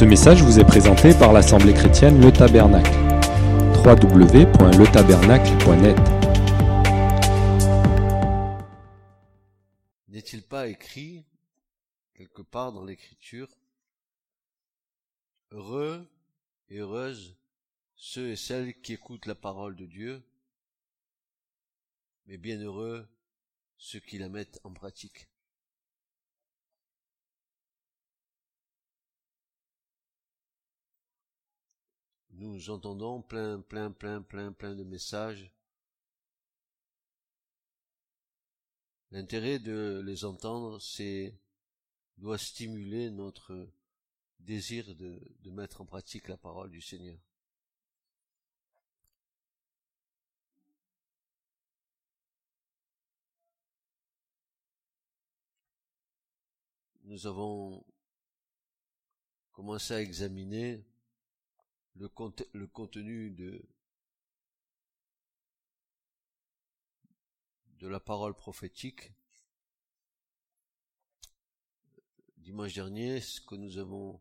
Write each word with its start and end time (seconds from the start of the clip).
Ce 0.00 0.06
message 0.06 0.42
vous 0.42 0.58
est 0.58 0.64
présenté 0.64 1.12
par 1.12 1.34
l'Assemblée 1.34 1.74
chrétienne 1.74 2.22
Le 2.22 2.32
Tabernacle. 2.32 2.90
www.letabernacle.net 3.84 5.98
N'est-il 10.08 10.42
pas 10.42 10.68
écrit 10.68 11.26
quelque 12.14 12.40
part 12.40 12.72
dans 12.72 12.82
l'écriture 12.82 13.48
Heureux 15.50 16.10
et 16.70 16.78
heureuses 16.78 17.36
ceux 17.94 18.30
et 18.30 18.36
celles 18.36 18.80
qui 18.80 18.94
écoutent 18.94 19.26
la 19.26 19.34
parole 19.34 19.76
de 19.76 19.84
Dieu, 19.84 20.22
mais 22.24 22.38
bienheureux 22.38 23.06
ceux 23.76 24.00
qui 24.00 24.16
la 24.16 24.30
mettent 24.30 24.62
en 24.64 24.72
pratique. 24.72 25.29
Nous 32.40 32.70
entendons 32.70 33.20
plein, 33.20 33.60
plein, 33.60 33.90
plein, 33.92 34.22
plein, 34.22 34.50
plein 34.50 34.74
de 34.74 34.82
messages. 34.82 35.52
L'intérêt 39.10 39.58
de 39.58 40.02
les 40.06 40.24
entendre, 40.24 40.80
c'est 40.80 41.38
doit 42.16 42.38
stimuler 42.38 43.10
notre 43.10 43.68
désir 44.38 44.94
de, 44.94 45.20
de 45.40 45.50
mettre 45.50 45.82
en 45.82 45.84
pratique 45.84 46.28
la 46.28 46.38
parole 46.38 46.70
du 46.70 46.80
Seigneur. 46.80 47.18
Nous 57.04 57.26
avons 57.26 57.84
commencé 59.52 59.92
à 59.92 60.00
examiner 60.00 60.82
le, 62.00 62.10
le 62.54 62.66
contenu 62.66 63.30
de, 63.30 63.62
de 67.78 67.88
la 67.88 68.00
parole 68.00 68.34
prophétique. 68.34 69.12
Dimanche 72.38 72.74
dernier, 72.74 73.20
ce 73.20 73.40
que 73.42 73.54
nous 73.54 73.76
avons, 73.76 74.18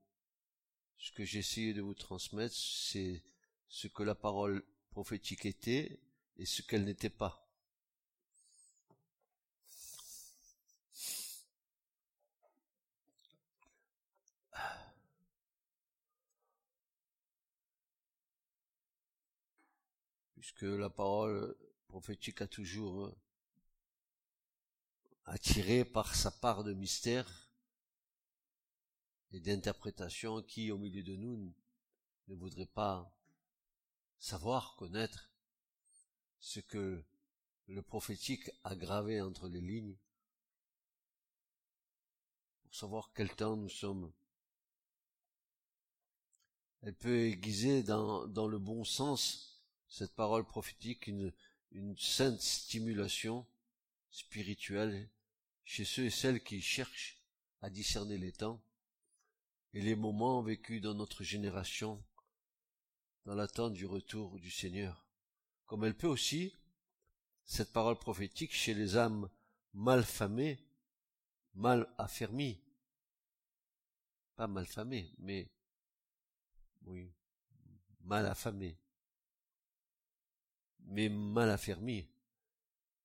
ce 0.97 1.13
que 1.13 1.23
j'ai 1.23 1.39
essayé 1.39 1.73
de 1.73 1.81
vous 1.81 1.93
transmettre, 1.93 2.53
c'est 2.53 3.23
ce 3.69 3.87
que 3.87 4.03
la 4.03 4.15
parole 4.15 4.61
prophétique 4.89 5.45
était 5.45 6.01
et 6.35 6.45
ce 6.45 6.61
qu'elle 6.61 6.83
n'était 6.83 7.09
pas. 7.09 7.48
Puisque 20.59 20.77
la 20.77 20.89
parole 20.89 21.55
prophétique 21.87 22.41
a 22.41 22.47
toujours 22.47 23.05
euh, 23.05 23.17
attiré 25.25 25.85
par 25.85 26.15
sa 26.15 26.31
part 26.31 26.65
de 26.65 26.73
mystère 26.73 27.49
et 29.31 29.39
d'interprétation 29.39 30.41
qui, 30.41 30.71
au 30.71 30.77
milieu 30.77 31.01
de 31.01 31.15
nous, 31.15 31.53
ne 32.27 32.35
voudrait 32.35 32.65
pas 32.65 33.09
savoir, 34.17 34.75
connaître 34.75 35.31
ce 36.39 36.59
que 36.59 37.05
le 37.67 37.81
prophétique 37.81 38.51
a 38.65 38.75
gravé 38.75 39.21
entre 39.21 39.47
les 39.47 39.61
lignes 39.61 39.95
pour 42.63 42.75
savoir 42.75 43.11
quel 43.13 43.33
temps 43.33 43.55
nous 43.55 43.69
sommes. 43.69 44.11
Elle 46.81 46.95
peut 46.95 47.27
aiguiser 47.27 47.81
dans, 47.81 48.27
dans 48.27 48.47
le 48.47 48.59
bon 48.59 48.83
sens 48.83 49.48
cette 49.89 50.15
parole 50.15 50.45
prophétique 50.45 51.07
une, 51.07 51.33
sainte 51.97 52.41
stimulation 52.41 53.45
spirituelle 54.11 55.09
chez 55.65 55.85
ceux 55.85 56.05
et 56.05 56.09
celles 56.09 56.43
qui 56.43 56.61
cherchent 56.61 57.21
à 57.61 57.69
discerner 57.69 58.17
les 58.17 58.31
temps 58.31 58.61
et 59.73 59.81
les 59.81 59.95
moments 59.95 60.41
vécus 60.41 60.81
dans 60.81 60.95
notre 60.95 61.23
génération 61.23 62.03
dans 63.25 63.35
l'attente 63.35 63.73
du 63.73 63.85
retour 63.85 64.39
du 64.39 64.49
Seigneur. 64.49 65.05
Comme 65.65 65.83
elle 65.83 65.97
peut 65.97 66.07
aussi, 66.07 66.55
cette 67.45 67.71
parole 67.71 67.99
prophétique 67.99 68.53
chez 68.53 68.73
les 68.73 68.97
âmes 68.97 69.29
mal 69.73 70.03
famées, 70.03 70.59
mal 71.53 71.87
affermies, 71.97 72.59
pas 74.35 74.47
mal 74.47 74.65
famées, 74.65 75.13
mais 75.19 75.51
oui, 76.83 77.13
mal 78.01 78.25
affamées, 78.25 78.77
mais 80.89 81.07
mal 81.07 81.49
affermi, 81.49 82.07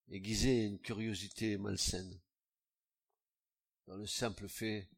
aiguiser 0.08 0.64
une 0.66 0.80
curiosité 0.80 1.58
malsaine, 1.58 2.20
dans 3.86 3.96
le 3.96 4.06
simple 4.06 4.48
fait 4.48 4.88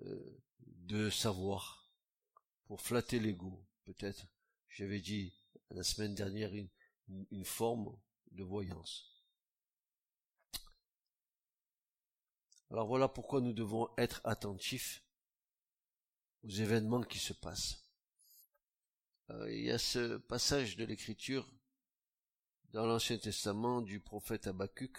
euh, 0.00 0.42
de 0.60 1.10
savoir, 1.10 1.92
pour 2.64 2.80
flatter 2.80 3.20
l'ego, 3.20 3.66
peut-être, 3.84 4.26
j'avais 4.68 5.00
dit 5.00 5.34
la 5.70 5.82
semaine 5.82 6.14
dernière, 6.14 6.54
une, 6.54 6.70
une 7.30 7.44
forme 7.44 7.94
de 8.30 8.42
voyance. 8.42 9.12
Alors 12.70 12.86
voilà 12.86 13.06
pourquoi 13.08 13.42
nous 13.42 13.52
devons 13.52 13.90
être 13.98 14.22
attentifs 14.24 15.04
aux 16.42 16.48
événements 16.48 17.02
qui 17.02 17.18
se 17.18 17.34
passent. 17.34 17.84
Euh, 19.28 19.52
il 19.52 19.64
y 19.64 19.70
a 19.70 19.78
ce 19.78 20.16
passage 20.16 20.76
de 20.76 20.86
l'écriture 20.86 21.52
dans 22.72 22.86
l'Ancien 22.86 23.18
Testament 23.18 23.82
du 23.82 24.00
prophète 24.00 24.46
Habacuc, 24.46 24.96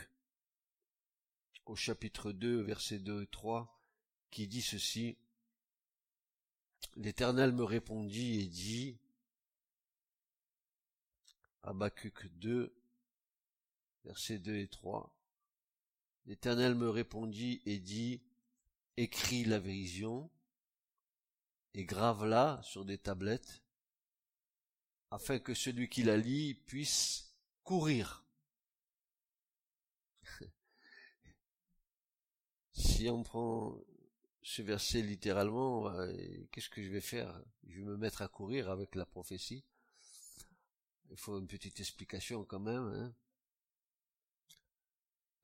au 1.66 1.76
chapitre 1.76 2.32
2, 2.32 2.62
versets 2.62 3.00
2 3.00 3.24
et 3.24 3.28
3, 3.28 3.82
qui 4.30 4.48
dit 4.48 4.62
ceci. 4.62 5.18
L'Éternel 6.98 7.52
me 7.52 7.64
répondit 7.64 8.42
et 8.42 8.46
dit, 8.46 9.00
Habacuc 11.64 12.28
2, 12.38 12.76
versets 14.06 14.38
2 14.38 14.56
et 14.56 14.68
3, 14.68 15.12
L'Éternel 16.26 16.76
me 16.76 16.90
répondit 16.90 17.62
et 17.66 17.80
dit, 17.80 18.22
écris 18.98 19.44
la 19.46 19.60
vision 19.60 20.30
et 21.74 21.86
grave-la 21.86 22.62
sur 22.64 22.86
des 22.86 23.00
tablettes, 23.00 23.64
afin 25.10 25.40
que 25.40 25.56
celui 25.56 25.90
qui 25.90 26.04
la 26.04 26.18
lit 26.18 26.54
puisse 26.54 27.33
courir. 27.64 28.26
si 32.74 33.10
on 33.10 33.24
prend 33.24 33.78
ce 34.42 34.62
verset 34.62 35.02
littéralement, 35.02 35.92
qu'est-ce 36.52 36.70
que 36.70 36.84
je 36.84 36.90
vais 36.90 37.02
faire? 37.02 37.42
Je 37.68 37.80
vais 37.80 37.86
me 37.86 37.98
mettre 37.98 38.22
à 38.22 38.28
courir 38.28 38.70
avec 38.70 38.96
la 38.96 39.06
prophétie. 39.06 39.64
Il 41.10 41.18
faut 41.18 41.40
une 41.40 41.48
petite 41.48 41.80
explication 41.80 42.44
quand 42.44 42.60
même. 42.60 42.88
Hein. 42.88 43.14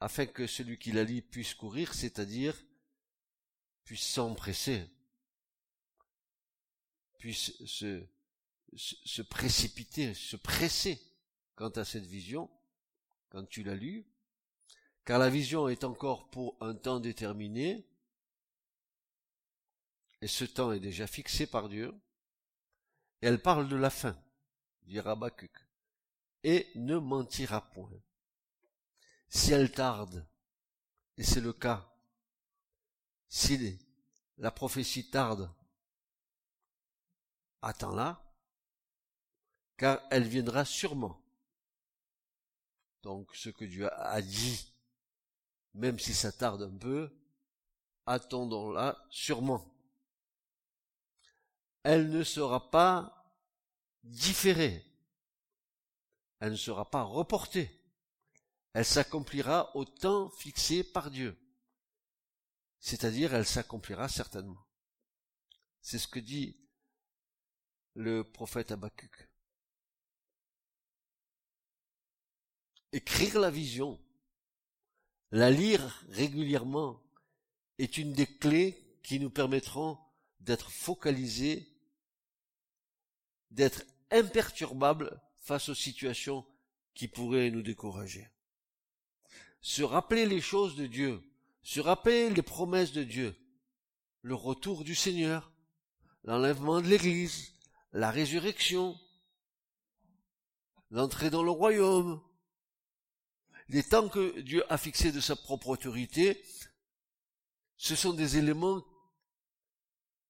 Afin 0.01 0.25
que 0.25 0.47
celui 0.47 0.78
qui 0.78 0.91
la 0.91 1.03
lit 1.03 1.22
puisse 1.22 1.53
courir, 1.53 1.94
c'est-à-dire 1.94 2.56
puisse 3.84 4.07
s'empresser, 4.07 4.88
puisse 7.18 7.66
se, 7.66 8.06
se 8.75 9.22
précipiter, 9.22 10.13
se 10.13 10.36
presser 10.36 11.09
quant 11.59 11.72
à 11.72 11.84
cette 11.84 12.06
vision, 12.06 12.50
quand 13.28 13.44
tu 13.44 13.64
l'as 13.64 13.75
lue, 13.75 14.08
car 15.03 15.20
la 15.20 15.30
vision 15.30 15.68
est 15.68 15.84
encore 15.84 16.30
pour 16.30 16.56
un 16.62 16.74
temps 16.74 17.02
déterminé, 17.02 17.86
et 20.22 20.28
ce 20.28 20.45
temps 20.45 20.72
est 20.72 20.80
déjà 20.80 21.06
fixé 21.06 21.48
par 21.48 21.68
Dieu, 21.68 21.94
elle 23.19 23.42
parle 23.42 23.68
de 23.68 23.75
la 23.75 23.89
fin, 23.89 24.18
dit 24.84 25.01
Rabacuc, 25.01 25.51
et 26.45 26.72
ne 26.75 26.98
mentira 26.98 27.69
point. 27.72 27.92
Si 29.28 29.51
elle 29.51 29.74
tarde, 29.74 30.25
et 31.18 31.25
c'est 31.25 31.42
le 31.42 31.51
cas, 31.51 31.94
si 33.28 33.78
la 34.38 34.51
prophétie 34.51 35.10
tarde, 35.10 35.54
attends-la, 37.62 38.34
car 39.75 40.01
elle 40.10 40.25
viendra 40.25 40.63
sûrement. 40.63 41.19
Donc 43.04 43.36
ce 43.36 43.50
que 43.50 43.66
Dieu 43.66 43.90
a 43.94 44.22
dit, 44.22 44.74
même 45.74 46.00
si 46.00 46.13
ça 46.13 46.31
tarde 46.31 46.63
un 46.63 46.78
peu, 46.78 47.12
attendons-la 48.06 49.06
sûrement. 49.10 49.66
Elle 51.84 52.10
ne 52.10 52.24
sera 52.24 52.72
pas 52.72 53.34
différée. 54.04 54.86
Elle 56.40 56.51
ne 56.51 56.57
sera 56.57 56.90
pas 56.90 57.04
reportée. 57.04 57.72
Elle 58.74 58.86
s'accomplira 58.86 59.75
au 59.75 59.86
temps 59.86 60.30
fixé 60.30 60.84
par 60.84 61.10
Dieu. 61.12 61.38
C'est-à-dire, 62.80 63.34
elle 63.34 63.46
s'accomplira 63.46 64.07
certainement. 64.07 64.66
C'est 65.81 66.00
ce 66.00 66.07
que 66.07 66.19
dit 66.19 66.57
le 67.96 68.24
prophète 68.24 68.72
Habakkuk. 68.72 69.29
Écrire 72.91 73.39
la 73.39 73.51
vision, 73.51 74.00
la 75.31 75.51
lire 75.51 76.03
régulièrement, 76.09 77.01
est 77.77 77.97
une 77.97 78.13
des 78.13 78.25
clés 78.25 78.77
qui 79.03 79.19
nous 79.19 79.30
permettront 79.30 79.97
d'être 80.39 80.71
focalisés, 80.71 81.68
d'être 83.51 83.83
imperturbables 84.12 85.21
face 85.39 85.69
aux 85.69 85.75
situations 85.75 86.45
qui 86.94 87.07
pourraient 87.07 87.51
nous 87.51 87.62
décourager. 87.62 88.27
Se 89.62 89.83
rappeler 89.83 90.25
les 90.25 90.41
choses 90.41 90.75
de 90.75 90.88
Dieu, 90.88 91.24
se 91.62 91.80
rappeler 91.80 92.30
les 92.30 92.41
promesses 92.41 92.91
de 92.91 93.03
Dieu, 93.03 93.36
le 94.21 94.36
retour 94.36 94.83
du 94.83 94.95
Seigneur, 94.95 95.51
l'enlèvement 96.24 96.81
de 96.81 96.88
l'Église, 96.88 97.53
la 97.94 98.12
résurrection, 98.12 99.00
l'entrée 100.91 101.30
dans 101.30 101.44
le 101.44 101.51
royaume, 101.51 102.21
les 103.69 103.83
temps 103.83 104.10
que 104.10 104.39
Dieu 104.42 104.63
a 104.71 104.77
fixés 104.77 105.12
de 105.12 105.21
sa 105.21 105.36
propre 105.36 105.69
autorité, 105.69 106.44
ce 107.77 107.95
sont 107.95 108.13
des 108.13 108.38
éléments 108.38 108.83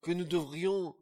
que 0.02 0.12
nous 0.12 0.26
devrions 0.26 0.96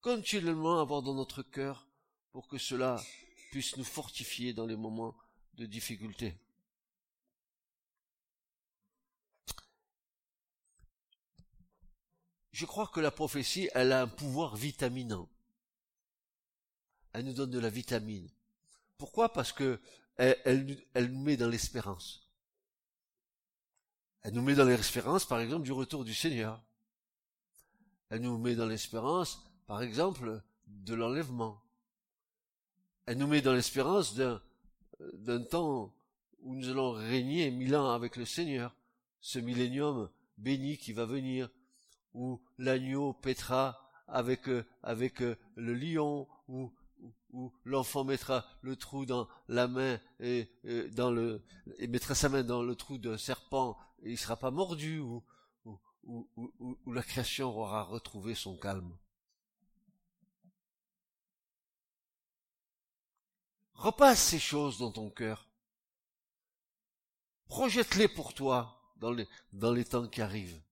continuellement 0.00 0.80
avoir 0.80 1.02
dans 1.02 1.14
notre 1.14 1.42
cœur 1.42 1.88
pour 2.30 2.46
que 2.46 2.58
cela 2.58 3.02
puisse 3.50 3.76
nous 3.76 3.84
fortifier 3.84 4.52
dans 4.52 4.66
les 4.66 4.76
moments 4.76 5.16
de 5.54 5.66
difficulté. 5.66 6.38
Je 12.52 12.66
crois 12.66 12.86
que 12.86 13.00
la 13.00 13.10
prophétie, 13.10 13.70
elle 13.74 13.92
a 13.92 14.02
un 14.02 14.08
pouvoir 14.08 14.56
vitaminant. 14.56 15.28
Elle 17.14 17.24
nous 17.24 17.32
donne 17.32 17.50
de 17.50 17.58
la 17.58 17.70
vitamine. 17.70 18.30
Pourquoi? 18.98 19.32
Parce 19.32 19.52
que 19.52 19.80
elle, 20.16 20.78
nous 21.10 21.22
met 21.22 21.36
dans 21.36 21.48
l'espérance. 21.48 22.28
Elle 24.22 24.34
nous 24.34 24.42
met 24.42 24.54
dans 24.54 24.64
l'espérance, 24.64 25.24
par 25.24 25.40
exemple, 25.40 25.64
du 25.64 25.72
retour 25.72 26.04
du 26.04 26.14
Seigneur. 26.14 26.62
Elle 28.08 28.20
nous 28.20 28.38
met 28.38 28.54
dans 28.54 28.66
l'espérance, 28.66 29.42
par 29.66 29.82
exemple, 29.82 30.42
de 30.66 30.94
l'enlèvement. 30.94 31.60
Elle 33.06 33.18
nous 33.18 33.26
met 33.26 33.40
dans 33.40 33.54
l'espérance 33.54 34.14
d'un, 34.14 34.40
d'un 35.14 35.42
temps 35.42 35.94
où 36.40 36.54
nous 36.54 36.68
allons 36.68 36.92
régner 36.92 37.50
mille 37.50 37.74
ans 37.74 37.90
avec 37.90 38.16
le 38.16 38.24
Seigneur, 38.24 38.74
ce 39.20 39.38
millénium 39.38 40.10
béni 40.38 40.76
qui 40.76 40.92
va 40.92 41.04
venir, 41.04 41.48
où 42.14 42.40
l'agneau 42.58 43.12
pètera 43.12 43.90
avec, 44.06 44.48
avec 44.82 45.20
le 45.20 45.74
lion, 45.74 46.28
où 46.48 46.70
où 47.32 47.52
l'enfant 47.64 48.04
mettra 48.04 48.44
le 48.60 48.76
trou 48.76 49.06
dans 49.06 49.28
la 49.48 49.66
main 49.68 49.98
et, 50.20 50.48
mettra 51.88 52.14
sa 52.14 52.28
main 52.28 52.42
dans 52.42 52.62
le 52.62 52.74
trou 52.76 52.98
d'un 52.98 53.18
serpent 53.18 53.78
et 54.02 54.12
il 54.12 54.18
sera 54.18 54.36
pas 54.36 54.50
mordu 54.50 55.00
ou 55.00 55.22
la 56.86 57.02
création 57.02 57.56
aura 57.56 57.84
retrouvé 57.84 58.34
son 58.34 58.56
calme. 58.56 58.96
Repasse 63.74 64.22
ces 64.22 64.38
choses 64.38 64.78
dans 64.78 64.92
ton 64.92 65.10
cœur. 65.10 65.48
Projette-les 67.46 68.08
pour 68.08 68.32
toi 68.32 68.80
dans 69.00 69.72
les 69.72 69.84
temps 69.84 70.06
qui 70.06 70.22
arrivent. 70.22 70.62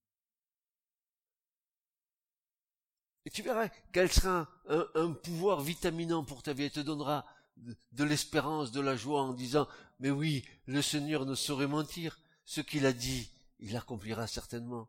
Tu 3.33 3.43
verras 3.43 3.69
qu'elle 3.93 4.11
sera 4.11 4.49
un, 4.67 5.13
pouvoir 5.13 5.61
vitaminant 5.61 6.25
pour 6.25 6.43
ta 6.43 6.53
vie. 6.53 6.65
Elle 6.65 6.71
te 6.71 6.81
donnera 6.81 7.27
de, 7.57 8.05
l'espérance, 8.05 8.73
de 8.73 8.81
la 8.81 8.97
joie 8.97 9.23
en 9.23 9.33
disant, 9.33 9.69
mais 10.01 10.11
oui, 10.11 10.45
le 10.67 10.83
Seigneur 10.83 11.27
ne 11.27 11.35
saurait 11.35 11.69
mentir. 11.69 12.19
Ce 12.45 12.61
qu'il 12.61 12.87
a 12.87 12.93
dit, 12.93 13.31
il 13.61 13.77
accomplira 13.77 14.27
certainement. 14.27 14.89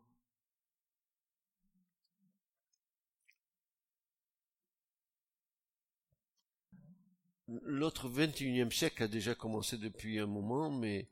L'autre 7.64 8.10
21e 8.10 8.72
siècle 8.72 9.04
a 9.04 9.08
déjà 9.08 9.36
commencé 9.36 9.78
depuis 9.78 10.20
un 10.20 10.26
moment, 10.26 10.72
mais 10.72 11.10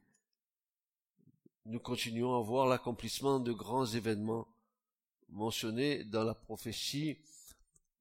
nous 1.66 1.80
continuons 1.80 2.36
à 2.36 2.42
voir 2.42 2.66
l'accomplissement 2.66 3.40
de 3.40 3.52
grands 3.52 3.86
événements 3.86 4.48
mentionné 5.30 6.04
dans 6.04 6.24
la 6.24 6.34
prophétie 6.34 7.18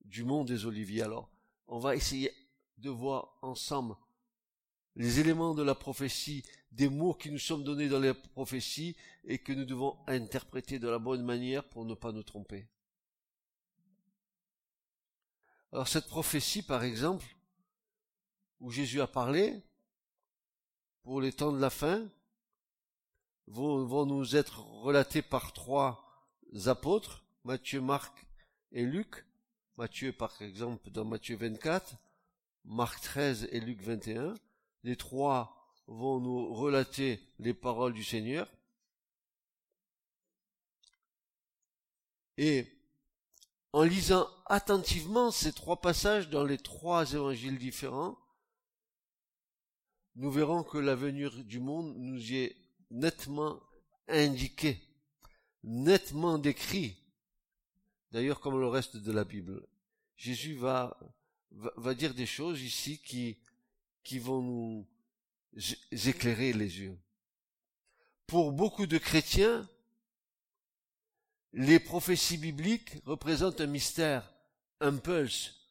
du 0.05 0.25
monde 0.25 0.49
des 0.49 0.67
oliviers. 0.67 1.03
Alors, 1.03 1.31
on 1.67 1.79
va 1.79 1.95
essayer 1.95 2.33
de 2.79 2.91
voir 2.91 3.39
ensemble 3.43 3.95
les 4.97 5.21
éléments 5.21 5.55
de 5.55 5.63
la 5.63 5.75
prophétie, 5.75 6.43
des 6.73 6.89
mots 6.89 7.15
qui 7.15 7.31
nous 7.31 7.39
sont 7.39 7.59
donnés 7.59 7.89
dans 7.89 8.01
les 8.01 8.15
prophéties 8.15 8.97
et 9.25 9.39
que 9.39 9.53
nous 9.53 9.65
devons 9.65 9.97
interpréter 10.07 10.79
de 10.79 10.89
la 10.89 10.99
bonne 10.99 11.23
manière 11.23 11.65
pour 11.69 11.85
ne 11.85 11.95
pas 11.95 12.13
nous 12.13 12.25
tromper. 12.25 12.69
Alors 15.73 15.87
cette 15.87 16.07
prophétie, 16.07 16.63
par 16.63 16.83
exemple, 16.83 17.27
où 18.61 18.71
Jésus 18.71 19.01
a 19.01 19.07
parlé, 19.07 19.63
pour 21.03 21.21
les 21.21 21.33
temps 21.33 21.53
de 21.53 21.61
la 21.61 21.71
fin, 21.71 22.09
vont, 23.47 23.85
vont 23.85 24.05
nous 24.05 24.35
être 24.35 24.61
relatées 24.61 25.23
par 25.23 25.53
trois 25.53 26.08
apôtres, 26.67 27.25
Matthieu, 27.45 27.81
Marc 27.81 28.27
et 28.73 28.85
Luc. 28.85 29.25
Matthieu, 29.77 30.13
par 30.13 30.41
exemple, 30.43 30.91
dans 30.91 31.05
Matthieu 31.05 31.37
24, 31.37 31.97
Marc 32.65 33.01
13 33.03 33.49
et 33.53 33.61
Luc 33.61 33.81
21. 33.83 34.35
Les 34.83 34.97
trois 34.97 35.73
vont 35.87 36.21
nous 36.21 36.53
relater 36.53 37.21
les 37.39 37.55
paroles 37.55 37.93
du 37.93 38.05
Seigneur. 38.05 38.51
Et 42.37 42.67
en 43.73 43.83
lisant 43.83 44.29
attentivement 44.47 45.31
ces 45.31 45.53
trois 45.53 45.81
passages 45.81 46.29
dans 46.29 46.45
les 46.45 46.59
trois 46.59 47.13
évangiles 47.13 47.59
différents, 47.59 48.19
nous 50.17 50.31
verrons 50.31 50.63
que 50.63 50.79
l'avenir 50.79 51.45
du 51.45 51.61
monde 51.61 51.95
nous 51.97 52.33
y 52.33 52.37
est 52.39 52.57
nettement 52.91 53.61
indiqué 54.09 54.88
nettement 55.69 56.39
décrit, 56.39 56.97
d'ailleurs 58.11 58.41
comme 58.41 58.59
le 58.59 58.67
reste 58.67 58.97
de 58.97 59.13
la 59.13 59.25
Bible. 59.25 59.67
Jésus 60.17 60.55
va, 60.55 60.99
dire 61.97 62.15
des 62.15 62.27
choses 62.27 62.63
ici 62.63 62.99
qui, 62.99 63.39
qui 64.03 64.19
vont 64.19 64.43
nous 64.43 64.87
éclairer 65.93 66.53
les 66.53 66.81
yeux. 66.81 66.99
Pour 68.27 68.53
beaucoup 68.53 68.87
de 68.87 68.99
chrétiens, 68.99 69.69
les 71.53 71.79
prophéties 71.79 72.39
bibliques 72.39 72.97
représentent 73.05 73.61
un 73.61 73.67
mystère, 73.67 74.33
un 74.81 74.97
pulse 74.97 75.69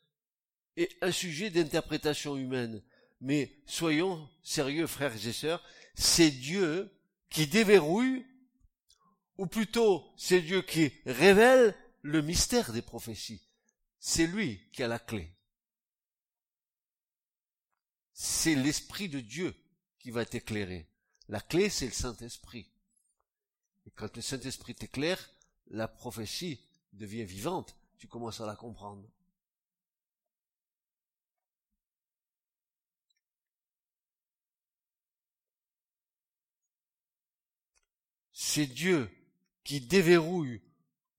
et 0.75 0.89
un 1.01 1.11
sujet 1.11 1.49
d'interprétation 1.49 2.37
humaine. 2.37 2.83
Mais 3.19 3.51
soyons 3.65 4.29
sérieux, 4.43 4.85
frères 4.85 5.25
et 5.25 5.33
sœurs, 5.33 5.63
c'est 5.95 6.29
Dieu 6.29 6.91
qui 7.29 7.47
déverrouille 7.47 8.25
ou 9.37 9.45
plutôt 9.47 10.05
c'est 10.17 10.41
Dieu 10.41 10.61
qui 10.61 10.91
révèle 11.05 11.75
le 12.01 12.21
mystère 12.21 12.71
des 12.73 12.81
prophéties. 12.81 13.41
C'est 13.99 14.27
lui 14.27 14.61
qui 14.71 14.83
a 14.83 14.87
la 14.87 14.99
clé. 14.99 15.31
C'est 18.13 18.55
l'Esprit 18.55 19.09
de 19.09 19.19
Dieu 19.19 19.55
qui 19.99 20.11
va 20.11 20.25
t'éclairer. 20.25 20.87
La 21.29 21.41
clé, 21.41 21.69
c'est 21.69 21.85
le 21.85 21.91
Saint-Esprit. 21.91 22.71
Et 23.85 23.91
quand 23.91 24.15
le 24.15 24.21
Saint-Esprit 24.21 24.75
t'éclaire, 24.75 25.29
la 25.67 25.87
prophétie 25.87 26.59
devient 26.93 27.25
vivante. 27.25 27.75
Tu 27.97 28.07
commences 28.07 28.41
à 28.41 28.45
la 28.45 28.55
comprendre. 28.55 29.07
C'est 38.31 38.67
Dieu 38.67 39.11
qui 39.67 39.81
déverrouille, 39.81 40.61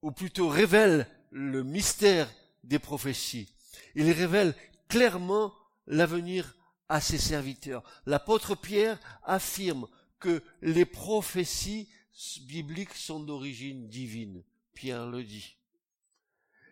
ou 0.01 0.11
plutôt 0.11 0.47
révèle 0.47 1.07
le 1.29 1.61
mystère 1.63 2.27
des 2.63 2.79
prophéties. 2.79 3.53
Il 3.93 4.09
révèle 4.09 4.55
clairement 4.87 5.53
l'avenir 5.85 6.55
à 6.87 6.99
ses 6.99 7.19
serviteurs. 7.19 7.83
L'apôtre 8.07 8.55
Pierre 8.55 8.99
affirme 9.21 9.87
que 10.19 10.41
les 10.63 10.85
prophéties 10.85 11.89
bibliques 12.41 12.95
sont 12.95 13.19
d'origine 13.19 13.87
divine. 13.87 14.43
Pierre 14.73 15.05
le 15.05 15.23
dit. 15.23 15.55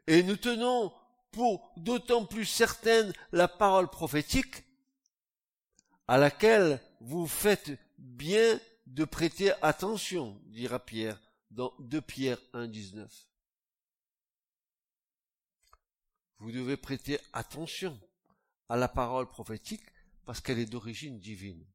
Et 0.07 0.24
nous 0.24 0.38
tenons 0.38 0.91
pour 1.31 1.72
d'autant 1.77 2.25
plus 2.25 2.46
certaine 2.46 3.13
la 3.31 3.48
parole 3.48 3.89
prophétique 3.89 4.63
à 6.07 6.17
laquelle 6.17 6.81
vous 7.01 7.27
faites 7.27 7.77
bien 8.00 8.60
de 8.88 9.05
prêter 9.05 9.51
attention, 9.62 10.41
dira 10.48 10.79
Pierre, 10.79 11.19
dans 11.57 11.73
2 11.79 12.01
Pierre 12.01 12.39
1, 12.53 12.67
19. 12.67 13.27
vous 16.39 16.51
devez 16.51 16.77
prêter 16.77 17.19
attention 17.33 17.99
à 18.69 18.77
la 18.77 18.87
parole 18.87 19.27
prophétique 19.27 19.81
parce 20.23 20.39
qu'elle 20.39 20.59
est 20.59 20.67
d'origine 20.67 21.19
divine. 21.19 21.65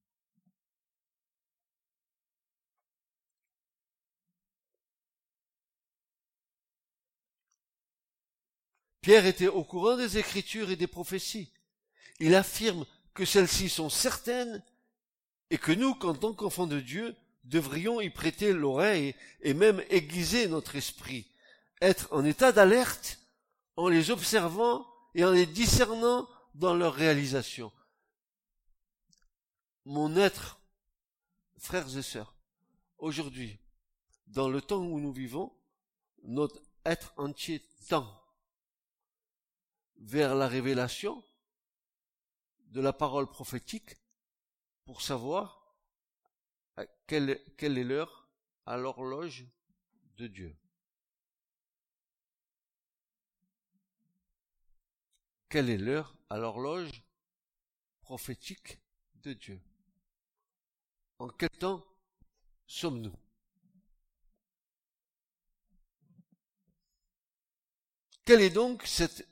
Pierre 9.00 9.26
était 9.26 9.48
au 9.48 9.64
courant 9.64 9.96
des 9.96 10.16
Écritures 10.16 10.70
et 10.70 10.76
des 10.76 10.86
prophéties. 10.86 11.52
Il 12.20 12.36
affirme 12.36 12.86
que 13.14 13.24
celles-ci 13.24 13.68
sont 13.68 13.90
certaines 13.90 14.62
et 15.50 15.58
que 15.58 15.72
nous, 15.72 15.96
qu'en 15.96 16.14
tant 16.14 16.34
qu'enfants 16.34 16.68
de 16.68 16.78
Dieu, 16.78 17.16
devrions 17.44 18.00
y 18.00 18.10
prêter 18.10 18.52
l'oreille 18.52 19.14
et 19.40 19.54
même 19.54 19.82
aiguiser 19.88 20.48
notre 20.48 20.76
esprit, 20.76 21.26
être 21.80 22.08
en 22.12 22.24
état 22.24 22.52
d'alerte 22.52 23.18
en 23.76 23.88
les 23.88 24.10
observant 24.10 24.86
et 25.14 25.24
en 25.24 25.32
les 25.32 25.46
discernant 25.46 26.28
dans 26.54 26.74
leur 26.74 26.94
réalisation. 26.94 27.72
Mon 29.84 30.16
être, 30.16 30.60
frères 31.58 31.96
et 31.96 32.02
sœurs, 32.02 32.34
aujourd'hui, 32.98 33.58
dans 34.28 34.48
le 34.48 34.60
temps 34.60 34.82
où 34.82 35.00
nous 35.00 35.12
vivons, 35.12 35.52
notre 36.22 36.60
être 36.84 37.12
entier 37.16 37.62
tend 37.88 38.08
vers 39.98 40.34
la 40.34 40.48
révélation 40.48 41.22
de 42.66 42.80
la 42.80 42.92
parole 42.92 43.28
prophétique 43.28 43.96
pour 44.84 45.02
savoir 45.02 45.61
quelle, 47.06 47.42
quelle 47.56 47.78
est 47.78 47.84
l'heure 47.84 48.28
à 48.66 48.76
l'horloge 48.76 49.46
de 50.16 50.26
Dieu? 50.26 50.56
Quelle 55.48 55.68
est 55.68 55.78
l'heure 55.78 56.16
à 56.30 56.38
l'horloge 56.38 57.02
prophétique 58.00 58.78
de 59.16 59.34
Dieu? 59.34 59.60
En 61.18 61.28
quel 61.28 61.50
temps 61.50 61.84
sommes-nous? 62.66 63.14
Quelle 68.24 68.40
est 68.40 68.50
donc 68.50 68.84
cette 68.86 69.28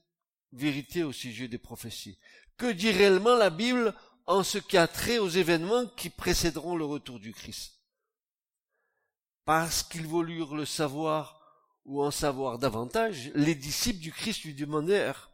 vérité 0.53 1.05
au 1.05 1.13
sujet 1.13 1.49
des 1.49 1.59
prophéties? 1.59 2.19
Que 2.57 2.71
dit 2.71 2.91
réellement 2.91 3.37
la 3.37 3.49
Bible 3.49 3.95
en 4.31 4.45
ce 4.45 4.59
qui 4.59 4.77
a 4.77 4.87
trait 4.87 5.19
aux 5.19 5.29
événements 5.29 5.87
qui 5.87 6.09
précéderont 6.09 6.77
le 6.77 6.85
retour 6.85 7.19
du 7.19 7.33
Christ 7.33 7.81
Parce 9.45 9.83
qu'ils 9.83 10.07
voulurent 10.07 10.55
le 10.55 10.65
savoir 10.65 11.41
ou 11.85 12.01
en 12.01 12.13
savoir 12.13 12.61
davantage, 12.61 13.33
les 13.35 13.57
disciples 13.57 13.99
du 13.99 14.13
Christ 14.13 14.45
lui 14.45 14.55
demandèrent 14.55 15.33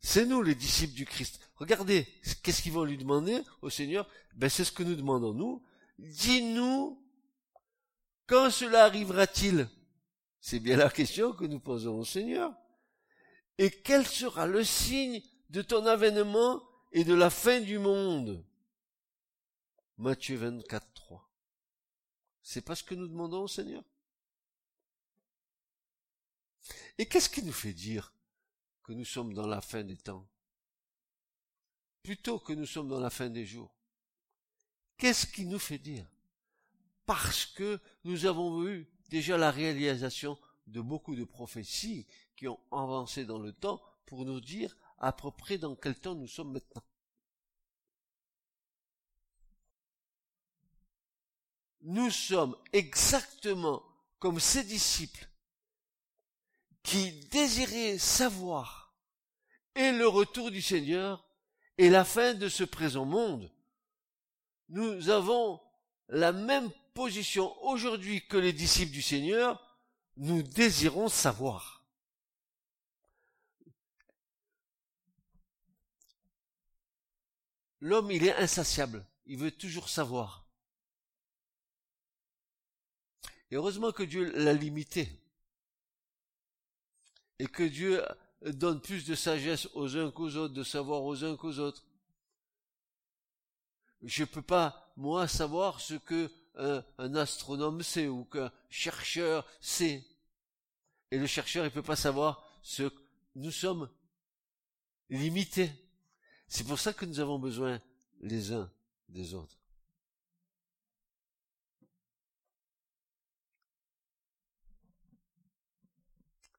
c'est 0.00 0.26
nous 0.26 0.42
les 0.42 0.54
disciples 0.54 0.92
du 0.92 1.06
Christ. 1.06 1.40
Regardez, 1.56 2.06
qu'est-ce 2.42 2.60
qu'ils 2.60 2.72
vont 2.72 2.84
lui 2.84 2.98
demander 2.98 3.40
au 3.62 3.70
Seigneur? 3.70 4.06
Ben 4.34 4.50
c'est 4.50 4.64
ce 4.64 4.70
que 4.70 4.82
nous 4.82 4.94
demandons 4.94 5.32
nous. 5.32 5.64
Dis-nous 5.98 7.02
quand 8.26 8.50
cela 8.50 8.84
arrivera-t-il? 8.84 9.66
C'est 10.40 10.60
bien 10.60 10.76
la 10.76 10.90
question 10.90 11.32
que 11.32 11.46
nous 11.46 11.58
posons 11.58 12.00
au 12.00 12.04
Seigneur. 12.04 12.52
Et 13.56 13.70
quel 13.70 14.06
sera 14.06 14.46
le 14.46 14.62
signe 14.62 15.22
de 15.48 15.62
ton 15.62 15.86
avènement 15.86 16.62
et 16.92 17.04
de 17.04 17.14
la 17.14 17.30
fin 17.30 17.60
du 17.60 17.78
monde 17.78 18.44
Matthieu 19.98 20.36
24, 20.36 20.86
3. 20.94 21.30
C'est 22.42 22.60
pas 22.60 22.74
ce 22.74 22.84
que 22.84 22.94
nous 22.94 23.08
demandons 23.08 23.44
au 23.44 23.48
Seigneur? 23.48 23.82
Et 26.98 27.06
qu'est-ce 27.06 27.30
qui 27.30 27.42
nous 27.42 27.52
fait 27.52 27.72
dire 27.72 28.12
que 28.86 28.92
nous 28.92 29.04
sommes 29.04 29.34
dans 29.34 29.48
la 29.48 29.60
fin 29.60 29.82
des 29.82 29.96
temps, 29.96 30.28
plutôt 32.04 32.38
que 32.38 32.52
nous 32.52 32.66
sommes 32.66 32.88
dans 32.88 33.00
la 33.00 33.10
fin 33.10 33.28
des 33.28 33.44
jours. 33.44 33.74
Qu'est-ce 34.96 35.26
qui 35.26 35.44
nous 35.44 35.58
fait 35.58 35.78
dire? 35.78 36.06
Parce 37.04 37.46
que 37.46 37.80
nous 38.04 38.26
avons 38.26 38.64
eu 38.66 38.88
déjà 39.08 39.36
la 39.36 39.50
réalisation 39.50 40.38
de 40.68 40.80
beaucoup 40.80 41.16
de 41.16 41.24
prophéties 41.24 42.06
qui 42.36 42.46
ont 42.46 42.60
avancé 42.70 43.24
dans 43.24 43.40
le 43.40 43.52
temps 43.52 43.82
pour 44.06 44.24
nous 44.24 44.40
dire 44.40 44.76
à 44.98 45.12
peu 45.12 45.30
près 45.30 45.58
dans 45.58 45.74
quel 45.74 45.98
temps 45.98 46.14
nous 46.14 46.26
sommes 46.26 46.52
maintenant. 46.52 46.82
Nous 51.82 52.10
sommes 52.10 52.56
exactement 52.72 53.82
comme 54.18 54.40
ces 54.40 54.64
disciples 54.64 55.28
qui 56.82 57.12
désirait 57.28 57.98
savoir 57.98 58.94
et 59.74 59.92
le 59.92 60.08
retour 60.08 60.50
du 60.50 60.62
Seigneur 60.62 61.28
et 61.78 61.90
la 61.90 62.04
fin 62.04 62.34
de 62.34 62.48
ce 62.48 62.64
présent 62.64 63.04
monde. 63.04 63.52
Nous 64.68 65.10
avons 65.10 65.60
la 66.08 66.32
même 66.32 66.70
position 66.94 67.54
aujourd'hui 67.64 68.26
que 68.26 68.36
les 68.36 68.52
disciples 68.52 68.92
du 68.92 69.02
Seigneur, 69.02 69.62
nous 70.16 70.42
désirons 70.42 71.08
savoir. 71.08 71.75
L'homme, 77.80 78.10
il 78.10 78.26
est 78.26 78.34
insatiable, 78.34 79.06
il 79.26 79.38
veut 79.38 79.50
toujours 79.50 79.88
savoir. 79.88 80.46
Et 83.50 83.56
heureusement 83.56 83.92
que 83.92 84.02
Dieu 84.02 84.32
l'a 84.32 84.52
limité 84.52 85.08
et 87.38 87.46
que 87.46 87.62
Dieu 87.62 88.02
donne 88.42 88.80
plus 88.80 89.04
de 89.04 89.14
sagesse 89.14 89.68
aux 89.74 89.96
uns 89.96 90.10
qu'aux 90.10 90.34
autres, 90.36 90.54
de 90.54 90.62
savoir 90.62 91.02
aux 91.02 91.24
uns 91.24 91.36
qu'aux 91.36 91.58
autres. 91.58 91.84
Je 94.02 94.22
ne 94.22 94.28
peux 94.28 94.42
pas, 94.42 94.92
moi, 94.96 95.28
savoir 95.28 95.80
ce 95.80 95.94
que 95.94 96.30
un, 96.56 97.14
astronome 97.14 97.82
sait 97.82 98.08
ou 98.08 98.24
qu'un 98.24 98.50
chercheur 98.70 99.46
sait. 99.60 100.04
Et 101.10 101.18
le 101.18 101.26
chercheur, 101.26 101.64
il 101.64 101.68
ne 101.68 101.74
peut 101.74 101.82
pas 101.82 101.96
savoir 101.96 102.42
ce 102.62 102.84
que 102.84 103.02
nous 103.36 103.50
sommes 103.50 103.88
limités. 105.10 105.70
C'est 106.48 106.64
pour 106.64 106.78
ça 106.78 106.92
que 106.92 107.04
nous 107.04 107.20
avons 107.20 107.38
besoin 107.38 107.80
les 108.20 108.52
uns 108.52 108.70
des 109.08 109.34
autres. 109.34 109.56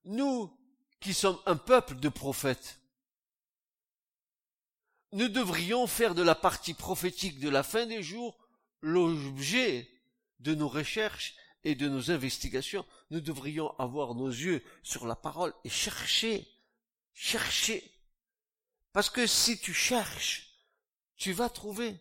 Nous 0.06 0.58
qui 1.00 1.13
sommes 1.13 1.39
un 1.46 1.58
peuple 1.58 1.96
de 2.00 2.10
prophètes, 2.10 2.79
nous 5.12 5.27
devrions 5.27 5.88
faire 5.88 6.15
de 6.15 6.22
la 6.22 6.36
partie 6.36 6.74
prophétique 6.74 7.39
de 7.39 7.50
la 7.50 7.63
fin 7.63 7.86
des 7.86 8.03
jours 8.03 8.38
l'objet 8.82 9.89
de 10.39 10.53
nos 10.53 10.67
recherches 10.67 11.36
et 11.63 11.75
de 11.75 11.89
nos 11.89 12.12
investigations. 12.12 12.86
Nous 13.10 13.22
devrions 13.22 13.77
avoir 13.79 14.15
nos 14.15 14.29
yeux 14.29 14.63
sur 14.84 15.08
la 15.08 15.15
parole 15.15 15.53
et 15.63 15.70
chercher, 15.70 16.48
chercher. 17.13 17.97
Parce 18.98 19.12
que 19.12 19.27
si 19.27 19.60
tu 19.60 19.75
cherches, 19.75 20.58
tu 21.18 21.32
vas 21.32 21.50
trouver. 21.50 22.00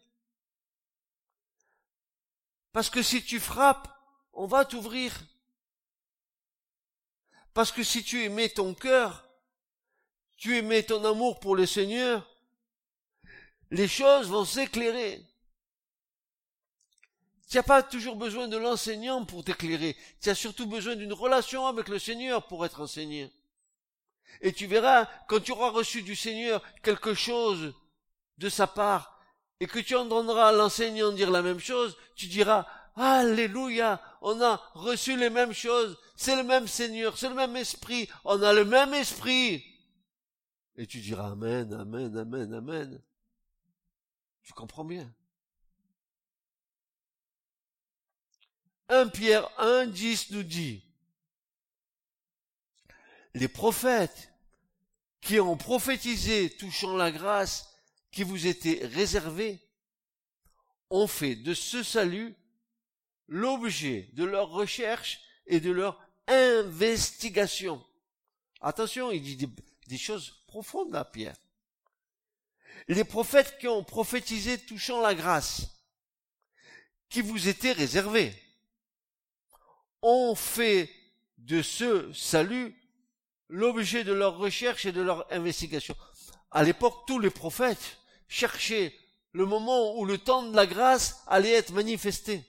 Parce 2.73 2.89
que 2.89 3.03
si 3.03 3.23
tu 3.23 3.39
frappes, 3.39 3.87
on 4.33 4.47
va 4.47 4.65
t'ouvrir. 4.65 5.13
Parce 7.53 7.71
que 7.71 7.83
si 7.83 8.03
tu 8.03 8.25
aimais 8.25 8.49
ton 8.49 8.73
cœur, 8.73 9.29
tu 10.39 10.57
aimais 10.57 10.85
ton 10.85 11.05
amour 11.05 11.39
pour 11.39 11.55
le 11.55 11.67
Seigneur, 11.67 12.27
les 13.71 13.89
choses 13.89 14.31
vont 14.31 14.47
s'éclairer. 14.47 15.23
Tu 17.51 17.59
n'as 17.59 17.63
pas 17.63 17.83
toujours 17.83 18.17
besoin 18.17 18.49
de 18.49 18.57
l'enseignant 18.57 19.27
pour 19.27 19.45
t'éclairer. 19.45 19.99
Tu 20.23 20.31
as 20.31 20.35
surtout 20.35 20.67
besoin 20.67 20.97
d'une 20.97 21.13
relation 21.13 21.67
avec 21.67 21.89
le 21.89 21.99
Seigneur 21.99 22.47
pour 22.47 22.65
être 22.65 22.81
enseigné. 22.81 23.31
Et 24.41 24.53
tu 24.53 24.67
verras, 24.67 25.07
quand 25.29 25.41
tu 25.41 25.53
auras 25.53 25.71
reçu 25.71 26.03
du 26.03 26.17
Seigneur 26.17 26.63
quelque 26.83 27.15
chose 27.15 27.75
de 28.39 28.49
sa 28.49 28.67
part, 28.67 29.21
et 29.61 29.67
que 29.67 29.79
tu 29.79 29.97
entendras 29.97 30.53
l'enseignant 30.53 31.13
dire 31.13 31.31
la 31.31 31.43
même 31.43 31.61
chose, 31.61 31.97
tu 32.15 32.27
diras, 32.27 32.67
Alléluia, 32.95 34.01
on 34.23 34.41
a 34.41 34.57
reçu 34.75 35.17
les 35.17 35.29
mêmes 35.29 35.53
choses, 35.53 35.99
c'est 36.17 36.37
le 36.37 36.45
même 36.45 36.67
Seigneur, 36.67 37.19
c'est 37.19 37.29
le 37.29 37.35
même 37.35 37.57
esprit, 37.57 38.09
on 38.25 38.41
a 38.43 38.53
le 38.53 38.65
même 38.65 38.95
esprit. 38.95 39.65
Et 40.77 40.87
tu 40.87 41.01
diras 41.01 41.33
Amen, 41.33 41.73
Amen, 41.75 42.17
Amen, 42.17 42.55
Amen. 42.55 43.03
Tu 44.43 44.53
comprends 44.53 44.85
bien? 44.85 45.13
1 48.89 49.09
Pierre 49.09 49.49
1, 49.59 49.87
10 49.87 50.31
nous 50.31 50.43
dit, 50.45 50.86
les 53.37 53.49
prophètes 53.49 54.33
qui 55.21 55.39
ont 55.41 55.59
prophétisé 55.59 56.49
touchant 56.57 56.97
la 56.97 57.13
grâce 57.13 57.69
qui 58.11 58.23
vous 58.23 58.47
était 58.47 58.87
réservée 58.87 59.61
ont 60.89 61.07
fait 61.07 61.37
de 61.37 61.53
ce 61.53 61.83
salut 61.83 62.35
l'objet 63.29 64.09
de 64.15 64.25
leur 64.25 64.49
recherche 64.49 65.21
et 65.47 65.61
de 65.61 65.71
leur 65.71 66.01
investigation. 66.29 67.85
Attention, 68.63 69.11
il 69.11 69.21
dit 69.21 69.51
des 69.87 69.99
choses 69.99 70.43
profondes 70.47 70.97
à 70.97 71.05
Pierre. 71.05 71.37
Les 72.89 73.05
prophètes 73.05 73.59
qui 73.59 73.69
ont 73.69 73.85
prophétisé 73.85 74.57
touchant 74.65 75.03
la 75.03 75.15
grâce, 75.15 75.67
qui 77.11 77.21
vous 77.21 77.49
était 77.49 77.73
réservée, 77.73 78.33
ont 80.01 80.35
fait 80.35 80.91
de 81.37 81.61
ce 81.61 82.11
salut 82.15 82.75
l'objet 83.49 84.05
de 84.05 84.13
leur 84.13 84.37
recherche 84.37 84.87
et 84.87 84.93
de 84.93 85.03
leur 85.03 85.31
investigation. 85.33 85.97
À 86.51 86.63
l'époque, 86.63 87.05
tous 87.07 87.19
les 87.19 87.31
prophètes 87.31 87.99
cherchaient 88.29 88.95
le 89.33 89.47
moment 89.47 89.99
où 89.99 90.05
le 90.05 90.19
temps 90.19 90.43
de 90.43 90.57
la 90.57 90.67
grâce 90.67 91.23
allait 91.27 91.53
être 91.53 91.73
manifesté. 91.73 92.45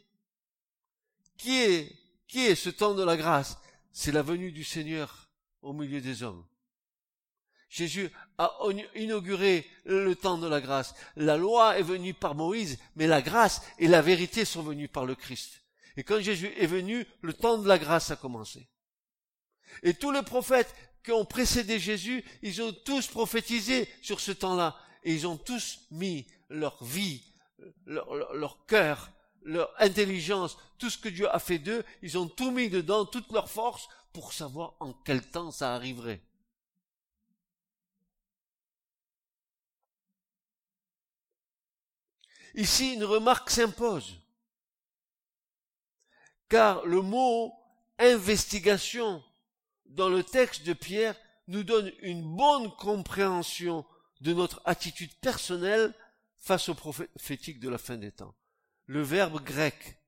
Qui 1.38 1.62
est, 1.62 1.92
qui 2.28 2.46
est 2.46 2.56
ce 2.56 2.70
temps 2.70 2.96
de 2.96 3.04
la 3.04 3.18
grâce? 3.18 3.58
C'est 3.92 4.12
la 4.12 4.22
venue 4.22 4.52
du 4.52 4.64
Seigneur 4.64 5.30
au 5.62 5.74
milieu 5.74 6.02
des 6.02 6.24
hommes. 6.24 6.46
Jésus 7.70 8.10
a 8.38 8.58
inauguré 8.96 9.70
le 9.86 10.16
temps 10.16 10.38
de 10.38 10.48
la 10.48 10.62
grâce. 10.62 10.96
La 11.16 11.36
loi 11.36 11.78
est 11.78 11.84
venue 11.84 12.14
par 12.14 12.34
Moïse, 12.34 12.80
mais 12.96 13.08
la 13.08 13.22
grâce 13.22 13.62
et 13.78 13.88
la 13.88 14.02
vérité 14.02 14.46
sont 14.46 14.64
venues 14.64 14.88
par 14.88 15.06
le 15.06 15.16
Christ. 15.16 15.64
Et 15.98 16.04
quand 16.04 16.22
Jésus 16.22 16.54
est 16.58 16.68
venu, 16.68 17.06
le 17.22 17.34
temps 17.34 17.58
de 17.58 17.68
la 17.68 17.78
grâce 17.78 18.12
a 18.12 18.16
commencé. 18.16 18.70
Et 19.84 19.94
tous 19.94 20.12
les 20.12 20.22
prophètes 20.22 20.74
qui 21.08 21.14
ont 21.14 21.24
précédé 21.24 21.80
Jésus, 21.80 22.22
ils 22.42 22.62
ont 22.62 22.74
tous 22.74 23.08
prophétisé 23.08 23.88
sur 24.02 24.20
ce 24.20 24.34
temps-là. 24.34 24.78
Et 25.06 25.14
ils 25.14 25.26
ont 25.26 25.38
tous 25.38 25.80
mis 25.90 26.28
leur 26.50 26.84
vie, 26.84 27.24
leur, 27.86 28.14
leur, 28.34 28.66
cœur, 28.66 29.10
leur 29.42 29.74
intelligence, 29.82 30.58
tout 30.78 30.90
ce 30.90 30.98
que 30.98 31.08
Dieu 31.08 31.34
a 31.34 31.40
fait 31.40 31.60
d'eux, 31.60 31.86
ils 32.02 32.18
ont 32.18 32.28
tout 32.28 32.52
mis 32.52 32.70
dedans, 32.70 33.06
toute 33.06 33.32
leur 33.32 33.50
force, 33.50 33.88
pour 34.12 34.34
savoir 34.34 34.76
en 34.82 34.92
quel 34.92 35.26
temps 35.26 35.50
ça 35.50 35.76
arriverait. 35.76 36.22
Ici, 42.54 42.96
une 42.96 43.06
remarque 43.06 43.50
s'impose. 43.50 44.20
Car 46.50 46.86
le 46.86 47.02
mot 47.02 47.54
investigation 47.98 49.24
dans 49.90 50.10
le 50.10 50.24
texte 50.24 50.66
de 50.66 50.74
Pierre 50.74 51.16
nous 51.48 51.64
donne 51.64 51.92
une 52.02 52.36
bonne 52.36 52.74
compréhension 52.76 53.86
de 54.22 54.34
notre 54.34 54.62
attitude 54.66 55.14
personnelle 55.20 55.94
face 56.38 56.70
au 56.70 56.76
prophétique 56.76 57.60
de 57.60 57.70
la 57.70 57.78
fin 57.78 57.98
des 57.98 58.12
temps. 58.12 58.36
Le 58.86 59.02
verbe 59.02 59.44
grec 59.44 60.00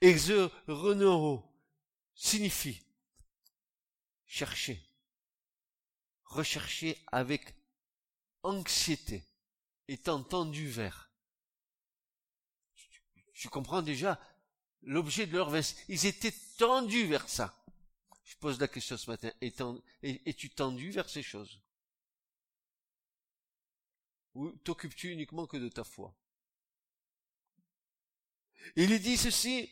exerenoro 0.00 1.44
signifie 2.14 2.82
chercher, 4.26 4.82
rechercher 6.24 6.98
avec 7.12 7.54
anxiété, 8.42 9.24
étant 9.88 10.22
tendu 10.22 10.68
vers. 10.68 11.10
Je 13.32 13.48
comprends 13.48 13.82
déjà 13.82 14.20
l'objet 14.82 15.26
de 15.26 15.36
leur 15.36 15.50
veste. 15.50 15.78
Ils 15.88 16.06
étaient 16.06 16.34
tendus 16.58 17.06
vers 17.06 17.28
ça. 17.28 17.65
Je 18.26 18.34
pose 18.36 18.58
la 18.58 18.66
question 18.66 18.96
ce 18.96 19.08
matin. 19.08 19.30
Es-tu 20.02 20.50
tendu 20.50 20.90
vers 20.90 21.08
ces 21.08 21.22
choses? 21.22 21.60
Ou 24.34 24.50
t'occupes-tu 24.50 25.12
uniquement 25.12 25.46
que 25.46 25.56
de 25.56 25.68
ta 25.68 25.84
foi? 25.84 26.12
Il 28.74 29.00
dit 29.00 29.16
ceci, 29.16 29.70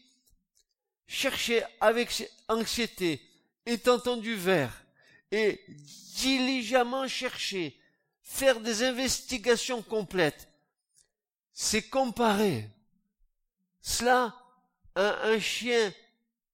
cherchez 1.09 1.65
avec 1.81 2.31
anxiété, 2.49 3.21
étant 3.67 3.99
tendu 3.99 4.37
vers, 4.37 4.85
et 5.33 5.65
diligemment 5.69 7.09
chercher, 7.09 7.77
faire 8.23 8.61
des 8.61 8.85
investigations 8.85 9.83
complètes, 9.83 10.49
c'est 11.53 11.89
comparer 11.89 12.71
cela 13.81 14.41
à 14.95 15.27
un 15.27 15.41
chien 15.41 15.93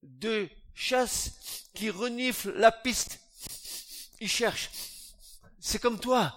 de 0.02 0.48
chasse 0.74 1.38
renifle 1.88 2.52
la 2.52 2.72
piste. 2.72 3.20
Il 4.20 4.28
cherche. 4.28 4.70
C'est 5.58 5.78
comme 5.78 5.98
toi. 5.98 6.36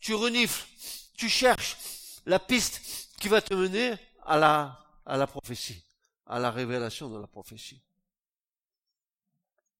Tu 0.00 0.14
renifles, 0.14 0.66
tu 1.14 1.28
cherches 1.28 1.76
la 2.24 2.38
piste 2.38 2.80
qui 3.18 3.28
va 3.28 3.42
te 3.42 3.52
mener 3.52 3.94
à 4.24 4.38
la, 4.38 4.86
à 5.04 5.16
la 5.16 5.26
prophétie, 5.26 5.82
à 6.26 6.38
la 6.38 6.50
révélation 6.50 7.10
de 7.10 7.18
la 7.18 7.26
prophétie. 7.26 7.82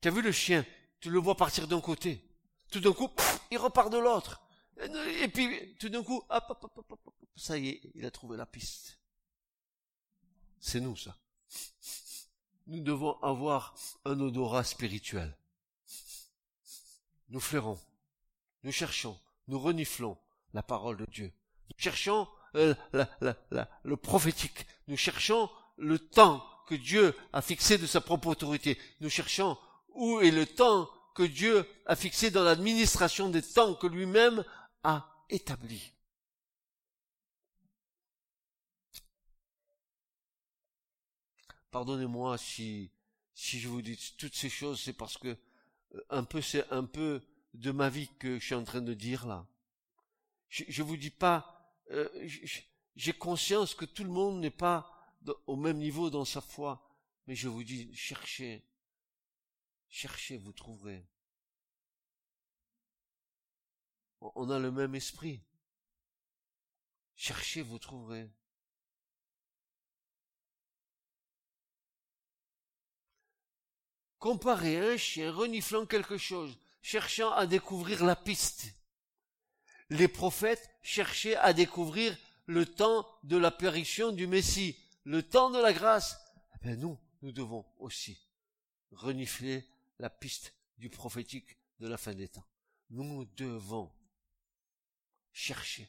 Tu 0.01 0.09
as 0.09 0.11
vu 0.11 0.21
le 0.21 0.33
chien, 0.33 0.67
tu 1.01 1.09
le 1.11 1.19
vois 1.19 1.37
partir 1.37 1.67
d'un 1.67 1.81
côté. 1.81 2.23
Tout 2.71 2.81
d'un 2.81 2.93
coup, 2.93 3.09
il 3.51 3.59
repart 3.59 3.91
de 3.91 3.99
l'autre. 3.99 4.43
Et 5.23 5.29
puis, 5.29 5.77
tout 5.77 5.89
d'un 5.89 6.03
coup, 6.03 6.23
hop, 6.29 6.45
hop, 6.49 6.73
hop, 6.77 7.15
ça 7.37 7.57
y 7.57 7.69
est, 7.69 7.81
il 7.95 8.05
a 8.05 8.11
trouvé 8.11 8.37
la 8.37 8.47
piste. 8.47 8.99
C'est 10.61 10.81
nous, 10.81 10.97
ça 10.97 11.17
nous 12.69 12.83
devons 12.83 13.19
avoir 13.23 13.75
un 14.05 14.21
odorat 14.21 14.65
spirituel. 14.65 15.37
Nous 17.31 17.41
flairons, 17.41 17.79
nous 18.63 18.73
cherchons, 18.73 19.19
nous 19.49 19.59
reniflons 19.59 20.17
la 20.55 20.63
parole 20.63 20.99
de 20.99 21.07
Dieu. 21.07 21.33
Nous 21.71 21.77
cherchons 21.79 22.29
euh, 22.55 22.75
le 23.83 23.97
prophétique. 23.97 24.67
Nous 24.87 24.97
cherchons 24.97 25.51
le 25.77 25.99
temps 25.99 26.45
que 26.67 26.75
Dieu 26.75 27.15
a 27.33 27.43
fixé 27.43 27.79
de 27.79 27.87
sa 27.87 28.01
propre 28.01 28.29
autorité. 28.29 28.79
Nous 29.01 29.11
cherchons 29.11 29.59
où 29.95 30.21
est 30.21 30.31
le 30.31 30.47
temps 30.47 30.89
que 31.15 31.23
Dieu 31.23 31.67
a 31.87 31.97
fixé 31.97 32.31
dans 32.31 32.45
l'administration 32.45 33.29
des 33.29 33.43
temps 33.43 33.75
que 33.75 33.87
lui-même 33.87 34.45
a 34.85 35.25
établi. 35.31 35.93
Pardonnez-moi 41.71 42.39
si, 42.39 42.91
si 43.35 43.61
je 43.61 43.69
vous 43.69 43.83
dis 43.83 43.99
toutes 44.19 44.35
ces 44.35 44.49
choses, 44.49 44.81
c'est 44.81 44.93
parce 44.93 45.19
que 45.19 45.37
euh, 45.95 46.05
un 46.11 46.25
peu, 46.25 46.41
c'est 46.41 46.69
un 46.71 46.85
peu 46.85 47.23
de 47.55 47.71
ma 47.71 47.89
vie 47.89 48.09
que 48.19 48.39
je 48.39 48.45
suis 48.45 48.55
en 48.55 48.65
train 48.65 48.83
de 48.83 48.95
dire 48.95 49.27
là. 49.27 49.47
Je, 50.49 50.65
je 50.69 50.83
vous 50.83 50.97
dis 50.97 51.11
pas, 51.11 51.75
euh, 51.91 52.09
j'ai 52.97 53.13
conscience 53.13 53.75
que 53.75 53.85
tout 53.85 54.05
le 54.05 54.11
monde 54.11 54.41
n'est 54.41 54.51
pas 54.51 54.95
au 55.47 55.57
même 55.57 55.79
niveau 55.79 56.11
dans 56.11 56.25
sa 56.25 56.41
foi, 56.41 56.89
mais 57.27 57.35
je 57.35 57.49
vous 57.49 57.65
dis, 57.65 57.95
cherchez, 57.95 58.65
cherchez, 59.89 60.37
vous 60.37 60.53
trouverez. 60.53 61.07
On 64.21 64.51
a 64.51 64.59
le 64.59 64.71
même 64.71 64.95
esprit. 64.95 65.43
Cherchez, 67.15 67.63
vous 67.63 67.79
trouverez. 67.79 68.29
Comparez 74.19 74.79
un 74.79 74.97
chien 74.97 75.33
reniflant 75.33 75.87
quelque 75.87 76.19
chose, 76.19 76.59
cherchant 76.83 77.31
à 77.33 77.47
découvrir 77.47 78.05
la 78.05 78.17
piste. 78.17 78.75
Les 79.91 80.09
prophètes 80.09 80.69
cherchaient 80.83 81.37
à 81.37 81.53
découvrir 81.53 82.17
le 82.47 82.67
temps 82.67 83.07
de 83.23 83.37
l'apparition 83.37 84.11
du 84.11 84.27
Messie, 84.27 84.77
le 85.05 85.23
temps 85.23 85.51
de 85.51 85.61
la 85.61 85.73
grâce. 85.73 86.19
Eh 86.65 86.77
nous, 86.77 86.99
nous 87.23 87.33
devons 87.33 87.65
aussi 87.79 88.19
renifler 88.91 89.65
la 89.99 90.11
piste 90.11 90.55
du 90.79 90.91
prophétique 90.91 91.57
de 91.79 91.89
la 91.89 91.97
fin 91.97 92.15
des 92.15 92.29
temps. 92.29 92.47
Nous 92.91 93.25
devons 93.37 93.93
chercher. 95.33 95.89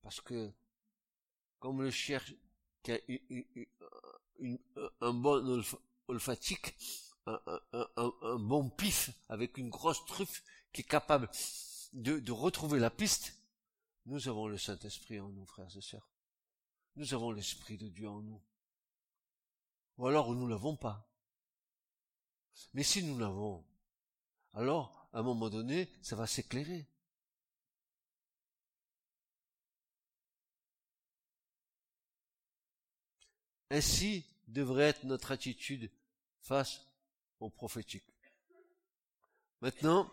Parce 0.00 0.20
que, 0.20 0.50
comme 1.58 1.82
le 1.82 1.90
chien 1.90 2.20
un 5.00 5.12
bon 5.12 5.62
olfatique, 6.08 6.74
un, 7.26 7.40
un, 7.96 8.38
bon 8.38 8.70
pif 8.70 9.10
avec 9.28 9.58
une 9.58 9.68
grosse 9.68 10.04
truffe 10.06 10.42
qui 10.72 10.82
est 10.82 10.84
capable 10.84 11.30
de, 11.92 12.18
de 12.18 12.32
retrouver 12.32 12.78
la 12.78 12.90
piste, 12.90 13.34
nous 14.06 14.28
avons 14.28 14.46
le 14.46 14.58
Saint-Esprit 14.58 15.20
en 15.20 15.28
nous, 15.28 15.44
frères 15.44 15.76
et 15.76 15.80
sœurs. 15.80 16.08
Nous 16.96 17.14
avons 17.14 17.30
l'Esprit 17.30 17.76
de 17.76 17.88
Dieu 17.88 18.08
en 18.08 18.22
nous. 18.22 18.42
Ou 19.98 20.06
alors 20.06 20.34
nous 20.34 20.46
ne 20.46 20.50
l'avons 20.50 20.76
pas. 20.76 21.08
Mais 22.74 22.82
si 22.82 23.02
nous 23.02 23.18
l'avons, 23.18 23.64
alors, 24.54 25.08
à 25.12 25.20
un 25.20 25.22
moment 25.22 25.50
donné, 25.50 25.88
ça 26.02 26.16
va 26.16 26.26
s'éclairer. 26.26 26.86
Ainsi 33.70 34.24
devrait 34.46 34.88
être 34.88 35.04
notre 35.04 35.32
attitude 35.32 35.90
face 36.40 36.80
au 37.40 37.50
prophétique. 37.50 38.04
Maintenant, 39.60 40.10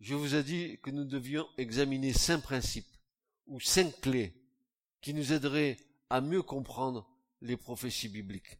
je 0.00 0.14
vous 0.14 0.34
ai 0.34 0.42
dit 0.42 0.78
que 0.82 0.90
nous 0.90 1.04
devions 1.04 1.48
examiner 1.56 2.12
cinq 2.12 2.42
principes 2.42 2.92
ou 3.46 3.60
cinq 3.60 4.00
clés 4.00 4.34
qui 5.00 5.14
nous 5.14 5.32
aideraient 5.32 5.78
à 6.10 6.20
mieux 6.20 6.42
comprendre 6.42 7.08
les 7.40 7.56
prophéties 7.56 8.08
bibliques. 8.08 8.58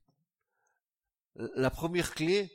La 1.35 1.71
première 1.71 2.15
clé 2.15 2.51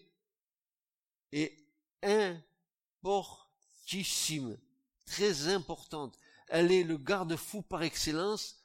est 1.31 1.57
importantissime, 2.03 4.57
très 5.05 5.47
importante. 5.49 6.19
Elle 6.47 6.71
est 6.71 6.83
le 6.83 6.97
garde-fou 6.97 7.63
par 7.63 7.83
excellence 7.83 8.56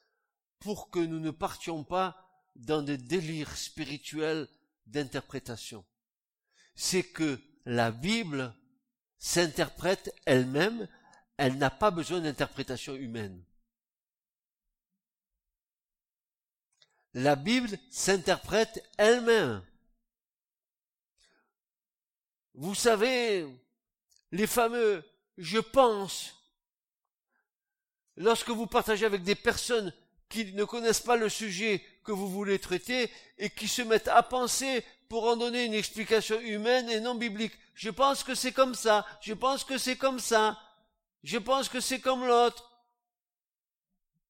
pour 0.62 0.90
que 0.90 1.01
nous 1.01 1.18
ne 1.18 1.31
partions 1.31 1.83
pas 1.85 2.16
dans 2.55 2.83
des 2.83 2.96
délires 2.96 3.57
spirituels 3.57 4.48
d'interprétation. 4.87 5.85
C'est 6.75 7.03
que 7.03 7.40
la 7.64 7.90
Bible 7.90 8.55
s'interprète 9.18 10.14
elle-même, 10.25 10.88
elle 11.37 11.59
n'a 11.59 11.70
pas 11.70 11.90
besoin 11.90 12.20
d'interprétation 12.20 12.94
humaine. 12.94 13.44
La 17.14 17.37
Bible 17.37 17.77
s'interprète 17.90 18.88
elle-même. 18.98 19.64
Vous 22.55 22.75
savez, 22.75 23.46
les 24.31 24.46
fameux 24.46 25.05
je 25.38 25.59
pense, 25.59 26.37
lorsque 28.16 28.51
vous 28.51 28.66
partagez 28.66 29.07
avec 29.07 29.22
des 29.22 29.35
personnes 29.35 29.92
qui 30.33 30.53
ne 30.55 30.64
connaissent 30.64 31.03
pas 31.03 31.16
le 31.16 31.29
sujet 31.29 31.85
que 32.05 32.11
vous 32.11 32.29
voulez 32.29 32.59
traiter 32.59 33.11
et 33.37 33.51
qui 33.51 33.68
se 33.68 33.83
mettent 33.83 34.09
à 34.09 34.23
penser 34.23 34.83
pour 35.11 35.25
en 35.25 35.37
donner 35.37 35.66
une 35.66 35.75
explication 35.75 36.40
humaine 36.40 36.88
et 36.88 37.01
non 37.01 37.14
biblique. 37.14 37.53
Je 37.75 37.90
pense 37.90 38.25
que 38.25 38.35
c'est 38.35 38.53
comme 38.53 38.75
ça, 38.75 39.07
je 39.21 39.35
pense 39.35 39.62
que 39.62 39.77
c'est 39.77 39.99
comme 39.99 40.18
ça, 40.18 40.59
je 41.23 41.37
pense 41.37 41.68
que 41.68 41.81
c'est 41.81 42.01
comme 42.01 42.27
l'autre. 42.27 42.71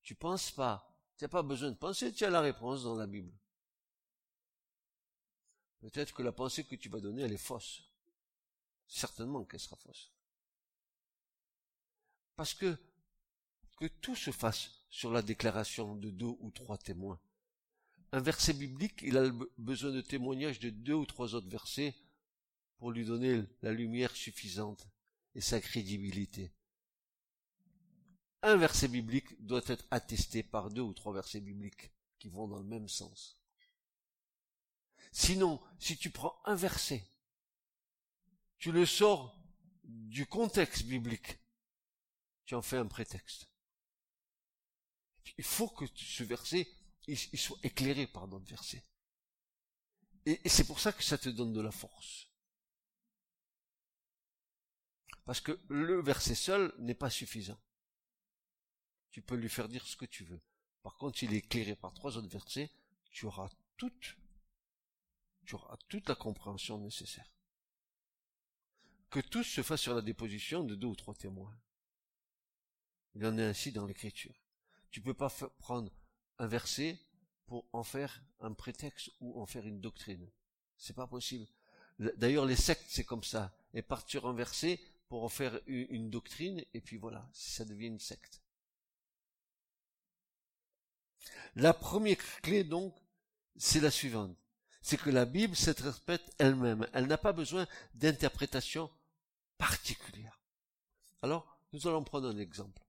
Tu 0.02 0.16
penses 0.16 0.50
pas. 0.50 0.88
Tu 1.16 1.24
n'as 1.24 1.28
pas 1.28 1.42
besoin 1.42 1.70
de 1.70 1.76
penser, 1.76 2.12
tu 2.12 2.24
as 2.24 2.30
la 2.30 2.40
réponse 2.40 2.82
dans 2.82 2.96
la 2.96 3.06
Bible. 3.06 3.32
Peut-être 5.78 6.12
que 6.12 6.22
la 6.22 6.32
pensée 6.32 6.64
que 6.64 6.74
tu 6.74 6.88
vas 6.88 6.98
donner, 6.98 7.22
elle 7.22 7.32
est 7.32 7.36
fausse. 7.36 7.84
Certainement 8.88 9.44
qu'elle 9.44 9.60
sera 9.60 9.76
fausse. 9.76 10.10
Parce 12.34 12.54
que, 12.54 12.76
que 13.82 13.88
tout 13.88 14.14
se 14.14 14.30
fasse 14.30 14.70
sur 14.90 15.10
la 15.10 15.22
déclaration 15.22 15.96
de 15.96 16.08
deux 16.08 16.36
ou 16.38 16.52
trois 16.52 16.78
témoins. 16.78 17.20
Un 18.12 18.20
verset 18.20 18.52
biblique, 18.52 19.00
il 19.02 19.18
a 19.18 19.28
besoin 19.58 19.90
de 19.90 20.00
témoignages 20.00 20.60
de 20.60 20.70
deux 20.70 20.94
ou 20.94 21.04
trois 21.04 21.34
autres 21.34 21.48
versets 21.48 21.96
pour 22.78 22.92
lui 22.92 23.04
donner 23.04 23.42
la 23.60 23.72
lumière 23.72 24.14
suffisante 24.14 24.86
et 25.34 25.40
sa 25.40 25.60
crédibilité. 25.60 26.52
Un 28.42 28.54
verset 28.54 28.86
biblique 28.86 29.44
doit 29.44 29.62
être 29.66 29.84
attesté 29.90 30.44
par 30.44 30.70
deux 30.70 30.82
ou 30.82 30.94
trois 30.94 31.12
versets 31.12 31.40
bibliques 31.40 31.90
qui 32.20 32.28
vont 32.28 32.46
dans 32.46 32.58
le 32.58 32.64
même 32.64 32.88
sens. 32.88 33.36
Sinon, 35.10 35.60
si 35.80 35.96
tu 35.96 36.10
prends 36.10 36.40
un 36.44 36.54
verset, 36.54 37.04
tu 38.58 38.70
le 38.70 38.86
sors 38.86 39.36
du 39.82 40.24
contexte 40.24 40.84
biblique, 40.84 41.40
tu 42.44 42.54
en 42.54 42.62
fais 42.62 42.76
un 42.76 42.86
prétexte. 42.86 43.51
Il 45.38 45.44
faut 45.44 45.68
que 45.68 45.86
ce 45.94 46.24
verset 46.24 46.68
il, 47.06 47.38
soit 47.38 47.58
éclairé 47.62 48.06
par 48.06 48.28
d'autres 48.28 48.48
versets. 48.48 48.84
Et, 50.26 50.40
et 50.44 50.48
c'est 50.48 50.66
pour 50.66 50.80
ça 50.80 50.92
que 50.92 51.02
ça 51.02 51.18
te 51.18 51.28
donne 51.28 51.52
de 51.52 51.60
la 51.60 51.72
force. 51.72 52.28
Parce 55.24 55.40
que 55.40 55.58
le 55.68 56.00
verset 56.00 56.34
seul 56.34 56.72
n'est 56.78 56.94
pas 56.94 57.10
suffisant. 57.10 57.60
Tu 59.10 59.22
peux 59.22 59.36
lui 59.36 59.48
faire 59.48 59.68
dire 59.68 59.86
ce 59.86 59.96
que 59.96 60.04
tu 60.04 60.24
veux. 60.24 60.40
Par 60.82 60.96
contre, 60.96 61.18
s'il 61.18 61.32
est 61.34 61.38
éclairé 61.38 61.76
par 61.76 61.92
trois 61.92 62.16
autres 62.16 62.28
versets, 62.28 62.70
tu 63.10 63.26
auras 63.26 63.50
toute, 63.76 64.16
tu 65.44 65.54
auras 65.54 65.76
toute 65.88 66.08
la 66.08 66.14
compréhension 66.14 66.78
nécessaire. 66.78 67.30
Que 69.10 69.20
tout 69.20 69.44
se 69.44 69.62
fasse 69.62 69.82
sur 69.82 69.94
la 69.94 70.02
déposition 70.02 70.64
de 70.64 70.74
deux 70.74 70.86
ou 70.86 70.96
trois 70.96 71.14
témoins. 71.14 71.56
Il 73.14 73.26
en 73.26 73.36
est 73.36 73.44
ainsi 73.44 73.70
dans 73.70 73.86
l'écriture. 73.86 74.41
Tu 74.92 75.00
peux 75.00 75.14
pas 75.14 75.30
prendre 75.58 75.90
un 76.38 76.46
verset 76.46 77.00
pour 77.46 77.66
en 77.72 77.82
faire 77.82 78.22
un 78.40 78.52
prétexte 78.52 79.10
ou 79.20 79.40
en 79.40 79.46
faire 79.46 79.66
une 79.66 79.80
doctrine. 79.80 80.30
C'est 80.76 80.94
pas 80.94 81.06
possible. 81.06 81.46
D'ailleurs, 81.98 82.46
les 82.46 82.56
sectes, 82.56 82.86
c'est 82.88 83.04
comme 83.04 83.24
ça. 83.24 83.56
Et 83.74 83.82
partir 83.82 84.26
un 84.26 84.34
verset 84.34 84.80
pour 85.08 85.24
en 85.24 85.28
faire 85.28 85.60
une 85.66 86.10
doctrine, 86.10 86.64
et 86.74 86.80
puis 86.80 86.98
voilà, 86.98 87.28
ça 87.32 87.64
devient 87.64 87.86
une 87.86 87.98
secte. 87.98 88.42
La 91.54 91.72
première 91.72 92.18
clé, 92.42 92.64
donc, 92.64 92.94
c'est 93.56 93.80
la 93.80 93.90
suivante. 93.90 94.36
C'est 94.82 94.96
que 94.96 95.10
la 95.10 95.24
Bible 95.24 95.54
s'interprète 95.54 96.34
elle-même. 96.38 96.88
Elle 96.92 97.06
n'a 97.06 97.18
pas 97.18 97.32
besoin 97.32 97.66
d'interprétation 97.94 98.90
particulière. 99.56 100.40
Alors, 101.22 101.58
nous 101.72 101.86
allons 101.86 102.04
prendre 102.04 102.28
un 102.28 102.38
exemple. 102.38 102.81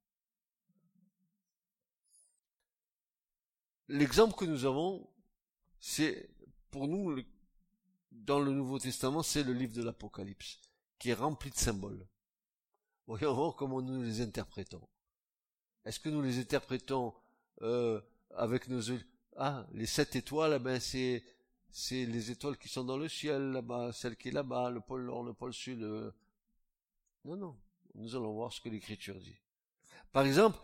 L'exemple 3.89 4.36
que 4.36 4.46
nous 4.46 4.65
avons, 4.65 5.08
c'est, 5.80 6.30
pour 6.72 6.88
nous, 6.88 7.22
dans 8.12 8.39
le 8.39 8.52
Nouveau 8.52 8.80
Testament, 8.80 9.24
c'est 9.24 9.43
le 9.43 9.54
livre 9.54 9.74
de 9.74 9.84
l'Apocalypse, 9.84 10.60
qui 11.00 11.10
est 11.10 11.13
rempli 11.13 11.50
de 11.50 11.58
symboles. 11.58 12.06
Voyons 13.08 13.34
voir 13.34 13.56
comment 13.56 13.82
nous 13.82 14.02
les 14.02 14.22
interprétons. 14.22 14.88
Est-ce 15.86 16.00
que 16.00 16.10
nous 16.10 16.22
les 16.22 16.39
interprétons 16.39 17.13
euh, 17.62 18.00
avec 18.36 18.69
nos 18.69 18.82
ah 19.36 19.65
les 19.74 19.86
sept 19.86 20.15
étoiles, 20.15 20.54
eh 20.56 20.60
ben 20.60 20.80
c'est 20.80 21.24
c'est 21.69 22.06
les 22.06 22.30
étoiles 22.30 22.58
qui 22.58 22.69
sont 22.69 22.84
dans 22.84 22.98
le 22.98 23.10
ciel 23.10 23.52
là-bas, 23.52 23.91
celle 23.91 24.15
qui 24.15 24.30
est 24.30 24.32
là-bas, 24.32 24.69
le 24.69 24.80
pôle 24.80 25.06
nord, 25.06 25.24
le 25.24 25.34
pôle 25.34 25.54
sud. 25.54 25.82
Euh. 25.82 26.12
Non 27.26 27.36
non, 27.36 27.58
nous 27.96 28.15
allons 28.15 28.34
voir 28.34 28.54
ce 28.54 28.62
que 28.62 28.69
l'Écriture 28.69 29.19
dit. 29.19 29.36
Par 30.12 30.26
exemple, 30.26 30.60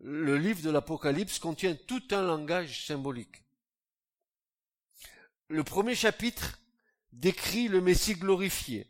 le 0.00 0.38
livre 0.38 0.62
de 0.62 0.70
l'Apocalypse 0.70 1.38
contient 1.38 1.74
tout 1.74 2.02
un 2.10 2.22
langage 2.22 2.86
symbolique. 2.86 3.44
Le 5.48 5.64
premier 5.64 5.94
chapitre 5.94 6.58
décrit 7.12 7.68
le 7.68 7.80
Messie 7.80 8.14
glorifié, 8.14 8.86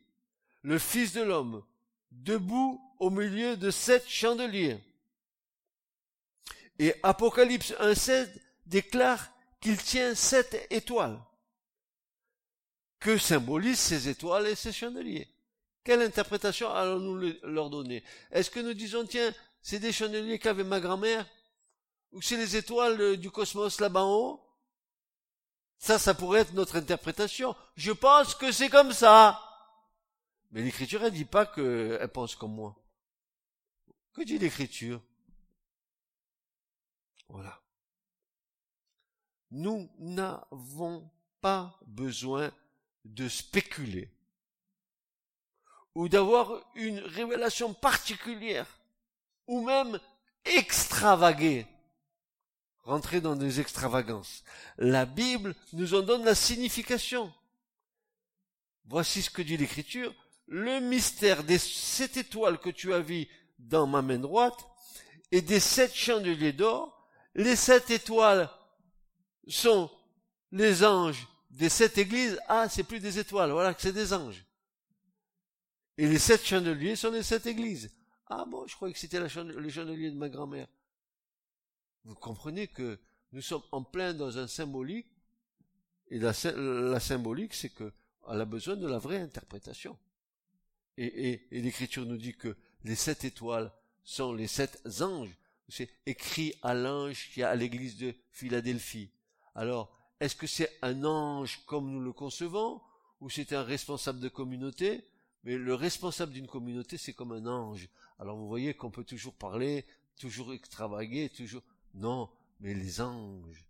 le 0.62 0.78
Fils 0.78 1.12
de 1.12 1.22
l'homme, 1.22 1.64
debout 2.10 2.80
au 2.98 3.10
milieu 3.10 3.56
de 3.56 3.70
sept 3.70 4.06
chandeliers. 4.08 4.78
Et 6.78 6.94
Apocalypse 7.02 7.72
1.16 7.80 8.28
déclare 8.66 9.32
qu'il 9.60 9.76
tient 9.76 10.14
sept 10.14 10.66
étoiles. 10.70 11.20
Que 12.98 13.16
symbolisent 13.16 13.80
ces 13.80 14.08
étoiles 14.08 14.46
et 14.46 14.54
ces 14.54 14.72
chandeliers? 14.72 15.28
Quelle 15.82 16.02
interprétation 16.02 16.70
allons-nous 16.70 17.34
leur 17.42 17.70
donner? 17.70 18.04
Est-ce 18.30 18.50
que 18.50 18.60
nous 18.60 18.74
disons, 18.74 19.06
tiens, 19.06 19.32
c'est 19.62 19.78
des 19.78 19.92
chandeliers 19.92 20.38
qu'avait 20.38 20.64
ma 20.64 20.80
grand-mère 20.80 21.26
Ou 22.12 22.22
c'est 22.22 22.36
les 22.36 22.56
étoiles 22.56 23.16
du 23.16 23.30
cosmos 23.30 23.80
là-bas 23.80 24.04
en 24.04 24.14
haut 24.14 24.40
Ça, 25.78 25.98
ça 25.98 26.14
pourrait 26.14 26.40
être 26.40 26.54
notre 26.54 26.76
interprétation. 26.76 27.54
Je 27.76 27.92
pense 27.92 28.34
que 28.34 28.52
c'est 28.52 28.70
comme 28.70 28.92
ça. 28.92 29.40
Mais 30.50 30.62
l'écriture, 30.62 31.04
elle 31.04 31.12
dit 31.12 31.24
pas 31.24 31.46
qu'elle 31.46 32.10
pense 32.12 32.34
comme 32.34 32.54
moi. 32.54 32.76
Que 34.12 34.22
dit 34.22 34.38
l'écriture? 34.38 35.00
Voilà. 37.28 37.60
Nous 39.52 39.90
n'avons 39.98 41.08
pas 41.40 41.78
besoin 41.86 42.52
de 43.04 43.28
spéculer 43.28 44.10
ou 45.94 46.08
d'avoir 46.08 46.64
une 46.74 47.00
révélation 47.00 47.74
particulière 47.74 48.79
ou 49.50 49.62
même 49.62 49.98
extravaguer, 50.44 51.66
rentrer 52.84 53.20
dans 53.20 53.34
des 53.34 53.60
extravagances. 53.60 54.44
La 54.78 55.04
Bible 55.04 55.56
nous 55.72 55.94
en 55.94 56.02
donne 56.02 56.24
la 56.24 56.36
signification. 56.36 57.34
Voici 58.86 59.22
ce 59.22 59.30
que 59.30 59.42
dit 59.42 59.56
l'Écriture. 59.56 60.14
Le 60.46 60.78
mystère 60.78 61.42
des 61.42 61.58
sept 61.58 62.16
étoiles 62.16 62.58
que 62.58 62.70
tu 62.70 62.94
as 62.94 63.00
vues 63.00 63.26
dans 63.58 63.88
ma 63.88 64.02
main 64.02 64.18
droite 64.18 64.66
et 65.32 65.42
des 65.42 65.60
sept 65.60 65.94
chandeliers 65.94 66.52
d'or. 66.52 67.08
Les 67.34 67.56
sept 67.56 67.90
étoiles 67.90 68.48
sont 69.48 69.90
les 70.52 70.84
anges 70.84 71.26
des 71.50 71.68
sept 71.68 71.98
églises. 71.98 72.40
Ah, 72.46 72.68
c'est 72.68 72.84
plus 72.84 73.00
des 73.00 73.18
étoiles, 73.18 73.50
voilà 73.50 73.74
que 73.74 73.82
c'est 73.82 73.92
des 73.92 74.12
anges. 74.12 74.44
Et 75.98 76.06
les 76.06 76.20
sept 76.20 76.46
chandeliers 76.46 76.94
sont 76.94 77.10
les 77.10 77.24
sept 77.24 77.46
églises. 77.46 77.90
Ah 78.30 78.44
bon, 78.46 78.64
je 78.66 78.76
croyais 78.76 78.94
que 78.94 79.00
c'était 79.00 79.18
le 79.18 79.28
chandelier 79.28 80.10
de 80.10 80.16
ma 80.16 80.28
grand-mère. 80.28 80.68
Vous 82.04 82.14
comprenez 82.14 82.68
que 82.68 82.98
nous 83.32 83.42
sommes 83.42 83.62
en 83.72 83.82
plein 83.82 84.14
dans 84.14 84.38
un 84.38 84.46
symbolique, 84.46 85.08
et 86.08 86.18
la, 86.18 86.32
symbolique, 87.00 87.54
c'est 87.54 87.70
que 87.70 87.92
elle 88.28 88.40
a 88.40 88.44
besoin 88.44 88.76
de 88.76 88.86
la 88.86 88.98
vraie 88.98 89.20
interprétation. 89.20 89.98
Et, 90.96 91.46
l'Écriture 91.50 92.06
nous 92.06 92.16
dit 92.16 92.34
que 92.34 92.56
les 92.84 92.94
sept 92.94 93.24
étoiles 93.24 93.72
sont 94.04 94.32
les 94.32 94.46
sept 94.46 94.80
anges. 95.00 95.36
C'est 95.68 95.90
écrit 96.06 96.54
à 96.62 96.74
l'ange 96.74 97.30
qui 97.32 97.40
est 97.40 97.44
à 97.44 97.54
l'église 97.54 97.96
de 97.96 98.14
Philadelphie. 98.30 99.10
Alors, 99.54 99.96
est-ce 100.20 100.36
que 100.36 100.46
c'est 100.46 100.78
un 100.82 101.04
ange 101.04 101.64
comme 101.66 101.90
nous 101.90 102.00
le 102.00 102.12
concevons, 102.12 102.80
ou 103.20 103.28
c'est 103.28 103.52
un 103.52 103.62
responsable 103.62 104.20
de 104.20 104.28
communauté, 104.28 105.04
Mais 105.44 105.56
le 105.56 105.74
responsable 105.74 106.32
d'une 106.32 106.46
communauté, 106.46 106.98
c'est 106.98 107.14
comme 107.14 107.32
un 107.32 107.46
ange. 107.46 107.88
Alors 108.18 108.36
vous 108.36 108.48
voyez 108.48 108.74
qu'on 108.74 108.90
peut 108.90 109.04
toujours 109.04 109.34
parler, 109.34 109.86
toujours 110.16 110.52
extravaguer, 110.52 111.30
toujours... 111.30 111.62
Non, 111.94 112.30
mais 112.60 112.74
les 112.74 113.00
anges, 113.00 113.64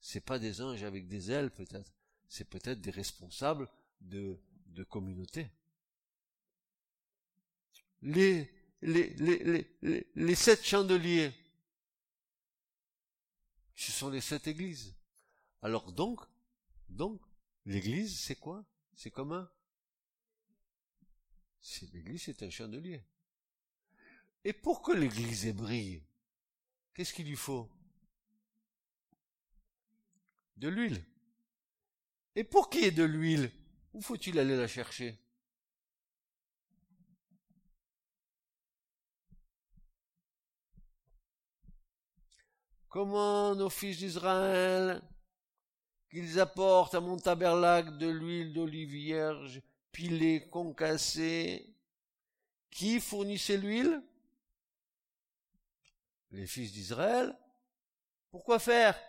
c'est 0.00 0.20
pas 0.20 0.38
des 0.38 0.60
anges 0.60 0.82
avec 0.82 1.06
des 1.06 1.30
ailes 1.30 1.50
peut-être. 1.50 1.92
C'est 2.28 2.48
peut-être 2.48 2.80
des 2.80 2.90
responsables 2.90 3.68
de, 4.00 4.40
de 4.66 4.82
communautés. 4.82 5.50
Les, 8.02 8.50
les, 8.82 9.14
les, 9.14 9.66
les, 9.80 10.06
les 10.14 10.34
sept 10.34 10.62
chandeliers, 10.64 11.32
ce 13.76 13.92
sont 13.92 14.10
les 14.10 14.20
sept 14.20 14.46
églises. 14.46 14.94
Alors 15.62 15.92
donc, 15.92 16.20
donc, 16.90 17.22
l'église, 17.64 18.20
c'est 18.20 18.36
quoi? 18.36 18.64
C'est 18.94 19.10
comme 19.10 19.32
un 19.32 19.50
c'est 21.64 21.90
l'église, 21.94 22.24
c'est 22.24 22.42
un 22.42 22.50
chandelier. 22.50 23.02
Et 24.44 24.52
pour 24.52 24.82
que 24.82 24.92
l'église 24.92 25.50
brille, 25.54 26.02
qu'est-ce 26.92 27.14
qu'il 27.14 27.26
lui 27.26 27.36
faut? 27.36 27.70
De 30.58 30.68
l'huile. 30.68 31.02
Et 32.36 32.44
pour 32.44 32.68
qu'il 32.68 32.82
y 32.82 32.84
ait 32.84 32.90
de 32.90 33.02
l'huile, 33.02 33.50
où 33.94 34.02
faut-il 34.02 34.38
aller 34.38 34.56
la 34.56 34.68
chercher? 34.68 35.18
Comment 42.88 43.54
nos 43.54 43.70
fils 43.70 43.96
d'Israël, 43.98 45.02
qu'ils 46.10 46.38
apportent 46.38 46.94
à 46.94 47.00
mon 47.00 47.16
tabernacle 47.16 47.96
de 47.96 48.08
l'huile 48.08 48.52
d'olive 48.52 48.90
vierge 48.90 49.62
pilé, 49.94 50.46
concassé. 50.50 51.74
Qui 52.70 53.00
fournissait 53.00 53.56
l'huile? 53.56 54.02
Les 56.32 56.46
fils 56.46 56.72
d'Israël. 56.72 57.34
Pourquoi 58.30 58.58
faire? 58.58 59.00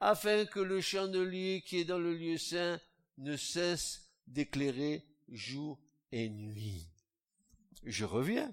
Afin 0.00 0.46
que 0.46 0.60
le 0.60 0.80
chandelier 0.80 1.62
qui 1.64 1.76
est 1.76 1.84
dans 1.84 1.98
le 1.98 2.14
lieu 2.14 2.38
saint 2.38 2.80
ne 3.18 3.36
cesse 3.36 4.10
d'éclairer 4.26 5.06
jour 5.28 5.78
et 6.10 6.30
nuit. 6.30 6.88
Je 7.84 8.06
reviens. 8.06 8.52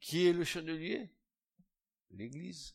Qui 0.00 0.26
est 0.26 0.32
le 0.32 0.44
chandelier? 0.44 1.10
L'Église. 2.10 2.74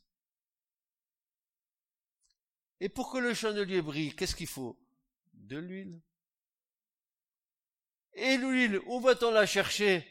Et 2.80 2.90
pour 2.90 3.12
que 3.12 3.18
le 3.18 3.34
chandelier 3.34 3.82
brille, 3.82 4.16
qu'est-ce 4.16 4.36
qu'il 4.36 4.48
faut? 4.48 4.80
De 5.34 5.58
l'huile. 5.58 6.00
Et 8.20 8.38
l'huile, 8.38 8.82
où 8.86 9.00
va-t-on 9.00 9.32
la 9.32 9.46
chercher? 9.46 10.06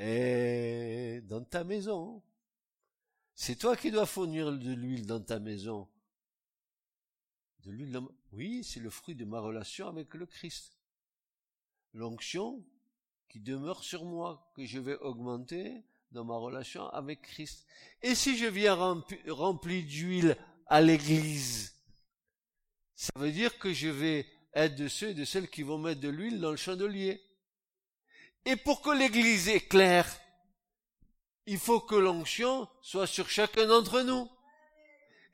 Et 0.00 1.20
dans 1.22 1.44
ta 1.44 1.62
maison. 1.62 2.22
C'est 3.34 3.56
toi 3.56 3.76
qui 3.76 3.92
dois 3.92 4.06
fournir 4.06 4.50
de 4.52 4.72
l'huile 4.72 5.06
dans 5.06 5.20
ta 5.20 5.38
maison. 5.38 5.88
De 7.60 7.70
l'huile 7.70 8.00
Oui, 8.32 8.64
c'est 8.64 8.80
le 8.80 8.90
fruit 8.90 9.14
de 9.14 9.24
ma 9.24 9.38
relation 9.38 9.86
avec 9.86 10.14
le 10.14 10.26
Christ. 10.26 10.76
L'onction 11.92 12.64
qui 13.28 13.38
demeure 13.38 13.84
sur 13.84 14.04
moi, 14.04 14.50
que 14.56 14.66
je 14.66 14.80
vais 14.80 14.96
augmenter 14.96 15.84
dans 16.10 16.24
ma 16.24 16.36
relation 16.36 16.88
avec 16.88 17.22
Christ. 17.22 17.64
Et 18.02 18.16
si 18.16 18.36
je 18.36 18.46
viens 18.46 18.74
rempli 18.74 19.84
d'huile 19.84 20.36
à 20.66 20.80
l'église, 20.80 21.76
ça 22.96 23.12
veut 23.16 23.30
dire 23.30 23.56
que 23.58 23.72
je 23.72 23.88
vais 23.88 24.26
être 24.54 24.74
de 24.74 24.88
ceux 24.88 25.08
et 25.10 25.14
de 25.14 25.24
celles 25.24 25.48
qui 25.48 25.62
vont 25.62 25.78
mettre 25.78 26.00
de 26.00 26.08
l'huile 26.08 26.40
dans 26.40 26.50
le 26.50 26.56
chandelier. 26.56 27.22
Et 28.44 28.56
pour 28.56 28.80
que 28.80 28.90
l'église 28.90 29.48
éclaire, 29.48 30.06
il 31.46 31.58
faut 31.58 31.80
que 31.80 31.94
l'onction 31.94 32.68
soit 32.82 33.06
sur 33.06 33.28
chacun 33.28 33.66
d'entre 33.66 34.02
nous. 34.02 34.28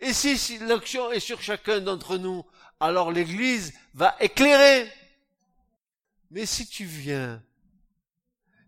Et 0.00 0.12
si 0.12 0.58
l'onction 0.58 1.10
est 1.12 1.20
sur 1.20 1.40
chacun 1.40 1.80
d'entre 1.80 2.18
nous, 2.18 2.44
alors 2.80 3.12
l'église 3.12 3.72
va 3.94 4.16
éclairer. 4.20 4.90
Mais 6.30 6.46
si 6.46 6.66
tu 6.66 6.84
viens 6.84 7.42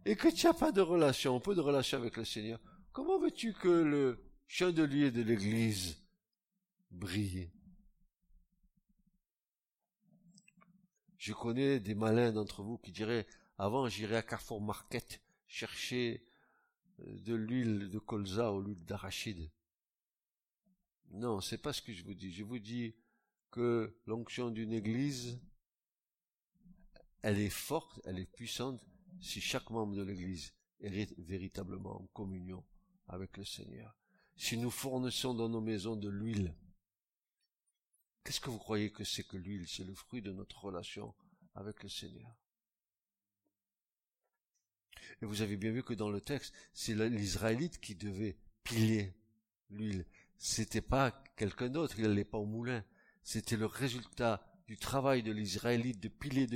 et 0.05 0.17
que 0.17 0.29
tu 0.29 0.47
n'as 0.47 0.55
pas 0.55 0.73
de 0.73 0.81
relation, 0.81 1.39
peu 1.41 1.55
de 1.55 1.61
relation 1.61 1.99
avec 1.99 2.17
le 2.17 2.25
Seigneur, 2.25 2.61
comment 2.93 3.19
veux-tu 3.19 3.53
que 3.53 3.69
le 3.69 4.25
chandelier 4.47 5.11
de 5.11 5.23
l'église 5.23 5.99
brille? 6.91 7.51
Je 11.19 11.33
connais 11.33 11.81
des 11.81 11.95
malins 11.95 12.33
d'entre 12.33 12.63
vous 12.63 12.79
qui 12.79 12.93
diraient, 12.93 13.27
avant 13.59 13.89
j'irais 13.89 14.17
à 14.17 14.23
Carrefour 14.23 14.61
Market 14.61 15.21
chercher 15.49 16.25
euh, 17.01 17.19
de 17.21 17.35
l'huile 17.35 17.91
de 17.91 17.99
colza 17.99 18.53
ou 18.53 18.63
l'huile 18.63 18.85
d'arachide. 18.85 19.51
Non, 21.11 21.41
c'est 21.41 21.59
pas 21.59 21.73
ce 21.73 21.83
que 21.83 21.93
je 21.93 22.05
vous 22.05 22.15
dis. 22.15 22.33
Je 22.33 22.45
vous 22.45 22.61
dis 22.61 22.95
que 23.51 23.99
l'onction 24.07 24.51
d'une 24.51 24.73
église, 24.73 25.41
elle 27.23 27.41
est 27.41 27.51
forte, 27.51 28.01
elle 28.05 28.21
est 28.21 28.27
puissante 28.31 28.87
si 29.21 29.41
chaque 29.41 29.71
membre 29.71 29.97
de 29.97 30.03
l'église 30.03 30.53
est 30.81 31.19
véritablement 31.19 32.03
en 32.03 32.07
communion 32.09 32.65
avec 33.09 33.37
le 33.37 33.45
Seigneur. 33.45 33.97
Si 34.37 34.57
nous 34.57 34.71
fournissons 34.71 35.35
dans 35.35 35.49
nos 35.49 35.61
maisons 35.61 35.97
de 35.97 36.09
l'huile, 36.09 36.55
Qu'est-ce 38.29 38.41
que 38.43 38.51
vous 38.51 38.59
croyez 38.59 38.91
que 38.91 39.05
c'est 39.05 39.23
que 39.23 39.39
l'huile? 39.39 39.67
C'est 39.67 39.85
le 39.85 39.95
fruit 39.95 40.21
de 40.21 40.33
notre 40.33 40.63
relation 40.63 41.15
avec 41.55 41.83
le 41.83 41.89
Seigneur. 41.89 42.31
Et 45.23 45.25
vous 45.25 45.41
avez 45.41 45.57
bien 45.57 45.73
vu 45.73 45.83
que 45.83 45.95
dans 45.95 46.11
le 46.11 46.21
texte, 46.21 46.53
c'est 46.75 46.95
l'Israélite 46.95 47.81
qui 47.81 47.95
devait 47.95 48.37
piler 48.65 49.15
l'huile. 49.71 50.05
C'était 50.37 50.83
pas 50.83 51.25
quelqu'un 51.37 51.71
d'autre, 51.71 51.99
il 51.99 52.07
n'allait 52.07 52.27
pas 52.27 52.37
au 52.37 52.45
moulin. 52.45 52.85
C'était 53.23 53.57
le 53.57 53.65
résultat 53.65 54.47
du 54.67 54.77
travail 54.77 55.23
de 55.23 55.33
l'Israélite 55.33 55.99
de 55.99 56.09
piler 56.09 56.47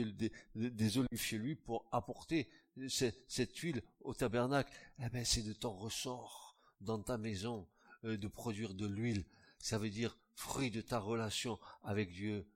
des 0.55 0.99
olives 0.99 1.23
chez 1.23 1.39
lui 1.39 1.55
pour 1.55 1.89
apporter 1.91 2.51
cette, 2.87 3.57
huile 3.57 3.83
au 4.03 4.13
tabernacle. 4.13 4.71
Eh 4.99 5.09
ben, 5.09 5.25
c'est 5.25 5.41
de 5.41 5.55
ton 5.55 5.73
ressort 5.73 6.55
dans 6.83 7.01
ta 7.01 7.17
maison 7.17 7.67
euh, 8.05 8.19
de 8.19 8.29
produire 8.29 8.75
de 8.75 8.87
l'huile. 8.87 9.25
Ça 9.59 9.79
veut 9.79 9.89
dire 9.89 10.19
fruit 10.35 10.71
de 10.71 10.81
ta 10.81 10.99
relation 10.99 11.59
avec 11.83 12.13
Dieu. 12.13 12.47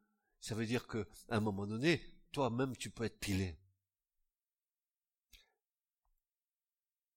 Ça 0.40 0.54
veut 0.54 0.66
dire 0.66 0.86
que, 0.86 1.06
un 1.28 1.40
moment 1.40 1.66
donné, 1.66 2.00
toi-même, 2.32 2.76
tu 2.76 2.90
peux 2.90 3.04
être 3.04 3.18
pilé. 3.18 3.56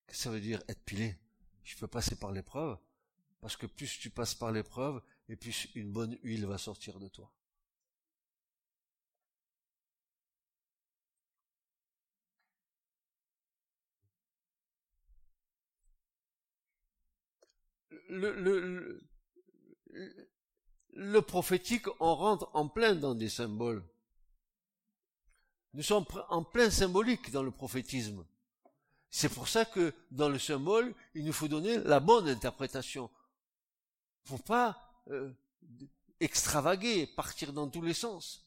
Que 0.08 0.16
ça 0.16 0.32
veut 0.32 0.42
dire 0.42 0.62
être 0.68 0.84
pilé? 0.84 1.18
Je 1.64 1.78
peux 1.78 1.88
passer 1.88 2.16
par 2.16 2.32
l'épreuve, 2.32 2.78
parce 3.42 3.56
que 3.56 3.68
plus 3.68 4.00
tu 4.00 4.10
passes 4.10 4.36
par 4.36 4.52
l'épreuve, 4.52 5.02
et 5.28 5.36
plus 5.36 5.68
une 5.76 5.92
bonne 5.92 6.18
huile 6.24 6.46
va 6.46 6.58
sortir 6.58 7.00
de 7.00 7.08
toi. 7.08 7.32
Le 21.00 21.22
prophétique, 21.22 21.86
on 22.02 22.14
rentre 22.14 22.50
en 22.54 22.68
plein 22.68 22.94
dans 22.94 23.16
des 23.16 23.30
symboles. 23.30 23.84
Nous 25.74 25.82
sommes 25.82 26.06
en 26.28 26.44
plein 26.44 26.70
symbolique 26.70 27.32
dans 27.32 27.42
le 27.42 27.52
prophétisme. 27.52 28.26
C'est 29.10 29.30
pour 29.30 29.48
ça 29.48 29.64
que 29.64 29.94
dans 30.12 30.28
le 30.28 30.38
symbole, 30.38 30.94
il 31.16 31.24
nous 31.24 31.32
faut 31.32 31.48
donner 31.48 31.78
la 31.78 32.02
bonne 32.02 32.28
interprétation. 32.28 33.10
Faut 34.26 34.40
pas 34.40 34.78
euh, 35.10 35.32
extravaguer, 36.20 37.08
partir 37.08 37.54
dans 37.54 37.70
tous 37.70 37.82
les 37.82 37.94
sens. 37.94 38.46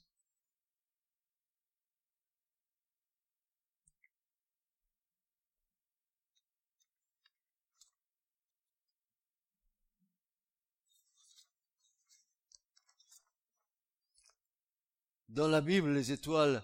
Dans 15.33 15.49
la 15.49 15.63
Bible, 15.63 15.95
les 15.95 16.13
étoiles 16.13 16.63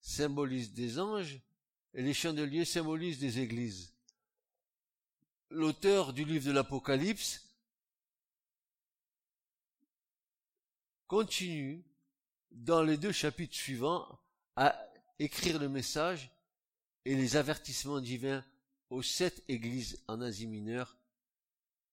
symbolisent 0.00 0.72
des 0.72 0.98
anges 0.98 1.38
et 1.92 2.00
les 2.00 2.14
chandeliers 2.14 2.64
symbolisent 2.64 3.18
des 3.18 3.40
églises. 3.40 3.92
L'auteur 5.50 6.14
du 6.14 6.24
livre 6.24 6.46
de 6.46 6.52
l'Apocalypse 6.52 7.46
continue 11.06 11.84
dans 12.50 12.82
les 12.82 12.96
deux 12.96 13.12
chapitres 13.12 13.54
suivants 13.54 14.18
à 14.56 14.82
écrire 15.18 15.58
le 15.58 15.68
message 15.68 16.30
et 17.04 17.14
les 17.14 17.36
avertissements 17.36 18.00
divins 18.00 18.42
aux 18.88 19.02
sept 19.02 19.44
églises 19.46 20.02
en 20.08 20.22
Asie 20.22 20.46
mineure. 20.46 20.96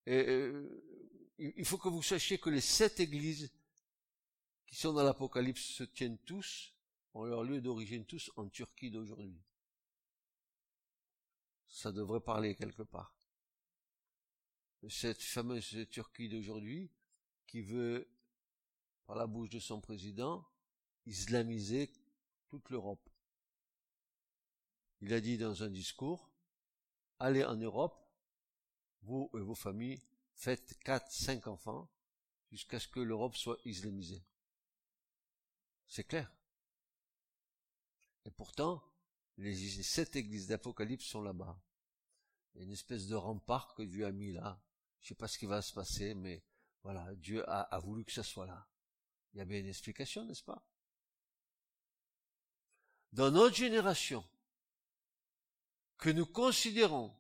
Euh, 0.08 0.70
il 1.38 1.66
faut 1.66 1.78
que 1.78 1.90
vous 1.90 2.02
sachiez 2.02 2.38
que 2.38 2.50
les 2.50 2.62
sept 2.62 3.02
églises 3.02 3.52
qui 4.74 4.80
sont 4.80 4.94
dans 4.94 5.04
l'Apocalypse 5.04 5.62
se 5.62 5.84
tiennent 5.84 6.18
tous 6.18 6.74
ont 7.14 7.26
leur 7.26 7.44
lieu 7.44 7.62
d'origine 7.62 8.06
tous 8.06 8.32
en 8.38 8.50
Turquie 8.50 8.90
d'aujourd'hui. 8.90 9.40
Ça 11.68 11.92
devrait 11.92 12.22
parler 12.22 12.56
quelque 12.56 12.82
part. 12.82 13.16
Cette 14.90 15.22
fameuse 15.22 15.88
Turquie 15.92 16.28
d'aujourd'hui 16.28 16.90
qui 17.46 17.62
veut, 17.62 18.10
par 19.06 19.16
la 19.16 19.28
bouche 19.28 19.52
de 19.52 19.60
son 19.60 19.80
président, 19.80 20.44
islamiser 21.06 21.94
toute 22.48 22.72
l'Europe. 22.72 23.08
Il 25.02 25.14
a 25.14 25.22
dit 25.22 25.38
dans 25.38 25.62
un 25.62 25.70
discours, 25.70 26.32
allez 27.20 27.46
en 27.46 27.58
Europe, 27.58 28.10
vous 29.04 29.30
et 29.36 29.40
vos 29.40 29.54
familles, 29.54 30.02
faites 30.34 30.80
quatre, 30.80 31.12
cinq 31.12 31.46
enfants, 31.46 31.88
jusqu'à 32.50 32.80
ce 32.80 32.88
que 32.88 33.02
l'Europe 33.02 33.36
soit 33.36 33.60
islamisée. 33.66 34.24
C'est 35.94 36.06
clair. 36.06 36.28
Et 38.26 38.32
pourtant, 38.32 38.84
les 39.38 39.54
sept 39.84 40.16
églises 40.16 40.48
d'Apocalypse 40.48 41.06
sont 41.06 41.22
là-bas. 41.22 41.62
Il 42.56 42.58
y 42.58 42.62
a 42.62 42.66
une 42.66 42.72
espèce 42.72 43.06
de 43.06 43.14
rempart 43.14 43.76
que 43.76 43.84
Dieu 43.84 44.04
a 44.04 44.12
mis 44.12 44.32
là. 44.34 44.60
Je 45.02 45.10
sais 45.10 45.14
pas 45.14 45.28
ce 45.28 45.38
qui 45.38 45.46
va 45.46 45.62
se 45.62 45.72
passer, 45.72 46.16
mais 46.16 46.44
voilà, 46.82 47.14
Dieu 47.14 47.48
a, 47.48 47.62
a 47.62 47.78
voulu 47.78 48.04
que 48.06 48.12
ça 48.12 48.24
soit 48.24 48.48
là. 48.48 48.68
Il 49.34 49.38
y 49.38 49.42
a 49.42 49.46
bien 49.46 49.60
une 49.60 49.68
explication, 49.68 50.26
n'est-ce 50.26 50.42
pas? 50.42 50.66
Dans 53.12 53.30
notre 53.30 53.56
génération, 53.56 54.28
que 56.00 56.10
nous 56.10 56.26
considérons 56.26 57.16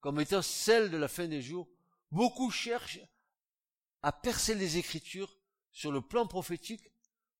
comme 0.00 0.18
étant 0.18 0.42
celle 0.42 0.90
de 0.90 0.96
la 0.96 1.06
fin 1.06 1.28
des 1.28 1.40
jours, 1.40 1.68
beaucoup 2.10 2.50
cherchent 2.50 2.98
à 4.02 4.10
percer 4.10 4.56
les 4.56 4.76
Écritures 4.76 5.38
sur 5.70 5.92
le 5.92 6.00
plan 6.00 6.26
prophétique 6.26 6.90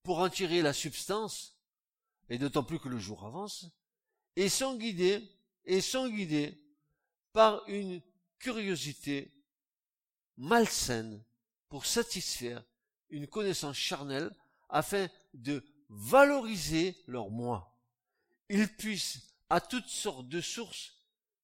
pour 0.08 0.20
en 0.20 0.30
tirer 0.30 0.62
la 0.62 0.72
substance, 0.72 1.54
et 2.30 2.38
d'autant 2.38 2.62
plus 2.62 2.80
que 2.80 2.88
le 2.88 2.98
jour 2.98 3.26
avance, 3.26 3.66
et 4.36 4.48
sont 4.48 4.74
guidés, 4.74 5.22
et 5.66 5.82
sont 5.82 6.08
guidés 6.08 6.58
par 7.34 7.62
une 7.68 8.00
curiosité 8.38 9.30
malsaine 10.38 11.22
pour 11.68 11.84
satisfaire 11.84 12.64
une 13.10 13.26
connaissance 13.26 13.76
charnelle 13.76 14.34
afin 14.70 15.08
de 15.34 15.62
valoriser 15.90 16.96
leur 17.06 17.28
moi. 17.28 17.78
Ils 18.48 18.74
puissent 18.74 19.34
à 19.50 19.60
toutes 19.60 19.90
sortes 19.90 20.26
de 20.26 20.40
sources 20.40 20.94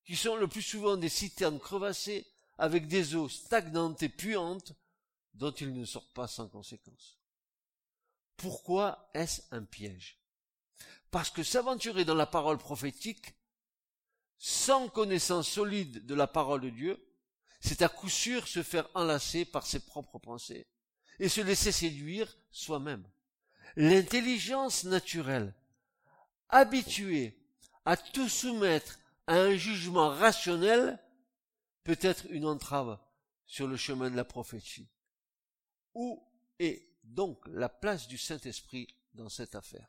qui 0.07 0.17
sont 0.17 0.37
le 0.37 0.49
plus 0.49 0.63
souvent 0.63 0.97
des 0.97 1.11
citernes 1.11 1.61
crevassées 1.61 2.27
avec 2.57 2.89
des 2.89 3.15
eaux 3.15 3.29
stagnantes 3.29 4.03
et 4.03 4.09
puantes 4.09 4.73
dont 5.35 5.53
ils 5.53 5.75
ne 5.75 5.85
sortent 5.85 6.15
pas 6.15 6.29
sans 6.29 6.49
conséquence. 6.49 7.19
Pourquoi 8.37 9.11
est-ce 9.15 9.43
un 9.51 9.63
piège? 9.63 10.19
Parce 11.11 11.31
que 11.31 11.43
s'aventurer 11.43 12.05
dans 12.05 12.15
la 12.15 12.27
parole 12.27 12.59
prophétique 12.59 13.35
sans 14.39 14.89
connaissance 14.89 15.49
solide 15.49 16.05
de 16.05 16.15
la 16.15 16.27
parole 16.27 16.61
de 16.61 16.71
Dieu, 16.71 17.03
c'est 17.61 17.83
à 17.83 17.89
coup 17.89 18.09
sûr 18.09 18.47
se 18.47 18.63
faire 18.63 18.89
enlacer 18.95 19.45
par 19.45 19.67
ses 19.67 19.81
propres 19.81 20.19
pensées 20.19 20.67
et 21.19 21.29
se 21.29 21.41
laisser 21.41 21.73
séduire 21.73 22.37
soi-même. 22.51 23.09
L'intelligence 23.77 24.85
naturelle, 24.85 25.55
habituée 26.49 27.39
à 27.85 27.97
tout 27.97 28.29
soumettre 28.29 28.99
à 29.27 29.37
un 29.37 29.57
jugement 29.57 30.11
rationnel, 30.11 30.99
peut 31.85 31.99
être 32.01 32.27
une 32.31 32.47
entrave 32.47 32.99
sur 33.47 33.67
le 33.67 33.77
chemin 33.77 34.11
de 34.11 34.17
la 34.17 34.25
prophétie. 34.25 34.89
Où 35.95 36.23
est 36.59 36.94
donc 37.05 37.47
la 37.49 37.69
place 37.69 38.09
du 38.09 38.19
Saint-Esprit 38.19 38.89
dans 39.15 39.29
cette 39.29 39.55
affaire. 39.55 39.89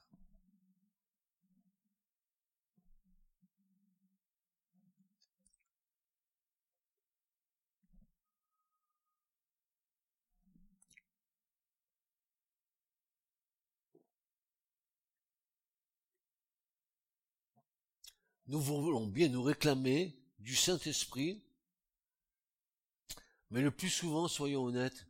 Nous 18.47 18.61
voulons 18.61 19.07
bien 19.07 19.27
nous 19.29 19.41
réclamer 19.41 20.15
du 20.37 20.55
Saint-Esprit, 20.55 21.43
mais 23.49 23.61
le 23.61 23.71
plus 23.71 23.89
souvent, 23.89 24.27
soyons 24.27 24.65
honnêtes, 24.65 25.07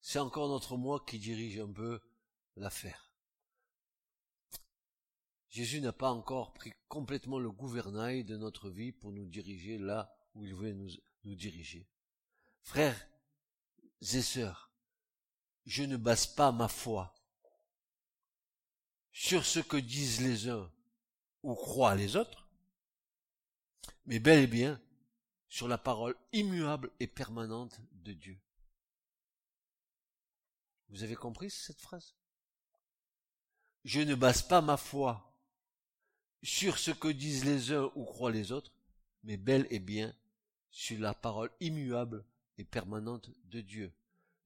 c'est 0.00 0.18
encore 0.18 0.48
notre 0.48 0.76
moi 0.76 1.04
qui 1.06 1.18
dirige 1.18 1.58
un 1.58 1.72
peu 1.72 2.00
l'affaire. 2.56 3.08
Jésus 5.48 5.80
n'a 5.80 5.92
pas 5.92 6.10
encore 6.10 6.52
pris 6.52 6.72
complètement 6.88 7.38
le 7.38 7.50
gouvernail 7.50 8.24
de 8.24 8.36
notre 8.36 8.70
vie 8.70 8.92
pour 8.92 9.12
nous 9.12 9.26
diriger 9.26 9.78
là 9.78 10.14
où 10.34 10.44
il 10.44 10.54
veut 10.54 10.72
nous, 10.72 11.34
diriger. 11.34 11.88
Frères 12.62 13.08
et 14.00 14.22
sœurs, 14.22 14.70
je 15.64 15.82
ne 15.82 15.96
base 15.96 16.26
pas 16.26 16.52
ma 16.52 16.68
foi 16.68 17.14
sur 19.10 19.44
ce 19.44 19.58
que 19.58 19.76
disent 19.76 20.20
les 20.20 20.48
uns 20.48 20.70
ou 21.42 21.54
croient 21.54 21.96
les 21.96 22.16
autres, 22.16 22.48
mais 24.06 24.20
bel 24.20 24.44
et 24.44 24.46
bien 24.46 24.80
sur 25.48 25.66
la 25.66 25.78
parole 25.78 26.14
immuable 26.32 26.90
et 27.00 27.06
permanente 27.06 27.80
de 27.92 28.12
Dieu. 28.12 28.38
Vous 30.90 31.02
avez 31.02 31.16
compris 31.16 31.50
cette 31.50 31.80
phrase? 31.80 32.14
Je 33.84 34.00
ne 34.00 34.14
base 34.14 34.42
pas 34.42 34.60
ma 34.60 34.76
foi 34.76 35.32
sur 36.42 36.78
ce 36.78 36.90
que 36.90 37.08
disent 37.08 37.44
les 37.44 37.72
uns 37.72 37.90
ou 37.94 38.04
croient 38.04 38.30
les 38.30 38.52
autres, 38.52 38.72
mais 39.24 39.36
bel 39.36 39.66
et 39.70 39.78
bien 39.78 40.14
sur 40.70 40.98
la 41.00 41.14
parole 41.14 41.50
immuable 41.60 42.24
et 42.58 42.64
permanente 42.64 43.30
de 43.44 43.60
Dieu. 43.60 43.92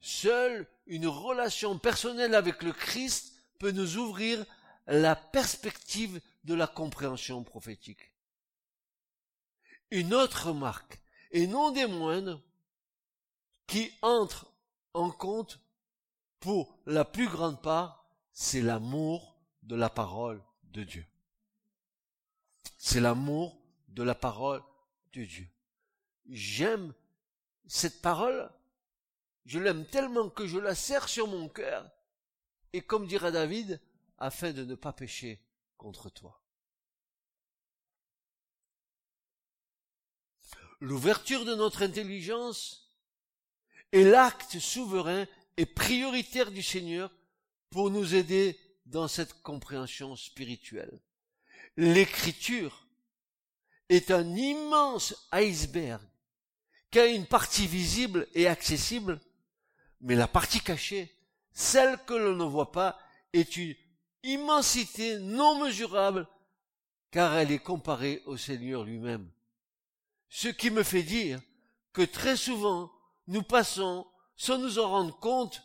Seule 0.00 0.66
une 0.86 1.06
relation 1.06 1.78
personnelle 1.78 2.34
avec 2.34 2.62
le 2.62 2.72
Christ 2.72 3.34
peut 3.58 3.70
nous 3.70 3.96
ouvrir 3.96 4.44
la 4.86 5.14
perspective 5.14 6.20
de 6.44 6.54
la 6.54 6.66
compréhension 6.66 7.44
prophétique. 7.44 8.12
Une 9.90 10.14
autre 10.14 10.48
remarque, 10.48 11.00
et 11.30 11.46
non 11.46 11.70
des 11.70 11.86
moindres, 11.86 12.42
qui 13.66 13.92
entre 14.02 14.50
en 14.94 15.10
compte 15.10 15.60
pour 16.42 16.76
la 16.86 17.04
plus 17.04 17.28
grande 17.28 17.62
part, 17.62 18.04
c'est 18.32 18.62
l'amour 18.62 19.38
de 19.62 19.76
la 19.76 19.88
parole 19.88 20.42
de 20.64 20.82
Dieu. 20.82 21.06
C'est 22.76 23.00
l'amour 23.00 23.62
de 23.86 24.02
la 24.02 24.16
parole 24.16 24.60
de 25.12 25.24
Dieu. 25.24 25.48
J'aime 26.28 26.92
cette 27.68 28.02
parole, 28.02 28.50
je 29.46 29.60
l'aime 29.60 29.86
tellement 29.86 30.28
que 30.30 30.48
je 30.48 30.58
la 30.58 30.74
serre 30.74 31.08
sur 31.08 31.28
mon 31.28 31.48
cœur, 31.48 31.88
et 32.72 32.82
comme 32.82 33.06
dira 33.06 33.30
David, 33.30 33.80
afin 34.18 34.52
de 34.52 34.64
ne 34.64 34.74
pas 34.74 34.92
pécher 34.92 35.40
contre 35.76 36.10
toi. 36.10 36.42
L'ouverture 40.80 41.44
de 41.44 41.54
notre 41.54 41.82
intelligence 41.82 42.92
est 43.92 44.02
l'acte 44.02 44.58
souverain 44.58 45.28
et 45.56 45.66
prioritaire 45.66 46.50
du 46.50 46.62
Seigneur 46.62 47.10
pour 47.70 47.90
nous 47.90 48.14
aider 48.14 48.58
dans 48.86 49.08
cette 49.08 49.42
compréhension 49.42 50.16
spirituelle. 50.16 51.00
L'écriture 51.76 52.86
est 53.88 54.10
un 54.10 54.34
immense 54.34 55.28
iceberg 55.32 56.00
qui 56.90 56.98
a 56.98 57.06
une 57.06 57.26
partie 57.26 57.66
visible 57.66 58.28
et 58.34 58.46
accessible, 58.46 59.20
mais 60.00 60.14
la 60.14 60.28
partie 60.28 60.60
cachée, 60.60 61.14
celle 61.52 61.98
que 62.04 62.14
l'on 62.14 62.36
ne 62.36 62.44
voit 62.44 62.72
pas, 62.72 62.98
est 63.32 63.56
une 63.56 63.74
immensité 64.22 65.18
non 65.18 65.64
mesurable, 65.64 66.28
car 67.10 67.34
elle 67.36 67.50
est 67.50 67.58
comparée 67.58 68.22
au 68.26 68.36
Seigneur 68.36 68.84
lui-même. 68.84 69.30
Ce 70.28 70.48
qui 70.48 70.70
me 70.70 70.82
fait 70.82 71.02
dire 71.02 71.40
que 71.92 72.02
très 72.02 72.36
souvent, 72.36 72.90
nous 73.26 73.42
passons 73.42 74.06
sans 74.42 74.58
nous 74.58 74.80
en 74.80 74.88
rendre 74.88 75.16
compte 75.20 75.62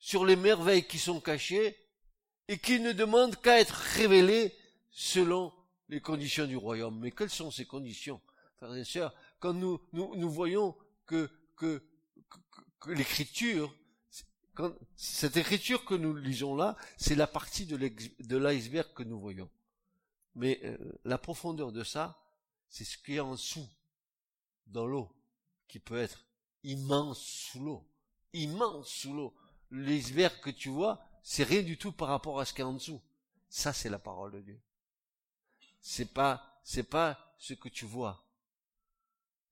sur 0.00 0.24
les 0.24 0.34
merveilles 0.34 0.84
qui 0.84 0.98
sont 0.98 1.20
cachées 1.20 1.76
et 2.48 2.58
qui 2.58 2.80
ne 2.80 2.90
demandent 2.90 3.36
qu'à 3.36 3.60
être 3.60 3.76
révélées 3.94 4.52
selon 4.90 5.52
les 5.88 6.00
conditions 6.00 6.44
du 6.44 6.56
royaume. 6.56 6.98
Mais 6.98 7.12
quelles 7.12 7.30
sont 7.30 7.52
ces 7.52 7.66
conditions, 7.66 8.20
frères 8.56 8.74
et 8.74 8.82
sœurs, 8.82 9.14
quand 9.38 9.54
nous, 9.54 9.80
nous, 9.92 10.28
voyons 10.28 10.76
que, 11.06 11.30
que, 11.54 11.80
que 12.80 12.90
l'écriture 12.90 13.72
cette 14.96 15.36
écriture 15.36 15.84
que 15.84 15.94
nous 15.94 16.16
lisons 16.16 16.56
là, 16.56 16.76
c'est 16.96 17.14
la 17.14 17.28
partie 17.28 17.64
de 17.66 18.36
l'iceberg 18.36 18.92
que 18.92 19.04
nous 19.04 19.20
voyons. 19.20 19.50
Mais 20.34 20.58
euh, 20.64 20.76
la 21.04 21.18
profondeur 21.18 21.70
de 21.70 21.84
ça, 21.84 22.18
c'est 22.70 22.84
ce 22.84 22.98
qui 22.98 23.16
est 23.16 23.20
en 23.20 23.32
dessous, 23.32 23.68
dans 24.66 24.86
l'eau, 24.86 25.14
qui 25.68 25.78
peut 25.78 25.98
être 25.98 26.24
immense 26.64 27.20
sous 27.20 27.60
l'eau. 27.60 27.86
Immense 28.36 28.88
sous 28.88 29.14
l'eau. 29.14 29.34
L'iceberg 29.70 30.40
que 30.40 30.50
tu 30.50 30.68
vois, 30.68 31.04
c'est 31.22 31.42
rien 31.42 31.62
du 31.62 31.78
tout 31.78 31.92
par 31.92 32.08
rapport 32.08 32.38
à 32.38 32.44
ce 32.44 32.52
qui 32.52 32.60
est 32.60 32.64
en 32.64 32.74
dessous. 32.74 33.02
Ça, 33.48 33.72
c'est 33.72 33.88
la 33.88 33.98
parole 33.98 34.32
de 34.32 34.40
Dieu. 34.40 34.60
C'est 35.80 36.12
pas, 36.12 36.60
c'est 36.62 36.88
pas 36.88 37.34
ce 37.38 37.54
que 37.54 37.68
tu 37.68 37.86
vois. 37.86 38.24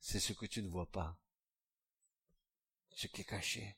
C'est 0.01 0.21
ce 0.21 0.33
que 0.33 0.47
tu 0.47 0.63
ne 0.63 0.69
vois 0.69 0.91
pas. 0.91 1.17
Ce 2.95 3.07
qui 3.07 3.23
est 3.23 3.25
caché. 3.25 3.77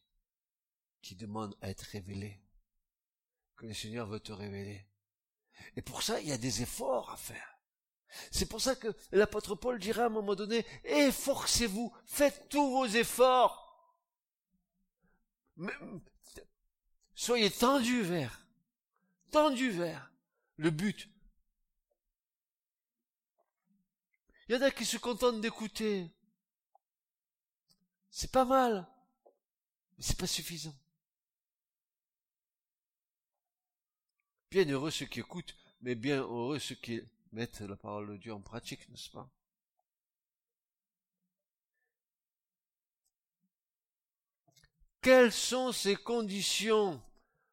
Qui 1.01 1.15
demande 1.15 1.57
à 1.61 1.71
être 1.71 1.83
révélé. 1.83 2.43
Que 3.57 3.67
le 3.67 3.75
Seigneur 3.75 4.09
veut 4.09 4.21
te 4.21 4.33
révéler. 4.33 4.87
Et 5.77 5.83
pour 5.83 6.03
ça, 6.03 6.21
il 6.21 6.29
y 6.29 6.33
a 6.33 6.39
des 6.39 6.63
efforts 6.63 7.11
à 7.11 7.17
faire. 7.17 7.59
C'est 8.31 8.47
pour 8.47 8.61
ça 8.61 8.77
que 8.77 8.95
l'apôtre 9.13 9.55
Paul 9.55 9.79
dira 9.79 10.05
à 10.05 10.07
un 10.07 10.11
moment 10.11 10.35
donné, 10.35 10.67
efforcez-vous, 10.85 11.95
faites 12.07 12.49
tous 12.49 12.71
vos 12.71 12.87
efforts. 12.87 13.66
Soyez 17.15 17.51
tendus 17.51 18.03
vers, 18.03 18.47
tendus 19.31 19.71
vers 19.71 20.13
le 20.57 20.71
but. 20.71 21.09
Il 24.49 24.55
y 24.55 24.59
en 24.59 24.63
a 24.63 24.71
qui 24.71 24.85
se 24.85 24.97
contentent 24.97 25.41
d'écouter. 25.41 26.09
C'est 28.11 28.31
pas 28.31 28.45
mal, 28.45 28.87
mais 29.97 30.05
c'est 30.05 30.19
pas 30.19 30.27
suffisant. 30.27 30.75
Bien 34.51 34.65
heureux 34.69 34.91
ceux 34.91 35.07
qui 35.07 35.21
écoutent, 35.21 35.57
mais 35.81 35.95
bien 35.95 36.21
heureux 36.21 36.59
ceux 36.59 36.77
qui 36.77 37.01
mettent 37.33 37.61
la 37.61 37.77
parole 37.77 38.09
de 38.09 38.17
Dieu 38.17 38.33
en 38.33 38.41
pratique, 38.41 38.89
n'est-ce 38.89 39.11
pas? 39.11 39.29
Quelles 45.07 45.31
sont 45.31 45.71
ces 45.71 45.95
conditions 45.95 47.01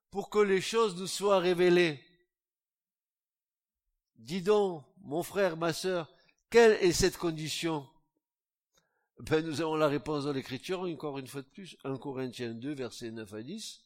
pour 0.09 0.31
que 0.31 0.39
les 0.39 0.59
choses 0.59 0.95
nous 0.95 1.05
soient 1.05 1.37
révélées? 1.37 2.03
Dis 4.15 4.41
donc, 4.41 4.83
mon 5.01 5.21
frère, 5.21 5.55
ma 5.55 5.71
sœur, 5.71 6.11
quelle 6.49 6.83
est 6.83 6.93
cette 6.93 7.15
condition? 7.15 7.87
Ben, 9.19 9.45
Nous 9.45 9.61
avons 9.61 9.75
la 9.75 9.87
réponse 9.87 10.23
dans 10.23 10.31
l'Écriture, 10.31 10.79
encore 10.79 11.19
une 11.19 11.27
fois 11.27 11.43
de 11.43 11.47
plus, 11.47 11.77
1 11.83 11.99
Corinthiens 11.99 12.55
2, 12.55 12.73
versets 12.73 13.11
9 13.11 13.31
à 13.31 13.43
10. 13.43 13.85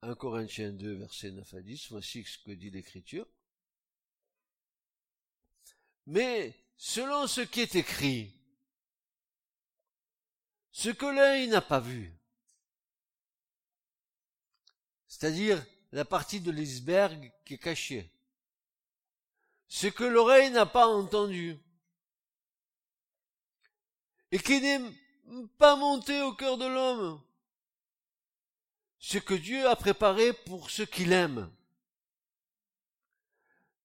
1 0.00 0.14
Corinthiens 0.14 0.72
2, 0.72 0.94
versets 0.94 1.32
9 1.32 1.52
à 1.52 1.60
10, 1.60 1.90
voici 1.90 2.24
ce 2.24 2.38
que 2.38 2.52
dit 2.52 2.70
l'Écriture. 2.70 3.26
Mais 6.06 6.58
selon 6.78 7.26
ce 7.26 7.42
qui 7.42 7.60
est 7.60 7.74
écrit, 7.74 8.35
ce 10.76 10.90
que 10.90 11.06
l'œil 11.06 11.48
n'a 11.48 11.62
pas 11.62 11.80
vu, 11.80 12.12
c'est-à-dire 15.08 15.64
la 15.90 16.04
partie 16.04 16.38
de 16.42 16.50
l'iceberg 16.50 17.32
qui 17.46 17.54
est 17.54 17.58
cachée, 17.58 18.12
ce 19.68 19.86
que 19.86 20.04
l'oreille 20.04 20.50
n'a 20.50 20.66
pas 20.66 20.86
entendu, 20.86 21.58
et 24.30 24.38
qui 24.38 24.60
n'est 24.60 24.82
pas 25.56 25.76
monté 25.76 26.20
au 26.20 26.34
cœur 26.34 26.58
de 26.58 26.66
l'homme, 26.66 27.22
ce 28.98 29.16
que 29.16 29.32
Dieu 29.32 29.66
a 29.66 29.76
préparé 29.76 30.34
pour 30.34 30.68
ceux 30.68 30.84
qu'il 30.84 31.12
aime. 31.12 31.50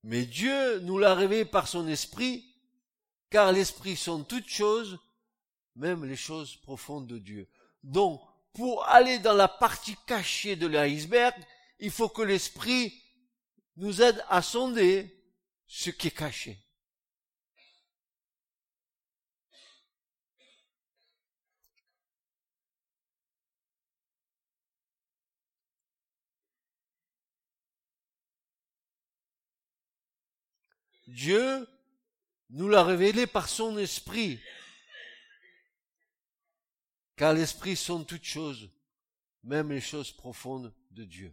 Mais 0.04 0.26
Dieu 0.26 0.80
nous 0.80 0.98
l'a 0.98 1.16
révélé 1.16 1.46
par 1.46 1.70
son 1.70 1.88
esprit, 1.88 2.54
car 3.30 3.54
l'esprit 3.54 3.96
sont 3.96 4.26
toutes 4.26 4.50
choses, 4.50 5.00
même 5.76 6.06
les 6.06 6.16
choses 6.16 6.56
profondes 6.58 7.08
de 7.08 7.18
Dieu. 7.18 7.48
Donc, 7.84 8.22
pour 8.54 8.86
aller 8.88 9.20
dans 9.20 9.34
la 9.34 9.48
partie 9.48 9.96
cachée 10.06 10.56
de 10.56 10.68
l'iceberg, 10.68 11.36
il 11.80 11.92
faut 11.92 12.10
que 12.10 12.22
l'esprit 12.22 13.02
nous 13.78 14.02
aide 14.02 14.24
à 14.30 14.42
sonder 14.42 15.16
ce 15.68 15.90
qui 15.90 16.08
est 16.08 16.12
caché. 16.12 16.60
Dieu 31.08 31.68
nous 32.50 32.70
l'a 32.70 32.84
révélé 32.84 33.28
par 33.28 33.50
son 33.50 33.78
esprit. 33.78 34.40
Car 37.22 37.34
l'esprit 37.34 37.76
sont 37.76 38.04
toutes 38.04 38.24
choses, 38.24 38.72
même 39.44 39.70
les 39.70 39.80
choses 39.80 40.12
profondes 40.12 40.74
de 40.90 41.04
Dieu. 41.04 41.32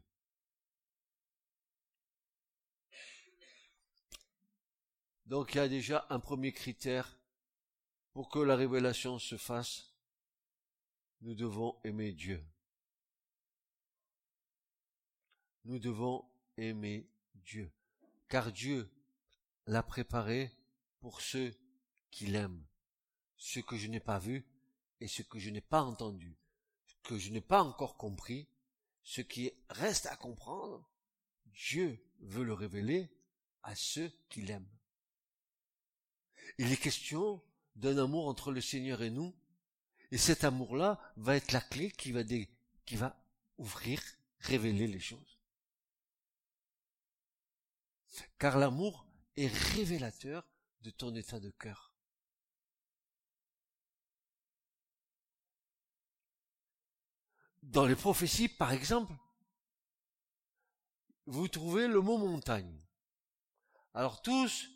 Donc 5.24 5.55
il 5.55 5.57
y 5.57 5.61
a 5.61 5.66
déjà 5.66 6.07
un 6.11 6.20
premier 6.20 6.53
critère 6.53 7.18
pour 8.12 8.28
que 8.28 8.39
la 8.39 8.55
révélation 8.55 9.18
se 9.18 9.39
fasse. 9.39 9.95
Nous 11.22 11.34
devons 11.34 11.80
aimer 11.84 12.12
Dieu. 12.12 12.47
Nous 15.64 15.78
devons 15.78 16.30
aimer 16.59 17.09
Dieu. 17.34 17.72
Car 18.28 18.53
Dieu 18.53 18.91
l'a 19.66 19.82
préparé 19.82 20.53
pour 21.01 21.22
ceux 21.22 21.55
qui 22.11 22.26
l'aiment. 22.26 22.62
Ce 23.39 23.61
que 23.61 23.78
je 23.78 23.86
n'ai 23.86 24.01
pas 24.01 24.18
vu 24.18 24.45
et 25.01 25.09
ce 25.09 25.22
que 25.22 25.38
je 25.38 25.51
n'ai 25.51 25.61
pas 25.61 25.82
entendu, 25.82 26.36
ce 26.86 26.94
que 27.09 27.18
je 27.18 27.30
n'ai 27.30 27.40
pas 27.40 27.62
encore 27.62 27.96
compris, 27.96 28.49
ce 29.03 29.20
qui 29.20 29.53
reste 29.70 30.07
à 30.07 30.16
comprendre, 30.16 30.88
Dieu 31.46 32.05
veut 32.20 32.44
le 32.44 32.53
révéler 32.53 33.11
à 33.62 33.74
ceux 33.74 34.12
qui 34.28 34.42
l'aiment. 34.42 34.68
Il 36.59 36.72
est 36.72 36.76
question 36.76 37.42
d'un 37.76 37.99
amour 37.99 38.28
entre 38.28 38.51
le 38.51 38.61
Seigneur 38.61 39.03
et 39.03 39.11
nous, 39.11 39.34
et 40.11 40.18
cet 40.18 40.44
amour-là 40.44 41.01
va 41.16 41.36
être 41.36 41.53
la 41.53 41.61
clé 41.61 41.90
qui 41.90 42.12
va, 42.12 42.22
qui 42.24 42.96
va 42.96 43.22
ouvrir, 43.59 44.01
révéler 44.40 44.86
les 44.86 45.01
choses. 45.01 45.38
Car 48.38 48.59
l'amour 48.59 49.07
est 49.36 49.49
révélateur 49.74 50.49
de 50.82 50.90
ton 50.90 51.14
état 51.14 51.40
de 51.40 51.51
cœur. 51.51 51.88
Dans 57.68 57.84
les 57.84 57.96
prophéties, 57.96 58.48
par 58.48 58.72
exemple, 58.72 59.12
vous 61.26 61.48
trouvez 61.48 61.86
le 61.86 62.00
mot 62.00 62.16
montagne. 62.16 62.80
Alors 63.92 64.22
tous 64.22 64.70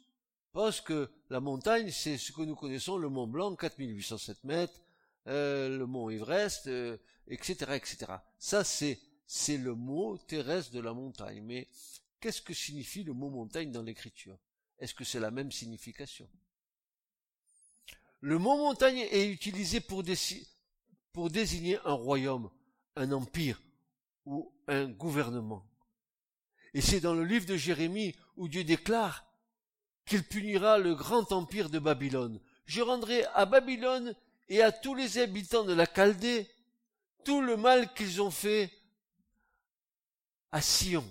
pensent 0.53 0.82
que 0.82 1.11
la 1.30 1.40
montagne, 1.40 1.90
c'est 1.90 2.18
ce 2.18 2.32
que 2.32 2.43
nous 2.43 2.55
connaissons, 2.55 2.99
le 2.99 3.09
mont 3.09 3.26
Blanc, 3.26 3.57
4807 3.57 4.45
mètres, 4.45 4.78
euh, 5.26 5.78
le 5.78 5.86
mont 5.86 6.11
Everest, 6.11 6.68
etc., 7.28 7.64
euh, 7.70 7.74
etc. 7.76 8.12
Ça, 8.38 8.62
c'est, 8.62 9.01
c'est 9.26 9.57
le 9.57 9.74
mot 9.74 10.18
terrestre 10.18 10.72
de 10.72 10.80
la 10.80 10.93
montagne. 10.93 11.40
Mais 11.43 11.68
qu'est-ce 12.20 12.43
que 12.43 12.53
signifie 12.53 13.05
le 13.05 13.14
mot 13.14 13.30
montagne 13.30 13.72
dans 13.72 13.82
l'écriture? 13.82 14.36
Est-ce 14.78 14.93
que 14.93 15.05
c'est 15.05 15.20
la 15.20 15.30
même 15.30 15.51
signification? 15.51 16.28
Le 18.20 18.38
mot 18.38 18.59
montagne 18.59 18.99
est 18.99 19.30
utilisé 19.30 19.80
pour, 19.80 20.05
pour 21.14 21.30
désigner 21.30 21.78
un 21.86 21.95
royaume, 21.95 22.51
un 22.97 23.12
empire 23.12 23.61
ou 24.24 24.53
un 24.68 24.86
gouvernement. 24.86 25.64
Et 26.74 26.80
c'est 26.80 27.01
dans 27.01 27.14
le 27.14 27.24
livre 27.24 27.47
de 27.47 27.57
Jérémie 27.57 28.14
où 28.36 28.49
Dieu 28.49 28.64
déclare 28.64 29.26
qu'il 30.05 30.24
punira 30.24 30.78
le 30.78 30.95
grand 30.95 31.30
empire 31.32 31.70
de 31.70 31.78
Babylone. 31.78 32.40
Je 32.66 32.80
rendrai 32.80 33.24
à 33.34 33.45
Babylone 33.45 34.14
et 34.49 34.62
à 34.62 34.72
tous 34.72 34.95
les 34.95 35.18
habitants 35.18 35.64
de 35.64 35.72
la 35.72 35.86
Chaldée 35.86 36.49
tout 37.24 37.40
le 37.40 37.57
mal 37.57 37.93
qu'ils 37.95 38.20
ont 38.20 38.30
fait 38.30 38.72
à 40.51 40.61
Sion. 40.61 41.05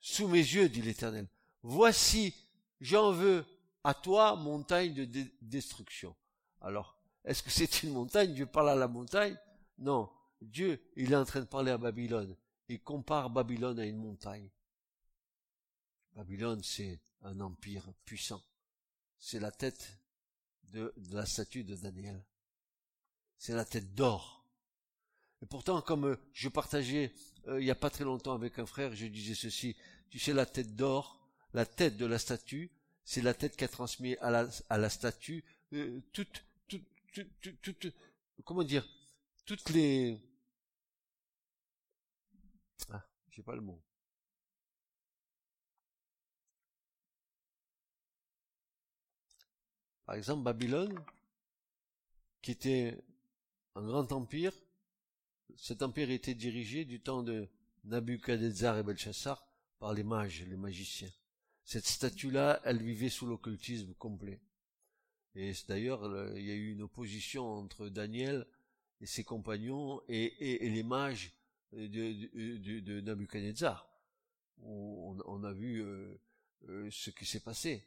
Sous 0.00 0.28
mes 0.28 0.38
yeux, 0.38 0.68
dit 0.68 0.82
l'Éternel. 0.82 1.28
Voici, 1.62 2.34
j'en 2.80 3.12
veux 3.12 3.44
à 3.84 3.92
toi, 3.92 4.36
montagne 4.36 4.94
de 4.94 5.24
destruction. 5.42 6.14
Alors, 6.60 6.96
est-ce 7.24 7.42
que 7.42 7.50
c'est 7.50 7.82
une 7.82 7.92
montagne? 7.92 8.32
Dieu 8.32 8.46
parle 8.46 8.70
à 8.70 8.76
la 8.76 8.88
montagne? 8.88 9.36
Non, 9.78 10.08
Dieu, 10.40 10.82
il 10.96 11.12
est 11.12 11.16
en 11.16 11.24
train 11.24 11.40
de 11.40 11.46
parler 11.46 11.70
à 11.70 11.78
Babylone. 11.78 12.36
Il 12.68 12.80
compare 12.80 13.30
Babylone 13.30 13.78
à 13.78 13.84
une 13.86 13.98
montagne. 13.98 14.48
Babylone, 16.14 16.62
c'est 16.62 17.00
un 17.22 17.40
empire 17.40 17.92
puissant. 18.04 18.42
C'est 19.18 19.40
la 19.40 19.50
tête 19.50 19.98
de, 20.72 20.92
la 21.10 21.26
statue 21.26 21.64
de 21.64 21.76
Daniel. 21.76 22.24
C'est 23.38 23.54
la 23.54 23.64
tête 23.64 23.94
d'or. 23.94 24.44
Et 25.42 25.46
pourtant, 25.46 25.82
comme 25.82 26.16
je 26.32 26.48
partageais 26.48 27.12
euh, 27.48 27.60
il 27.60 27.64
n'y 27.64 27.70
a 27.70 27.76
pas 27.76 27.90
très 27.90 28.04
longtemps 28.04 28.32
avec 28.32 28.58
un 28.58 28.66
frère, 28.66 28.94
je 28.94 29.06
disais 29.06 29.34
ceci, 29.34 29.76
tu 30.10 30.18
sais, 30.18 30.32
la 30.32 30.46
tête 30.46 30.74
d'or, 30.74 31.20
la 31.54 31.64
tête 31.64 31.96
de 31.96 32.06
la 32.06 32.18
statue, 32.18 32.70
c'est 33.04 33.22
la 33.22 33.34
tête 33.34 33.56
qui 33.56 33.64
a 33.64 33.68
transmis 33.68 34.16
à 34.16 34.30
la, 34.30 34.48
à 34.68 34.78
la 34.78 34.88
statue 34.88 35.44
euh, 35.72 36.00
toute, 36.12 36.44
toute, 36.66 36.84
toute, 37.12 37.62
toute, 37.62 37.94
comment 38.44 38.64
dire, 38.64 38.88
toutes 39.46 39.70
les, 39.70 40.20
J'ai 43.30 43.42
pas 43.42 43.54
le 43.54 43.60
mot. 43.60 43.82
Par 50.06 50.14
exemple, 50.14 50.42
Babylone, 50.42 51.04
qui 52.40 52.52
était 52.52 52.98
un 53.74 53.84
grand 53.84 54.10
empire, 54.12 54.52
cet 55.54 55.82
empire 55.82 56.10
était 56.10 56.34
dirigé 56.34 56.86
du 56.86 57.00
temps 57.02 57.22
de 57.22 57.48
Nabucodonosor 57.84 58.78
et 58.78 58.82
Belshazzar 58.82 59.46
par 59.78 59.92
les 59.92 60.04
mages, 60.04 60.42
les 60.46 60.56
magiciens. 60.56 61.12
Cette 61.64 61.86
statue-là, 61.86 62.62
elle 62.64 62.82
vivait 62.82 63.10
sous 63.10 63.26
l'occultisme 63.26 63.92
complet. 63.94 64.40
Et 65.34 65.52
d'ailleurs, 65.68 66.34
il 66.36 66.46
y 66.46 66.50
a 66.50 66.54
eu 66.54 66.72
une 66.72 66.82
opposition 66.82 67.46
entre 67.46 67.90
Daniel 67.90 68.46
et 69.00 69.06
ses 69.06 69.24
compagnons 69.24 70.00
et, 70.08 70.68
les 70.68 70.82
mages 70.82 71.32
de, 71.72 71.86
de, 71.86 72.80
de, 72.80 73.00
Nabucodonosor. 73.00 73.88
On, 74.62 75.44
a 75.44 75.52
vu 75.52 75.82
euh, 75.82 76.18
euh, 76.68 76.88
ce 76.90 77.10
qui 77.10 77.26
s'est 77.26 77.40
passé. 77.40 77.86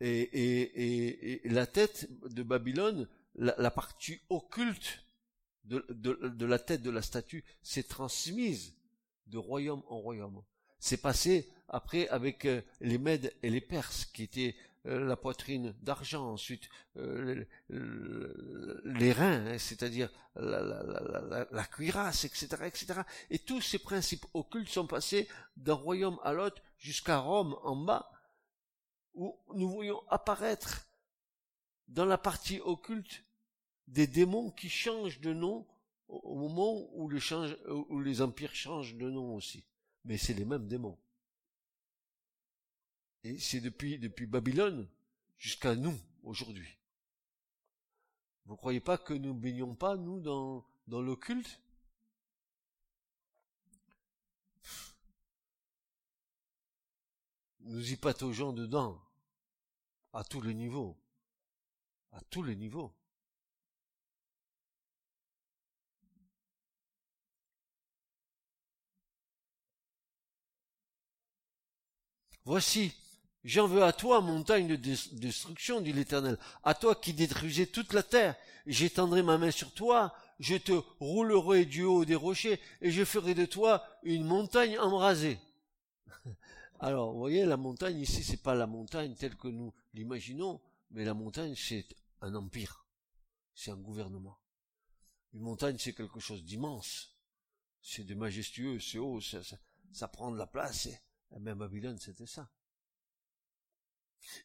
Et, 0.00 1.40
la 1.44 1.66
tête 1.66 2.08
de 2.28 2.42
Babylone, 2.42 3.08
la, 3.34 3.70
partie 3.70 4.20
occulte 4.28 5.04
de, 5.64 6.44
la 6.44 6.58
tête 6.58 6.82
de 6.82 6.90
la 6.90 7.02
statue 7.02 7.44
s'est 7.62 7.82
transmise 7.82 8.74
de 9.26 9.38
royaume 9.38 9.82
en 9.88 9.98
royaume. 9.98 10.42
C'est 10.78 11.02
passé 11.02 11.48
après 11.68 12.08
avec 12.08 12.46
euh, 12.46 12.62
les 12.80 12.98
Mèdes 12.98 13.34
et 13.42 13.50
les 13.50 13.60
Perses, 13.60 14.06
qui 14.06 14.24
étaient 14.24 14.56
la 14.84 15.16
poitrine 15.16 15.74
d'argent, 15.82 16.32
ensuite 16.32 16.68
euh, 16.96 17.44
les 17.68 19.12
reins, 19.12 19.46
hein, 19.46 19.58
c'est-à-dire 19.58 20.10
la, 20.36 21.66
cuirasse, 21.70 22.24
etc., 22.24 22.48
etc. 22.64 23.00
Et 23.28 23.38
tous 23.38 23.60
ces 23.60 23.78
principes 23.78 24.24
occultes 24.32 24.70
sont 24.70 24.86
passés 24.86 25.28
d'un 25.56 25.74
royaume 25.74 26.18
à 26.22 26.32
l'autre 26.32 26.62
jusqu'à 26.78 27.18
Rome 27.18 27.56
en 27.62 27.76
bas, 27.76 28.10
où 29.14 29.38
nous 29.54 29.68
voyons 29.68 30.02
apparaître 30.08 30.86
dans 31.88 32.06
la 32.06 32.18
partie 32.18 32.60
occulte 32.60 33.24
des 33.86 34.06
démons 34.06 34.50
qui 34.50 34.70
changent 34.70 35.20
de 35.20 35.34
nom 35.34 35.66
au 36.08 36.36
moment 36.36 36.88
où 36.94 37.10
où 37.88 38.00
les 38.00 38.22
empires 38.22 38.54
changent 38.54 38.94
de 38.94 39.10
nom 39.10 39.34
aussi. 39.34 39.64
Mais 40.04 40.16
c'est 40.16 40.34
les 40.34 40.44
mêmes 40.44 40.66
démons. 40.66 40.98
Et 43.24 43.38
c'est 43.38 43.60
depuis, 43.60 43.98
depuis 43.98 44.26
Babylone 44.26 44.88
jusqu'à 45.36 45.74
nous, 45.74 45.98
aujourd'hui. 46.22 46.78
Vous 48.46 48.56
croyez 48.56 48.80
pas 48.80 48.98
que 48.98 49.14
nous 49.14 49.34
baignons 49.34 49.74
pas, 49.74 49.96
nous, 49.96 50.20
dans, 50.20 50.66
dans 50.86 51.00
l'occulte? 51.00 51.60
Nous 57.60 57.92
y 57.92 57.96
pataugeons 57.96 58.52
dedans, 58.52 59.00
à 60.12 60.24
tous 60.24 60.40
les 60.40 60.54
niveaux. 60.54 60.98
À 62.12 62.20
tous 62.22 62.42
les 62.42 62.56
niveaux. 62.56 62.92
Voici, 72.44 72.92
J'en 73.42 73.66
veux 73.66 73.82
à 73.82 73.92
toi, 73.92 74.20
montagne 74.20 74.68
de 74.68 74.76
destruction, 74.76 75.80
dit 75.80 75.92
l'Éternel, 75.92 76.38
à 76.62 76.74
toi 76.74 76.94
qui 76.94 77.14
détruisais 77.14 77.66
toute 77.66 77.94
la 77.94 78.02
terre. 78.02 78.36
J'étendrai 78.66 79.22
ma 79.22 79.38
main 79.38 79.50
sur 79.50 79.72
toi, 79.72 80.14
je 80.38 80.56
te 80.56 80.72
roulerai 80.98 81.64
du 81.64 81.82
haut 81.82 82.04
des 82.04 82.14
rochers, 82.14 82.60
et 82.82 82.90
je 82.90 83.04
ferai 83.04 83.34
de 83.34 83.46
toi 83.46 83.82
une 84.02 84.24
montagne 84.24 84.78
embrasée. 84.78 85.38
Alors, 86.80 87.12
vous 87.12 87.18
voyez, 87.18 87.46
la 87.46 87.56
montagne 87.56 87.98
ici, 87.98 88.22
c'est 88.22 88.42
pas 88.42 88.54
la 88.54 88.66
montagne 88.66 89.14
telle 89.14 89.36
que 89.36 89.48
nous 89.48 89.72
l'imaginons, 89.94 90.60
mais 90.90 91.04
la 91.04 91.14
montagne, 91.14 91.54
c'est 91.54 91.86
un 92.20 92.34
empire. 92.34 92.86
C'est 93.54 93.70
un 93.70 93.76
gouvernement. 93.76 94.38
Une 95.32 95.40
montagne, 95.40 95.76
c'est 95.78 95.92
quelque 95.92 96.20
chose 96.20 96.44
d'immense. 96.44 97.16
C'est 97.82 98.04
de 98.04 98.14
majestueux, 98.14 98.80
c'est 98.80 98.98
haut, 98.98 99.20
ça, 99.20 99.40
ça, 99.92 100.08
prend 100.08 100.30
de 100.30 100.36
la 100.38 100.46
place. 100.46 100.86
Et 100.86 101.38
même 101.38 101.58
Babylone, 101.58 101.98
c'était 101.98 102.26
ça. 102.26 102.50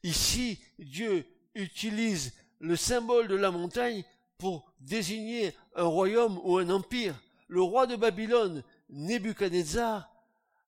Ici, 0.04 0.60
Dieu 0.80 1.26
utilise 1.54 2.34
le 2.60 2.76
symbole 2.76 3.28
de 3.28 3.36
la 3.36 3.52
montagne 3.52 4.04
pour 4.38 4.72
désigner 4.80 5.54
un 5.76 5.86
royaume 5.86 6.40
ou 6.44 6.58
un 6.58 6.70
empire. 6.70 7.16
Le 7.48 7.62
roi 7.62 7.88
de 7.88 7.96
Babylone, 7.96 8.64
Nebuchadnezzar, 8.90 10.10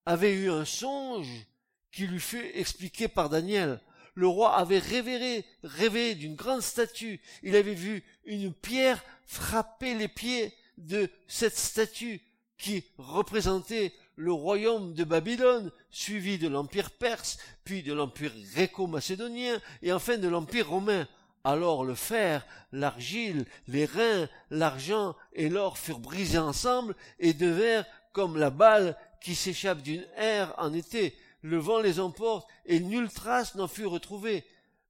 avait 0.06 0.34
eu 0.34 0.50
un 0.50 0.66
songe 0.66 1.48
qui 1.92 2.08
lui 2.08 2.20
fut 2.20 2.46
expliqué 2.54 3.08
par 3.08 3.30
Daniel. 3.30 3.82
Le 4.14 4.28
roi 4.28 4.56
avait 4.58 4.80
rêvé, 4.80 5.46
rêvé 5.64 6.16
d'une 6.16 6.36
grande 6.36 6.62
statue. 6.62 7.20
Il 7.44 7.56
avait 7.56 7.74
vu 7.74 8.04
une 8.26 8.54
pierre 8.54 9.04
frapper 9.26 9.94
les 9.94 10.08
pieds 10.08 10.54
de 10.78 11.10
cette 11.28 11.58
statue 11.58 12.22
qui 12.58 12.84
représentait 12.98 13.94
le 14.18 14.34
royaume 14.34 14.94
de 14.94 15.04
Babylone, 15.04 15.72
suivi 15.92 16.38
de 16.38 16.48
l'empire 16.48 16.92
perse, 16.92 17.38
puis 17.64 17.84
de 17.84 17.94
l'empire 17.94 18.34
gréco-macédonien, 18.54 19.62
et 19.84 19.94
enfin 19.94 20.18
de 20.18 20.28
l'empire 20.28 20.70
romain. 20.70 21.08
Alors 21.44 21.86
le 21.86 21.96
fer, 21.96 22.46
l'argile, 22.74 23.46
les 23.68 23.86
reins, 23.86 24.28
l'argent 24.50 25.16
et 25.34 25.50
l'or 25.50 25.78
furent 25.78 26.00
brisés 26.00 26.40
ensemble 26.40 26.96
et 27.20 27.34
devinrent 27.34 27.86
comme 28.12 28.38
la 28.38 28.50
balle 28.50 28.98
qui 29.22 29.36
s'échappe 29.36 29.82
d'une 29.82 30.06
aire 30.18 30.54
en 30.58 30.74
été. 30.74 31.16
Le 31.42 31.58
vent 31.58 31.80
les 31.80 32.00
emporte 32.00 32.50
et 32.66 32.80
nulle 32.80 33.10
trace 33.10 33.56
n'en 33.56 33.68
fut 33.68 33.86
retrouvée. 33.86 34.44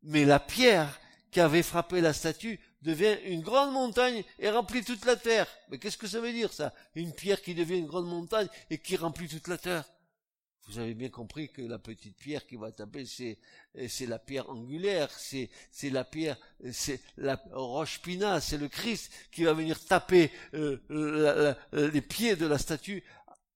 Mais 0.04 0.24
la 0.24 0.40
pierre 0.40 1.00
qui 1.32 1.42
avait 1.42 1.64
frappé 1.64 2.00
la 2.00 2.14
statue 2.14 2.60
devient 2.82 3.18
une 3.26 3.42
grande 3.42 3.74
montagne 3.74 4.24
et 4.40 4.50
remplit 4.50 4.84
toute 4.84 5.06
la 5.06 5.16
terre. 5.16 5.48
Mais 5.70 5.80
qu'est-ce 5.80 5.98
que 5.98 6.08
ça 6.08 6.20
veut 6.20 6.32
dire 6.32 6.54
ça? 6.54 6.74
Une 6.96 7.14
pierre 7.14 7.42
qui 7.42 7.56
devient 7.56 7.78
une 7.80 7.88
grande 7.88 8.08
montagne 8.08 8.48
et 8.70 8.78
qui 8.78 8.96
remplit 8.96 9.28
toute 9.28 9.48
la 9.48 9.58
terre. 9.58 9.84
Vous 10.68 10.80
avez 10.80 10.94
bien 10.94 11.10
compris 11.10 11.50
que 11.50 11.62
la 11.62 11.80
petite 11.80 12.18
pierre 12.18 12.46
qui 12.46 12.58
va 12.58 12.74
taper, 12.74 13.06
c'est 13.06 14.06
la 14.06 14.20
pierre 14.20 14.50
angulaire, 14.50 15.10
c'est 15.12 15.50
c'est 15.72 15.90
la 15.90 16.04
pierre, 16.04 16.38
c'est 16.74 17.00
la 17.16 17.42
roche 17.54 18.02
pina, 18.02 18.42
c'est 18.42 18.58
le 18.58 18.68
Christ 18.68 19.10
qui 19.32 19.46
va 19.46 19.54
venir 19.54 19.84
taper 19.86 20.30
euh, 20.56 21.56
les 21.72 22.02
pieds 22.02 22.36
de 22.36 22.46
la 22.46 22.58
statue, 22.58 23.02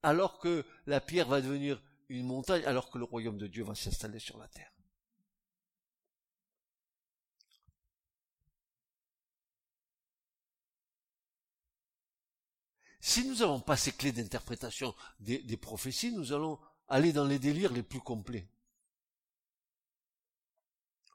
alors 0.04 0.40
que 0.40 0.66
la 0.88 1.02
pierre 1.02 1.28
va 1.28 1.42
devenir 1.42 1.82
une 2.08 2.28
montagne, 2.28 2.64
alors 2.66 2.90
que 2.90 2.98
le 2.98 3.04
royaume 3.04 3.38
de 3.38 3.48
Dieu 3.48 3.66
va 3.66 3.76
s'installer 3.76 4.20
sur 4.20 4.38
la 4.38 4.48
terre. 4.48 4.71
Si 13.04 13.28
nous 13.28 13.38
n'avons 13.38 13.60
pas 13.60 13.78
ces 13.78 13.92
clés 13.92 14.12
d'interprétation 14.12 14.96
des, 15.20 15.58
prophéties, 15.58 16.12
nous 16.12 16.34
allons 16.34 16.60
aller 16.88 17.12
dans 17.12 17.26
les 17.26 17.40
délires 17.40 17.74
les 17.74 17.82
plus 17.82 18.00
complets. 18.00 18.48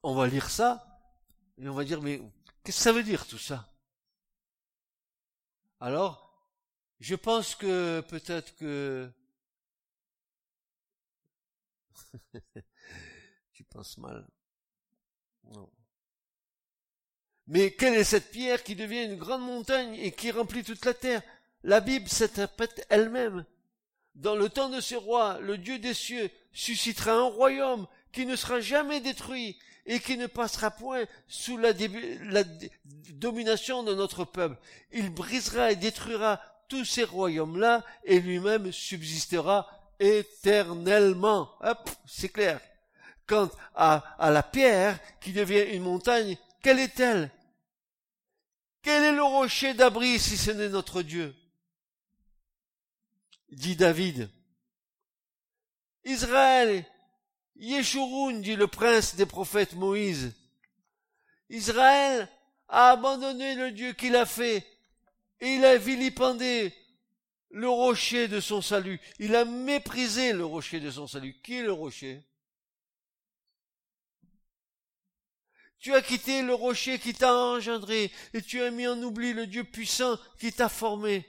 On 0.02 0.16
va 0.16 0.26
lire 0.26 0.50
ça, 0.50 1.00
et 1.58 1.68
on 1.68 1.74
va 1.74 1.84
dire, 1.84 2.02
mais 2.02 2.20
qu'est-ce 2.64 2.78
que 2.78 2.82
ça 2.82 2.92
veut 2.92 3.04
dire 3.04 3.24
tout 3.28 3.38
ça? 3.38 3.72
Alors, 5.78 6.50
je 6.98 7.14
pense 7.14 7.54
que 7.54 8.00
peut-être 8.00 8.56
que... 8.56 9.08
tu 13.52 13.62
penses 13.62 13.96
mal. 13.98 14.26
Non. 15.44 15.70
Mais 17.46 17.72
quelle 17.74 17.94
est 17.94 18.02
cette 18.02 18.32
pierre 18.32 18.64
qui 18.64 18.74
devient 18.74 19.04
une 19.04 19.18
grande 19.18 19.42
montagne 19.42 19.94
et 19.94 20.10
qui 20.10 20.32
remplit 20.32 20.64
toute 20.64 20.84
la 20.84 20.94
terre? 20.94 21.22
La 21.66 21.80
Bible 21.80 22.08
s'interprète 22.08 22.86
elle-même. 22.90 23.44
Dans 24.14 24.36
le 24.36 24.48
temps 24.48 24.68
de 24.68 24.80
ces 24.80 24.94
rois, 24.94 25.38
le 25.40 25.58
Dieu 25.58 25.80
des 25.80 25.94
cieux 25.94 26.30
suscitera 26.52 27.12
un 27.12 27.24
royaume 27.24 27.86
qui 28.12 28.24
ne 28.24 28.36
sera 28.36 28.60
jamais 28.60 29.00
détruit 29.00 29.58
et 29.84 29.98
qui 29.98 30.16
ne 30.16 30.28
passera 30.28 30.70
point 30.70 31.04
sous 31.26 31.58
la, 31.58 31.72
domination 32.84 33.82
de 33.82 33.94
notre 33.94 34.24
peuple. 34.24 34.56
Il 34.92 35.10
brisera 35.10 35.72
et 35.72 35.76
détruira 35.76 36.40
tous 36.68 36.84
ces 36.84 37.02
royaumes-là 37.02 37.84
et 38.04 38.20
lui-même 38.20 38.72
subsistera 38.72 39.68
éternellement. 39.98 41.50
Hop, 41.60 41.90
c'est 42.06 42.28
clair. 42.28 42.60
Quant 43.26 43.50
à 43.74 44.30
la 44.30 44.42
pierre 44.44 45.00
qui 45.20 45.32
devient 45.32 45.66
une 45.72 45.82
montagne, 45.82 46.36
quelle 46.62 46.78
est-elle? 46.78 47.28
Quel 48.82 49.02
est 49.02 49.16
le 49.16 49.24
rocher 49.24 49.74
d'abri 49.74 50.20
si 50.20 50.36
ce 50.36 50.52
n'est 50.52 50.68
notre 50.68 51.02
Dieu? 51.02 51.34
Dit 53.50 53.76
David. 53.76 54.30
Israël, 56.04 56.84
Yeshurun, 57.56 58.40
dit 58.40 58.56
le 58.56 58.66
prince 58.66 59.14
des 59.16 59.26
prophètes 59.26 59.74
Moïse. 59.74 60.34
Israël 61.48 62.28
a 62.68 62.90
abandonné 62.90 63.54
le 63.54 63.72
Dieu 63.72 63.92
qu'il 63.92 64.16
a 64.16 64.26
fait, 64.26 64.66
et 65.40 65.54
il 65.54 65.64
a 65.64 65.76
vilipendé 65.76 66.74
le 67.50 67.68
rocher 67.68 68.28
de 68.28 68.40
son 68.40 68.60
salut. 68.60 69.00
Il 69.18 69.34
a 69.34 69.44
méprisé 69.44 70.32
le 70.32 70.44
rocher 70.44 70.80
de 70.80 70.90
son 70.90 71.06
salut. 71.06 71.34
Qui 71.42 71.56
est 71.56 71.62
le 71.62 71.72
rocher? 71.72 72.22
Tu 75.78 75.94
as 75.94 76.02
quitté 76.02 76.42
le 76.42 76.54
rocher 76.54 76.98
qui 76.98 77.14
t'a 77.14 77.34
engendré 77.34 78.10
et 78.32 78.42
tu 78.42 78.60
as 78.60 78.70
mis 78.70 78.86
en 78.86 79.00
oubli 79.02 79.32
le 79.32 79.46
Dieu 79.46 79.62
puissant 79.62 80.18
qui 80.40 80.52
t'a 80.52 80.68
formé. 80.68 81.24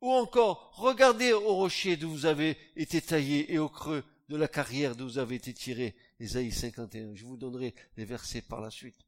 Ou 0.00 0.12
encore, 0.12 0.72
regardez 0.74 1.32
au 1.32 1.54
rocher 1.54 1.96
d'où 1.96 2.10
vous 2.10 2.26
avez 2.26 2.56
été 2.76 3.02
taillé 3.02 3.52
et 3.52 3.58
au 3.58 3.68
creux 3.68 4.04
de 4.28 4.36
la 4.36 4.46
carrière 4.46 4.94
d'où 4.94 5.04
vous 5.06 5.18
avez 5.18 5.36
été 5.36 5.52
tiré. 5.52 5.96
Ésaïe 6.20 6.52
51. 6.52 7.14
Je 7.14 7.24
vous 7.24 7.36
donnerai 7.36 7.74
les 7.96 8.04
versets 8.04 8.42
par 8.42 8.60
la 8.60 8.70
suite. 8.70 9.04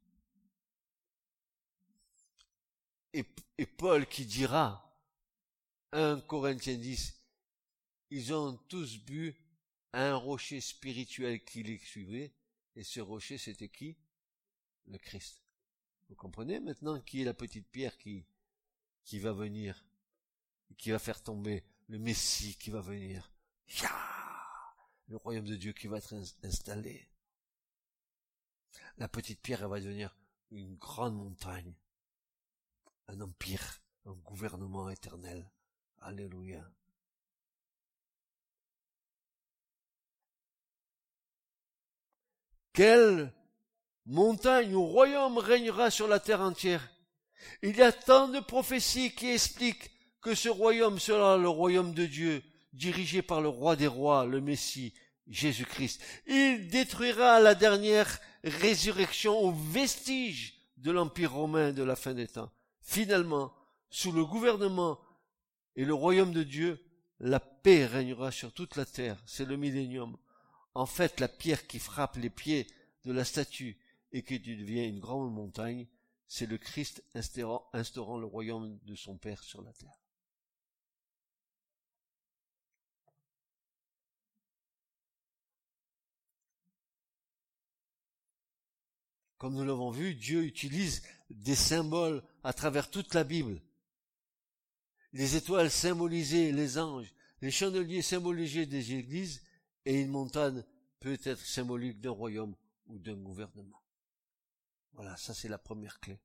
Et, 3.13 3.25
Paul 3.65 4.07
qui 4.07 4.25
dira, 4.25 4.97
1 5.91 6.21
Corinthiens 6.21 6.77
10, 6.77 7.13
ils 8.09 8.33
ont 8.33 8.57
tous 8.69 8.97
bu 8.99 9.35
un 9.93 10.15
rocher 10.15 10.61
spirituel 10.61 11.43
qui 11.43 11.63
les 11.63 11.77
suivait, 11.77 12.33
et 12.75 12.83
ce 12.83 13.01
rocher 13.01 13.37
c'était 13.37 13.67
qui? 13.67 13.97
Le 14.87 14.97
Christ. 14.97 15.43
Vous 16.09 16.15
comprenez 16.15 16.59
maintenant 16.59 16.99
qui 17.01 17.21
est 17.21 17.25
la 17.25 17.33
petite 17.33 17.67
pierre 17.67 17.97
qui, 17.97 18.25
qui 19.03 19.19
va 19.19 19.33
venir, 19.33 19.83
qui 20.81 20.89
va 20.89 20.97
faire 20.97 21.21
tomber 21.21 21.63
le 21.89 21.99
Messie 21.99 22.57
qui 22.57 22.71
va 22.71 22.81
venir. 22.81 23.31
le 25.07 25.17
royaume 25.17 25.45
de 25.45 25.55
Dieu 25.55 25.73
qui 25.73 25.87
va 25.87 25.99
être 25.99 26.15
installé. 26.43 27.07
La 28.97 29.07
petite 29.07 29.41
pierre, 29.41 29.61
elle 29.61 29.69
va 29.69 29.79
devenir 29.79 30.17
une 30.49 30.75
grande 30.77 31.15
montagne, 31.15 31.75
un 33.07 33.21
empire, 33.21 33.81
un 34.05 34.13
gouvernement 34.13 34.89
éternel. 34.89 35.51
Alléluia. 35.99 36.67
Quelle 42.73 43.31
montagne 44.07 44.73
ou 44.73 44.83
royaume 44.83 45.37
régnera 45.37 45.91
sur 45.91 46.07
la 46.07 46.19
terre 46.19 46.41
entière? 46.41 46.89
Il 47.61 47.75
y 47.75 47.83
a 47.83 47.91
tant 47.91 48.29
de 48.29 48.39
prophéties 48.39 49.13
qui 49.13 49.29
expliquent 49.29 49.91
que 50.21 50.35
ce 50.35 50.49
royaume 50.49 50.99
sera 50.99 51.37
le 51.37 51.49
royaume 51.49 51.93
de 51.93 52.05
Dieu, 52.05 52.43
dirigé 52.73 53.21
par 53.21 53.41
le 53.41 53.49
roi 53.49 53.75
des 53.75 53.87
rois, 53.87 54.25
le 54.25 54.39
Messie, 54.39 54.93
Jésus-Christ. 55.27 56.01
Il 56.27 56.67
détruira 56.67 57.39
la 57.39 57.55
dernière 57.55 58.19
résurrection 58.43 59.37
aux 59.39 59.51
vestiges 59.51 60.55
de 60.77 60.91
l'Empire 60.91 61.33
romain 61.33 61.73
de 61.73 61.83
la 61.83 61.95
fin 61.95 62.13
des 62.13 62.27
temps. 62.27 62.51
Finalement, 62.81 63.53
sous 63.89 64.11
le 64.11 64.25
gouvernement 64.25 64.99
et 65.75 65.85
le 65.85 65.93
royaume 65.93 66.33
de 66.33 66.43
Dieu, 66.43 66.83
la 67.19 67.39
paix 67.39 67.85
régnera 67.85 68.31
sur 68.31 68.51
toute 68.53 68.75
la 68.75 68.85
terre. 68.85 69.21
C'est 69.25 69.45
le 69.45 69.57
millénium. 69.57 70.17
En 70.73 70.85
fait, 70.85 71.19
la 71.19 71.27
pierre 71.27 71.67
qui 71.67 71.79
frappe 71.79 72.17
les 72.17 72.29
pieds 72.29 72.67
de 73.05 73.11
la 73.11 73.25
statue 73.25 73.77
et 74.11 74.23
qui 74.23 74.39
devient 74.39 74.87
une 74.87 74.99
grande 74.99 75.33
montagne, 75.33 75.87
c'est 76.27 76.45
le 76.45 76.57
Christ 76.57 77.03
instaurant, 77.13 77.69
instaurant 77.73 78.17
le 78.17 78.25
royaume 78.25 78.79
de 78.83 78.95
son 78.95 79.17
Père 79.17 79.43
sur 79.43 79.61
la 79.61 79.73
terre. 79.73 80.00
Comme 89.41 89.55
nous 89.55 89.65
l'avons 89.65 89.89
vu, 89.89 90.13
Dieu 90.13 90.43
utilise 90.43 91.01
des 91.31 91.55
symboles 91.55 92.23
à 92.43 92.53
travers 92.53 92.91
toute 92.91 93.15
la 93.15 93.23
Bible. 93.23 93.59
Les 95.13 95.35
étoiles 95.35 95.71
symbolisaient 95.71 96.51
les 96.51 96.77
anges, 96.77 97.11
les 97.41 97.49
chandeliers 97.49 98.03
symbolisaient 98.03 98.67
des 98.67 98.93
églises, 98.93 99.41
et 99.85 99.99
une 99.99 100.11
montagne 100.11 100.63
peut 100.99 101.17
être 101.23 101.43
symbolique 101.43 101.99
d'un 101.99 102.11
royaume 102.11 102.55
ou 102.85 102.99
d'un 102.99 103.15
gouvernement. 103.15 103.81
Voilà, 104.93 105.17
ça 105.17 105.33
c'est 105.33 105.49
la 105.49 105.57
première 105.57 105.99
clé. 105.99 106.19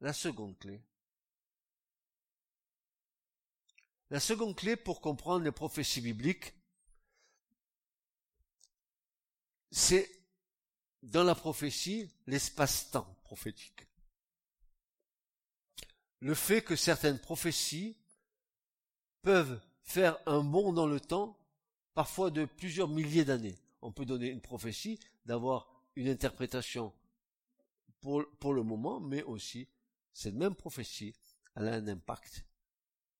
La 0.00 0.12
seconde 0.12 0.58
clé. 0.58 0.82
La 4.10 4.18
seconde 4.18 4.56
clé 4.56 4.74
pour 4.74 5.00
comprendre 5.00 5.44
les 5.44 5.52
prophéties 5.52 6.00
bibliques, 6.00 6.54
c'est 9.70 10.19
dans 11.02 11.24
la 11.24 11.34
prophétie 11.34 12.10
l'espace-temps 12.26 13.16
prophétique. 13.24 13.86
Le 16.20 16.34
fait 16.34 16.62
que 16.62 16.76
certaines 16.76 17.18
prophéties 17.18 17.96
peuvent 19.22 19.60
faire 19.82 20.18
un 20.26 20.42
bond 20.42 20.72
dans 20.72 20.86
le 20.86 21.00
temps, 21.00 21.38
parfois 21.94 22.30
de 22.30 22.44
plusieurs 22.44 22.88
milliers 22.88 23.24
d'années. 23.24 23.58
On 23.82 23.92
peut 23.92 24.04
donner 24.04 24.28
une 24.28 24.40
prophétie, 24.40 24.98
d'avoir 25.24 25.68
une 25.96 26.08
interprétation 26.08 26.92
pour, 28.00 28.54
le 28.54 28.62
moment, 28.62 29.00
mais 29.00 29.22
aussi 29.22 29.68
cette 30.12 30.34
même 30.34 30.54
prophétie, 30.54 31.14
elle 31.54 31.68
a 31.68 31.74
un 31.74 31.88
impact 31.88 32.46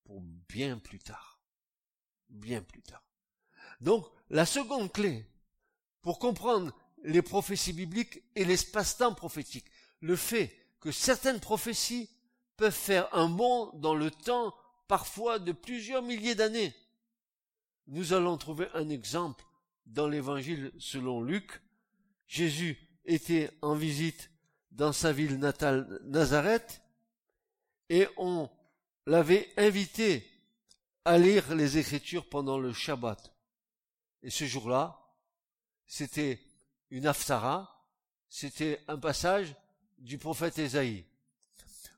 pour 0.05 0.21
bien 0.21 0.79
plus 0.79 0.99
tard. 0.99 1.41
Bien 2.29 2.63
plus 2.63 2.83
tard. 2.83 3.03
Donc, 3.81 4.07
la 4.29 4.47
seconde 4.47 4.93
clé 4.93 5.27
pour 6.03 6.19
comprendre 6.19 6.73
les 7.03 7.23
prophéties 7.23 7.73
bibliques 7.73 8.23
et 8.35 8.45
l'espace-temps 8.45 9.15
prophétique. 9.15 9.67
Le 10.01 10.17
fait 10.17 10.55
que 10.81 10.91
certaines 10.91 11.41
prophéties 11.41 12.09
peuvent 12.57 12.73
faire 12.73 13.09
un 13.15 13.29
bond 13.29 13.71
dans 13.75 13.95
le 13.95 14.11
temps, 14.11 14.55
parfois 14.89 15.39
de 15.39 15.53
plusieurs 15.53 16.03
milliers 16.03 16.35
d'années. 16.35 16.75
Nous 17.87 18.13
allons 18.13 18.37
trouver 18.37 18.69
un 18.75 18.89
exemple 18.89 19.45
dans 19.87 20.09
l'évangile 20.09 20.73
selon 20.79 21.23
Luc. 21.23 21.61
Jésus 22.27 22.79
était 23.05 23.51
en 23.63 23.75
visite 23.75 24.31
dans 24.71 24.93
sa 24.93 25.13
ville 25.13 25.39
natale 25.39 26.01
Nazareth 26.05 26.81
et 27.89 28.07
on 28.17 28.49
l'avait 29.07 29.49
invité 29.57 30.25
à 31.05 31.19
lire 31.19 31.55
les 31.55 31.79
Écritures 31.79 32.29
pendant 32.29 32.59
le 32.59 32.73
Shabbat. 32.73 33.35
Et 34.23 34.31
ce 34.31 34.45
jour-là, 34.45 35.01
c'était 35.87 36.41
une 36.91 37.07
aftara, 37.07 37.87
c'était 38.29 38.83
un 38.89 38.99
passage 38.99 39.55
du 39.99 40.19
prophète 40.19 40.59
Ésaïe. 40.59 41.05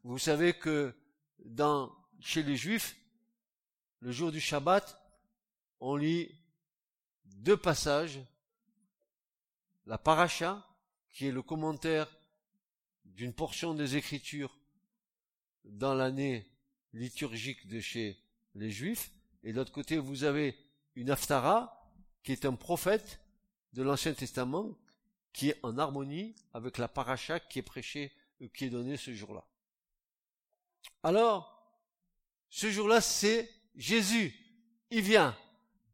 Vous 0.04 0.18
savez 0.18 0.54
que 0.54 0.94
dans, 1.44 1.94
chez 2.20 2.42
les 2.42 2.56
Juifs, 2.56 2.96
le 4.00 4.10
jour 4.10 4.32
du 4.32 4.40
Shabbat, 4.40 4.98
on 5.80 5.96
lit 5.96 6.34
deux 7.24 7.56
passages, 7.56 8.20
la 9.86 9.98
paracha, 9.98 10.66
qui 11.12 11.26
est 11.26 11.32
le 11.32 11.42
commentaire 11.42 12.08
d'une 13.04 13.32
portion 13.32 13.74
des 13.74 13.96
Écritures 13.96 14.56
dans 15.64 15.94
l'année 15.94 16.50
liturgique 16.92 17.68
de 17.68 17.80
chez 17.80 18.18
les 18.54 18.70
Juifs, 18.70 19.12
et 19.44 19.52
de 19.52 19.56
l'autre 19.56 19.72
côté, 19.72 19.98
vous 19.98 20.24
avez 20.24 20.56
une 20.94 21.10
aftara, 21.10 21.90
qui 22.22 22.32
est 22.32 22.44
un 22.44 22.54
prophète 22.54 23.20
de 23.72 23.82
l'Ancien 23.82 24.14
Testament, 24.14 24.78
qui 25.32 25.50
est 25.50 25.58
en 25.62 25.78
harmonie 25.78 26.34
avec 26.52 26.78
la 26.78 26.88
paracha 26.88 27.40
qui 27.40 27.58
est 27.58 27.62
prêchée, 27.62 28.12
euh, 28.40 28.48
qui 28.54 28.66
est 28.66 28.70
donnée 28.70 28.96
ce 28.96 29.14
jour-là. 29.14 29.44
Alors, 31.02 31.52
ce 32.50 32.70
jour-là, 32.70 33.00
c'est 33.00 33.50
Jésus. 33.74 34.34
Il 34.90 35.02
vient. 35.02 35.36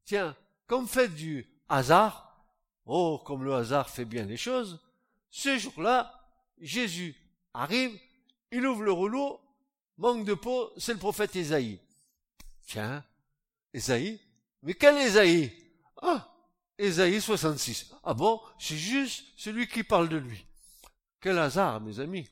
Tiens, 0.05 0.37
comme 0.67 0.89
fait 0.89 1.09
du 1.09 1.47
hasard, 1.69 2.45
oh, 2.87 3.23
comme 3.25 3.45
le 3.45 3.55
hasard 3.55 3.89
fait 3.89 4.05
bien 4.05 4.25
les 4.25 4.37
choses, 4.37 4.81
ce 5.31 5.57
jour-là, 5.59 6.13
Jésus 6.61 7.15
arrive, 7.55 7.99
il 8.51 8.67
ouvre 8.67 8.83
le 8.83 8.93
rouleau, 8.93 9.41
manque 9.99 10.25
de 10.25 10.35
peau, 10.35 10.73
c'est 10.77 10.95
le 10.95 10.99
prophète 10.99 11.37
Ésaïe. 11.37 11.79
Tiens, 12.67 13.05
Ésaïe, 13.73 14.21
mais 14.63 14.75
quel 14.75 14.99
Ésaïe? 14.99 15.53
Ah, 16.01 16.29
Ésaïe 16.79 17.21
66. 17.21 17.93
Ah 18.05 18.15
bon, 18.15 18.41
c'est 18.59 18.77
juste 18.77 19.25
celui 19.37 19.67
qui 19.67 19.83
parle 19.83 20.09
de 20.09 20.17
lui. 20.17 20.47
Quel 21.21 21.39
hasard, 21.39 21.81
mes 21.81 22.01
amis. 22.01 22.29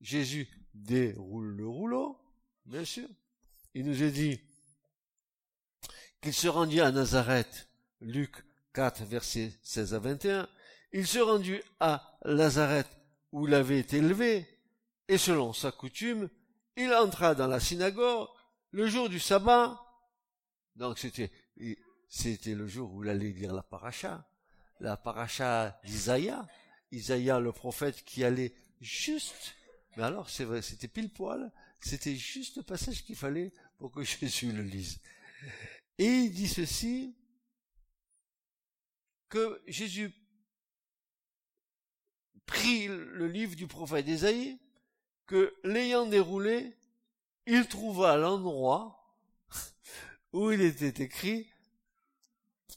Jésus 0.00 0.48
déroule 0.74 1.56
le 1.56 1.66
rouleau, 1.66 2.18
bien 2.64 2.84
sûr. 2.84 3.08
Il 3.74 3.84
nous 3.84 4.02
est 4.02 4.10
dit 4.10 4.40
qu'il 6.20 6.32
se 6.32 6.48
rendit 6.48 6.80
à 6.80 6.92
Nazareth, 6.92 7.68
Luc 8.00 8.44
4, 8.74 9.04
versets 9.04 9.52
16 9.62 9.94
à 9.94 9.98
21. 9.98 10.48
Il 10.92 11.06
se 11.06 11.18
rendit 11.18 11.60
à 11.80 12.18
Nazareth 12.24 12.88
où 13.32 13.46
il 13.46 13.54
avait 13.54 13.78
été 13.78 13.98
élevé, 13.98 14.46
et 15.08 15.18
selon 15.18 15.52
sa 15.52 15.70
coutume, 15.70 16.28
il 16.76 16.92
entra 16.94 17.34
dans 17.34 17.46
la 17.46 17.60
synagogue 17.60 18.28
le 18.70 18.86
jour 18.86 19.08
du 19.08 19.20
sabbat. 19.20 19.80
Donc 20.76 20.98
c'était 20.98 21.30
c'était 22.10 22.56
le 22.56 22.66
jour 22.66 22.92
où 22.92 23.04
il 23.04 23.08
allait 23.08 23.30
lire 23.30 23.54
la 23.54 23.62
paracha, 23.62 24.28
la 24.80 24.96
paracha 24.96 25.80
d'Isaïa, 25.84 26.46
Isaïa 26.90 27.38
le 27.38 27.52
prophète 27.52 28.04
qui 28.04 28.24
allait 28.24 28.52
juste, 28.80 29.54
mais 29.96 30.02
alors 30.02 30.28
c'est 30.28 30.44
vrai, 30.44 30.60
c'était 30.60 30.88
pile 30.88 31.12
poil, 31.12 31.52
C'était 31.80 32.16
juste 32.16 32.56
le 32.56 32.62
passage 32.62 33.04
qu'il 33.04 33.14
fallait 33.14 33.52
pour 33.78 33.92
que 33.92 34.02
Jésus 34.04 34.52
le 34.52 34.62
lise. 34.62 34.98
Et 35.98 36.06
il 36.06 36.32
dit 36.32 36.48
ceci, 36.48 37.16
que 39.28 39.62
Jésus 39.68 40.12
prit 42.44 42.88
le 42.88 43.28
livre 43.28 43.54
du 43.54 43.68
prophète 43.68 44.08
Isaïe, 44.08 44.58
que 45.26 45.54
l'ayant 45.62 46.06
déroulé, 46.06 46.76
il 47.46 47.68
trouva 47.68 48.16
l'endroit 48.16 49.16
où 50.32 50.50
il 50.50 50.60
était 50.60 51.04
écrit, 51.04 51.48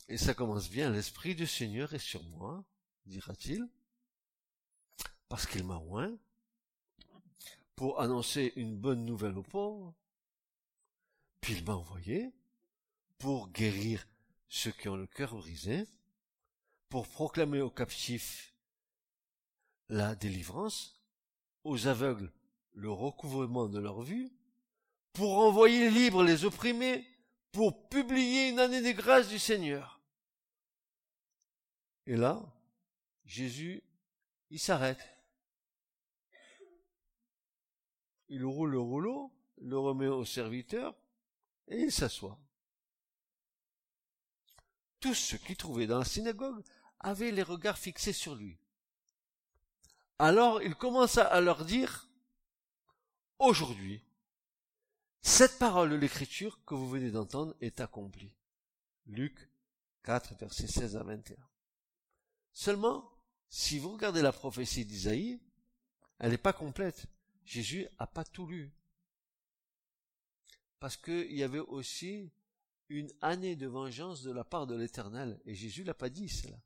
et 0.07 0.17
ça 0.17 0.33
commence 0.33 0.69
bien, 0.69 0.89
l'Esprit 0.89 1.35
du 1.35 1.47
Seigneur 1.47 1.93
est 1.93 1.99
sur 1.99 2.23
moi, 2.23 2.63
dira-t-il, 3.05 3.67
parce 5.29 5.45
qu'il 5.45 5.63
m'a 5.63 5.77
oint, 5.77 6.15
pour 7.75 7.99
annoncer 8.01 8.53
une 8.55 8.77
bonne 8.77 9.05
nouvelle 9.05 9.37
aux 9.37 9.43
pauvres, 9.43 9.93
puis 11.41 11.53
il 11.53 11.65
m'a 11.65 11.75
envoyé 11.75 12.31
pour 13.17 13.49
guérir 13.49 14.05
ceux 14.49 14.71
qui 14.71 14.89
ont 14.89 14.95
le 14.95 15.07
cœur 15.07 15.35
brisé, 15.35 15.85
pour 16.89 17.07
proclamer 17.07 17.61
aux 17.61 17.71
captifs 17.71 18.53
la 19.89 20.15
délivrance, 20.15 21.01
aux 21.63 21.87
aveugles 21.87 22.31
le 22.73 22.91
recouvrement 22.91 23.67
de 23.67 23.79
leur 23.79 24.01
vue, 24.01 24.31
pour 25.13 25.39
envoyer 25.39 25.89
libres 25.89 26.23
les 26.23 26.45
opprimés, 26.45 27.05
pour 27.51 27.87
publier 27.89 28.49
une 28.49 28.59
année 28.59 28.81
des 28.81 28.93
grâces 28.93 29.29
du 29.29 29.39
Seigneur. 29.39 29.92
Et 32.05 32.15
là, 32.15 32.41
Jésus, 33.25 33.81
il 34.49 34.59
s'arrête. 34.59 34.99
Il 38.29 38.45
roule 38.45 38.71
le 38.71 38.79
rouleau, 38.79 39.31
le 39.61 39.77
remet 39.77 40.07
au 40.07 40.25
serviteur, 40.25 40.95
et 41.67 41.77
il 41.77 41.91
s'assoit. 41.91 42.39
Tous 44.99 45.13
ceux 45.13 45.37
qui 45.37 45.55
trouvaient 45.55 45.87
dans 45.87 45.99
la 45.99 46.05
synagogue 46.05 46.63
avaient 46.99 47.31
les 47.31 47.43
regards 47.43 47.77
fixés 47.77 48.13
sur 48.13 48.35
lui. 48.35 48.57
Alors 50.19 50.61
il 50.61 50.75
commença 50.75 51.23
à 51.25 51.41
leur 51.41 51.65
dire, 51.65 52.09
aujourd'hui, 53.39 54.03
cette 55.21 55.57
parole 55.57 55.89
de 55.89 55.95
l'écriture 55.95 56.63
que 56.65 56.75
vous 56.75 56.89
venez 56.89 57.11
d'entendre 57.11 57.55
est 57.61 57.81
accomplie. 57.81 58.33
Luc 59.05 59.49
4, 60.03 60.35
versets 60.35 60.67
16 60.67 60.97
à 60.97 61.03
21. 61.03 61.35
Seulement, 62.53 63.09
si 63.49 63.79
vous 63.79 63.91
regardez 63.91 64.21
la 64.21 64.31
prophétie 64.31 64.85
d'Isaïe, 64.85 65.39
elle 66.19 66.31
n'est 66.31 66.37
pas 66.37 66.53
complète. 66.53 67.07
Jésus 67.45 67.87
n'a 67.99 68.07
pas 68.07 68.23
tout 68.23 68.47
lu. 68.47 68.71
Parce 70.79 70.97
qu'il 70.97 71.33
y 71.33 71.43
avait 71.43 71.59
aussi 71.59 72.31
une 72.89 73.11
année 73.21 73.55
de 73.55 73.67
vengeance 73.67 74.21
de 74.21 74.31
la 74.31 74.43
part 74.43 74.67
de 74.67 74.75
l'Éternel. 74.75 75.39
Et 75.45 75.55
Jésus 75.55 75.83
l'a 75.83 75.93
pas 75.93 76.09
dit 76.09 76.29
cela. 76.29 76.57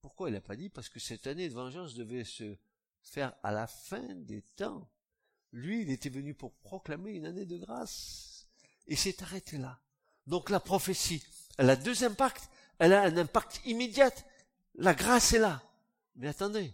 Pourquoi 0.00 0.28
il 0.28 0.34
l'a 0.34 0.40
pas 0.40 0.56
dit? 0.56 0.68
Parce 0.68 0.88
que 0.88 1.00
cette 1.00 1.26
année 1.26 1.48
de 1.48 1.54
vengeance 1.54 1.94
devait 1.94 2.24
se 2.24 2.56
faire 3.00 3.34
à 3.42 3.52
la 3.52 3.66
fin 3.66 4.14
des 4.14 4.42
temps. 4.42 4.90
Lui, 5.52 5.82
il 5.82 5.90
était 5.90 6.10
venu 6.10 6.34
pour 6.34 6.52
proclamer 6.52 7.12
une 7.12 7.26
année 7.26 7.46
de 7.46 7.56
grâce. 7.56 8.46
Et 8.86 8.96
s'est 8.96 9.22
arrêté 9.22 9.56
là. 9.56 9.80
Donc 10.26 10.50
la 10.50 10.60
prophétie, 10.60 11.22
elle 11.56 11.70
a 11.70 11.76
deux 11.76 12.04
impacts. 12.04 12.50
Elle 12.78 12.92
a 12.92 13.02
un 13.02 13.16
impact 13.16 13.60
immédiat. 13.64 14.10
La 14.76 14.94
grâce 14.94 15.32
est 15.32 15.38
là. 15.38 15.62
Mais 16.16 16.28
attendez, 16.28 16.72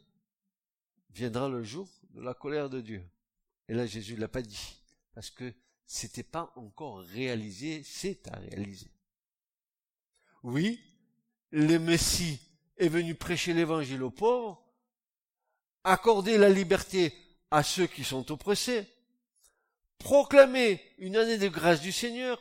viendra 1.11 1.49
le 1.49 1.63
jour 1.63 1.89
de 2.11 2.21
la 2.21 2.35
colère 2.35 2.71
de 2.71 2.81
Dieu. 2.81 3.05
Et 3.69 3.75
là, 3.75 3.87
Jésus 3.87 4.17
l'a 4.17 4.29
pas 4.29 4.43
dit. 4.43 4.77
Parce 5.15 5.31
que 5.31 5.53
c'était 5.87 6.23
pas 6.23 6.53
encore 6.57 7.01
réalisé, 7.01 7.83
c'est 7.85 8.29
à 8.29 8.37
réaliser. 8.37 8.91
Oui, 10.43 10.81
le 11.51 11.79
Messie 11.79 12.41
est 12.77 12.89
venu 12.89 13.15
prêcher 13.15 13.53
l'évangile 13.53 14.03
aux 14.03 14.11
pauvres, 14.11 14.65
accorder 15.85 16.39
la 16.39 16.49
liberté 16.49 17.13
à 17.51 17.63
ceux 17.63 17.87
qui 17.87 18.05
sont 18.05 18.31
oppressés, 18.31 18.87
proclamer 19.99 20.81
une 20.99 21.17
année 21.17 21.39
de 21.39 21.49
grâce 21.49 21.81
du 21.81 21.93
Seigneur. 21.93 22.41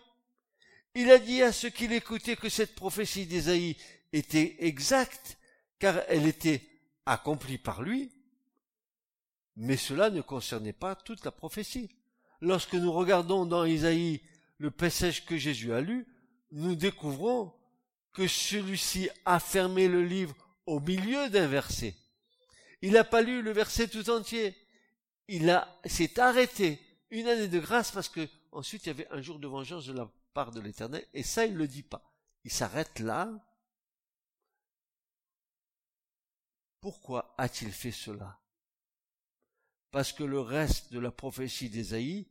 Il 0.96 1.12
a 1.12 1.18
dit 1.18 1.42
à 1.42 1.52
ceux 1.52 1.70
qui 1.70 1.88
l'écoutaient 1.88 2.36
que 2.36 2.50
cette 2.50 2.76
prophétie 2.76 3.26
d'Ésaïe 3.26 3.78
était 4.14 4.56
exacte, 4.60 5.38
car 5.80 6.02
elle 6.08 6.28
était 6.28 6.68
accomplie 7.06 7.58
par 7.58 7.82
lui, 7.82 8.12
mais 9.56 9.78
cela 9.78 10.10
ne 10.10 10.22
concernait 10.22 10.74
pas 10.74 10.96
toute 10.96 11.26
la 11.26 11.32
prophétie. 11.32 11.90
Lorsque 12.42 12.76
nous 12.76 12.92
regardons 12.92 13.46
dans 13.46 13.66
Isaïe 13.66 14.22
le 14.58 14.72
passage 14.72 15.26
que 15.26 15.38
Jésus 15.38 15.74
a 15.74 15.82
lu, 15.82 16.08
nous 16.52 16.76
découvrons 16.76 17.54
que 18.14 18.28
celui-ci 18.28 19.10
a 19.26 19.40
fermé 19.40 19.88
le 19.88 20.04
livre 20.04 20.36
au 20.66 20.80
milieu 20.80 21.30
d'un 21.30 21.48
verset. 21.48 21.96
Il 22.82 22.94
n'a 22.94 23.04
pas 23.04 23.22
lu 23.22 23.42
le 23.42 23.52
verset 23.52 23.88
tout 23.88 24.10
entier. 24.10 24.56
Il 25.28 25.62
s'est 25.86 26.20
arrêté 26.20 26.80
une 27.12 27.28
année 27.28 27.48
de 27.48 27.60
grâce 27.60 27.92
parce 27.92 28.10
que 28.10 28.28
ensuite 28.52 28.86
il 28.86 28.88
y 28.88 28.92
avait 28.92 29.08
un 29.12 29.22
jour 29.22 29.40
de 29.40 29.48
vengeance 29.48 29.86
de 29.86 29.94
la 29.94 30.10
part 30.34 30.52
de 30.52 30.62
l'éternel 30.62 31.06
et 31.14 31.24
ça 31.24 31.46
il 31.46 31.54
ne 31.54 31.60
le 31.60 31.68
dit 31.68 31.84
pas. 31.84 32.10
Il 32.46 32.52
s'arrête 32.52 33.00
là. 33.00 33.30
Pourquoi 36.82 37.34
a-t-il 37.38 37.72
fait 37.72 37.92
cela? 37.92 38.40
Parce 39.92 40.14
que 40.14 40.24
le 40.24 40.40
reste 40.40 40.94
de 40.94 41.00
la 41.00 41.12
prophétie 41.12 41.70
d'Ésaïe 41.70 42.28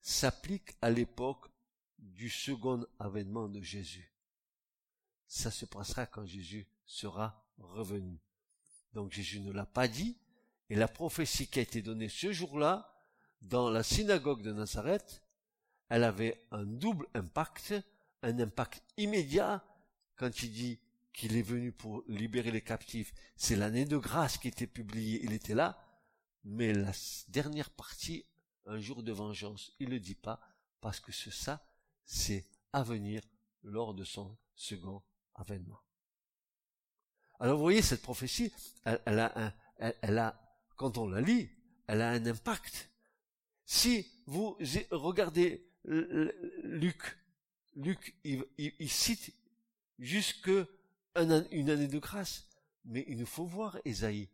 s'applique 0.00 0.76
à 0.82 0.90
l'époque 0.90 1.46
du 1.98 2.30
second 2.30 2.86
avènement 2.98 3.48
de 3.48 3.60
Jésus. 3.60 4.12
Ça 5.26 5.50
se 5.50 5.66
passera 5.66 6.06
quand 6.06 6.24
Jésus 6.26 6.68
sera 6.86 7.44
revenu. 7.58 8.20
Donc 8.92 9.12
Jésus 9.12 9.40
ne 9.40 9.52
l'a 9.52 9.66
pas 9.66 9.88
dit, 9.88 10.16
et 10.70 10.76
la 10.76 10.88
prophétie 10.88 11.48
qui 11.48 11.58
a 11.58 11.62
été 11.62 11.82
donnée 11.82 12.08
ce 12.08 12.32
jour-là, 12.32 12.94
dans 13.42 13.70
la 13.70 13.82
synagogue 13.82 14.42
de 14.42 14.52
Nazareth, 14.52 15.22
elle 15.88 16.04
avait 16.04 16.46
un 16.50 16.64
double 16.64 17.06
impact, 17.14 17.74
un 18.22 18.38
impact 18.38 18.82
immédiat, 18.96 19.64
quand 20.16 20.42
il 20.42 20.52
dit 20.52 20.80
qu'il 21.18 21.36
est 21.36 21.42
venu 21.42 21.72
pour 21.72 22.04
libérer 22.06 22.52
les 22.52 22.62
captifs, 22.62 23.12
c'est 23.36 23.56
l'année 23.56 23.84
de 23.84 23.96
grâce 23.96 24.38
qui 24.38 24.46
était 24.46 24.68
publiée, 24.68 25.20
il 25.24 25.32
était 25.32 25.54
là, 25.54 25.84
mais 26.44 26.72
la 26.72 26.92
dernière 27.26 27.70
partie, 27.70 28.24
un 28.66 28.78
jour 28.78 29.02
de 29.02 29.10
vengeance, 29.10 29.72
il 29.80 29.88
ne 29.88 29.98
dit 29.98 30.14
pas, 30.14 30.40
parce 30.80 31.00
que 31.00 31.10
ce 31.10 31.32
ça, 31.32 31.66
c'est 32.04 32.46
à 32.72 32.84
venir 32.84 33.20
lors 33.64 33.94
de 33.94 34.04
son 34.04 34.38
second 34.54 35.02
avènement. 35.34 35.80
Alors 37.40 37.56
vous 37.56 37.64
voyez, 37.64 37.82
cette 37.82 38.02
prophétie, 38.02 38.52
elle, 38.84 39.18
a 39.18 39.32
un, 39.36 39.52
elle, 39.78 40.18
a, 40.18 40.40
quand 40.76 40.98
on 40.98 41.08
la 41.08 41.20
lit, 41.20 41.50
elle 41.88 42.00
a 42.00 42.10
un 42.10 42.26
impact. 42.26 42.90
Si 43.64 44.06
vous 44.26 44.56
regardez 44.92 45.68
Luc, 45.84 47.18
Luc, 47.74 48.14
il, 48.22 48.90
cite 48.90 49.34
jusque 49.98 50.50
une 51.18 51.70
année 51.70 51.88
de 51.88 51.98
grâce, 51.98 52.48
mais 52.84 53.04
il 53.08 53.18
nous 53.18 53.26
faut 53.26 53.46
voir 53.46 53.78
Ésaïe. 53.84 54.28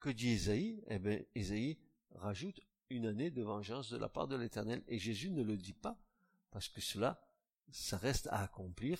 Que 0.00 0.10
dit 0.10 0.30
Ésaïe? 0.30 0.82
Eh 0.88 0.98
bien, 0.98 1.20
Ésaïe 1.34 1.78
rajoute 2.14 2.60
une 2.90 3.06
année 3.06 3.30
de 3.30 3.42
vengeance 3.42 3.90
de 3.90 3.96
la 3.96 4.08
part 4.08 4.28
de 4.28 4.36
l'Éternel, 4.36 4.82
et 4.88 4.98
Jésus 4.98 5.30
ne 5.30 5.42
le 5.42 5.56
dit 5.56 5.72
pas, 5.72 5.96
parce 6.50 6.68
que 6.68 6.80
cela, 6.80 7.20
ça 7.70 7.96
reste 7.96 8.26
à 8.28 8.42
accomplir 8.42 8.98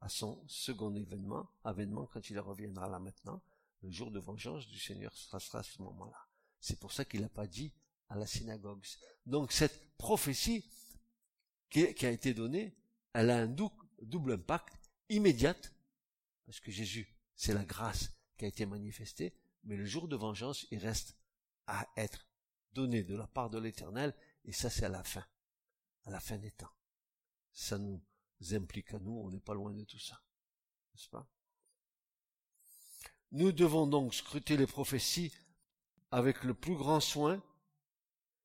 à 0.00 0.08
son 0.08 0.42
second 0.46 0.94
événement, 0.94 1.48
avènement 1.64 2.06
quand 2.06 2.28
il 2.30 2.38
reviendra 2.38 2.88
là 2.88 2.98
maintenant, 2.98 3.42
le 3.82 3.90
jour 3.90 4.10
de 4.10 4.20
vengeance 4.20 4.68
du 4.68 4.78
Seigneur 4.78 5.12
sera, 5.14 5.40
sera 5.40 5.60
à 5.60 5.62
ce 5.62 5.82
moment-là. 5.82 6.26
C'est 6.60 6.78
pour 6.78 6.92
ça 6.92 7.04
qu'il 7.04 7.22
n'a 7.22 7.28
pas 7.28 7.46
dit 7.46 7.72
à 8.08 8.16
la 8.16 8.26
synagogue. 8.26 8.84
Donc 9.26 9.52
cette 9.52 9.96
prophétie 9.96 10.64
qui, 11.70 12.06
a 12.06 12.10
été 12.10 12.34
donnée, 12.34 12.76
elle 13.12 13.30
a 13.30 13.38
un 13.38 13.56
double 14.02 14.32
impact 14.32 14.74
immédiat, 15.08 15.56
parce 16.46 16.60
que 16.60 16.70
Jésus, 16.70 17.08
c'est 17.34 17.54
la 17.54 17.64
grâce 17.64 18.12
qui 18.36 18.44
a 18.44 18.48
été 18.48 18.66
manifestée, 18.66 19.34
mais 19.64 19.76
le 19.76 19.84
jour 19.84 20.08
de 20.08 20.16
vengeance, 20.16 20.66
il 20.70 20.78
reste 20.78 21.16
à 21.66 21.86
être 21.96 22.26
donné 22.72 23.02
de 23.02 23.16
la 23.16 23.26
part 23.26 23.50
de 23.50 23.58
l'Éternel, 23.58 24.14
et 24.44 24.52
ça 24.52 24.68
c'est 24.68 24.84
à 24.84 24.88
la 24.88 25.04
fin, 25.04 25.24
à 26.04 26.10
la 26.10 26.20
fin 26.20 26.36
des 26.36 26.50
temps. 26.50 26.72
Ça 27.52 27.78
nous 27.78 28.02
implique 28.52 28.92
à 28.92 28.98
nous, 28.98 29.12
on 29.12 29.30
n'est 29.30 29.40
pas 29.40 29.54
loin 29.54 29.72
de 29.72 29.84
tout 29.84 29.98
ça. 29.98 30.20
N'est-ce 30.92 31.08
pas? 31.08 31.26
Nous 33.30 33.52
devons 33.52 33.86
donc 33.86 34.14
scruter 34.14 34.56
les 34.56 34.66
prophéties 34.66 35.32
avec 36.10 36.44
le 36.44 36.54
plus 36.54 36.76
grand 36.76 37.00
soin 37.00 37.42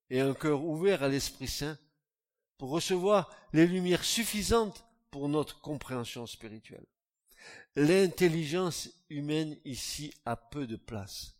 et 0.10 0.22
un 0.22 0.34
cœur 0.34 0.64
ouvert 0.64 1.04
à 1.04 1.10
l'Esprit 1.10 1.48
Saint 1.48 1.78
pour 2.58 2.72
recevoir 2.72 3.30
les 3.54 3.68
lumières 3.68 4.04
suffisantes 4.04 4.86
pour 5.12 5.30
notre 5.30 5.62
compréhension 5.62 6.26
spirituelle. 6.26 6.86
L'intelligence 7.82 8.90
humaine 9.10 9.58
ici 9.64 10.14
a 10.26 10.36
peu 10.36 10.68
de 10.68 10.76
place. 10.76 11.34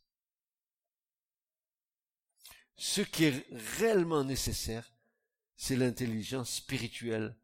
Ce 2.78 3.02
qui 3.02 3.26
est 3.26 3.46
réellement 3.52 4.24
nécessaire, 4.24 4.90
c'est 5.58 5.76
l'intelligence 5.76 6.50
spirituelle 6.50 7.36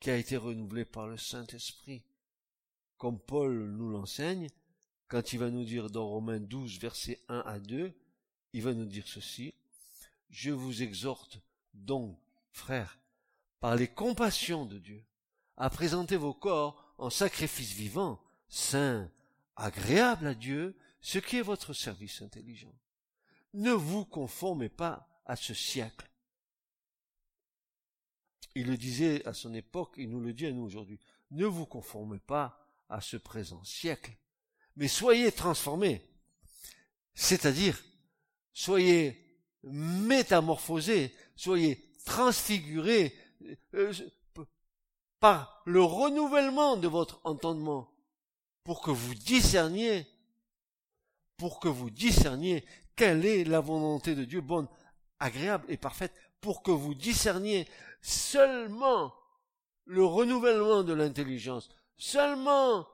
qui 0.00 0.10
a 0.10 0.16
été 0.16 0.36
renouvelée 0.36 0.84
par 0.84 1.06
le 1.06 1.16
Saint-Esprit. 1.16 2.02
Comme 2.96 3.20
Paul 3.20 3.70
nous 3.70 3.90
l'enseigne, 3.90 4.48
quand 5.06 5.32
il 5.32 5.38
va 5.38 5.50
nous 5.50 5.64
dire 5.64 5.88
dans 5.88 6.08
Romains 6.08 6.40
12, 6.40 6.80
versets 6.80 7.22
1 7.28 7.44
à 7.46 7.60
2, 7.60 7.94
il 8.54 8.62
va 8.62 8.74
nous 8.74 8.86
dire 8.86 9.06
ceci. 9.06 9.54
Je 10.30 10.50
vous 10.50 10.82
exhorte 10.82 11.38
donc, 11.74 12.18
frères, 12.50 12.98
par 13.60 13.76
les 13.76 13.86
compassions 13.86 14.66
de 14.66 14.78
Dieu, 14.78 15.04
à 15.56 15.70
présenter 15.70 16.16
vos 16.16 16.34
corps 16.34 16.85
en 16.98 17.10
sacrifice 17.10 17.72
vivant, 17.72 18.22
saint, 18.48 19.10
agréable 19.56 20.26
à 20.26 20.34
Dieu, 20.34 20.76
ce 21.00 21.18
qui 21.18 21.36
est 21.36 21.42
votre 21.42 21.72
service 21.72 22.22
intelligent. 22.22 22.74
Ne 23.54 23.72
vous 23.72 24.04
conformez 24.04 24.68
pas 24.68 25.08
à 25.24 25.36
ce 25.36 25.54
siècle. 25.54 26.10
Il 28.54 28.68
le 28.68 28.76
disait 28.76 29.26
à 29.26 29.34
son 29.34 29.52
époque, 29.54 29.94
il 29.96 30.10
nous 30.10 30.20
le 30.20 30.32
dit 30.32 30.46
à 30.46 30.52
nous 30.52 30.64
aujourd'hui. 30.64 30.98
Ne 31.30 31.46
vous 31.46 31.66
conformez 31.66 32.18
pas 32.18 32.66
à 32.88 33.00
ce 33.00 33.16
présent 33.16 33.62
siècle, 33.64 34.16
mais 34.76 34.88
soyez 34.88 35.32
transformés. 35.32 36.02
C'est-à-dire, 37.14 37.82
soyez 38.52 39.40
métamorphosés, 39.64 41.14
soyez 41.34 41.92
transfigurés 42.04 43.14
euh, 43.74 43.92
par 45.20 45.62
le 45.64 45.82
renouvellement 45.82 46.76
de 46.76 46.88
votre 46.88 47.20
entendement, 47.24 47.90
pour 48.64 48.82
que 48.82 48.90
vous 48.90 49.14
discerniez, 49.14 50.06
pour 51.36 51.60
que 51.60 51.68
vous 51.68 51.90
discerniez 51.90 52.64
quelle 52.96 53.24
est 53.24 53.44
la 53.44 53.60
volonté 53.60 54.14
de 54.14 54.24
Dieu 54.24 54.40
bonne, 54.40 54.68
agréable 55.18 55.66
et 55.68 55.76
parfaite, 55.76 56.14
pour 56.40 56.62
que 56.62 56.70
vous 56.70 56.94
discerniez 56.94 57.66
seulement 58.02 59.14
le 59.84 60.04
renouvellement 60.04 60.82
de 60.82 60.92
l'intelligence, 60.92 61.68
seulement 61.96 62.86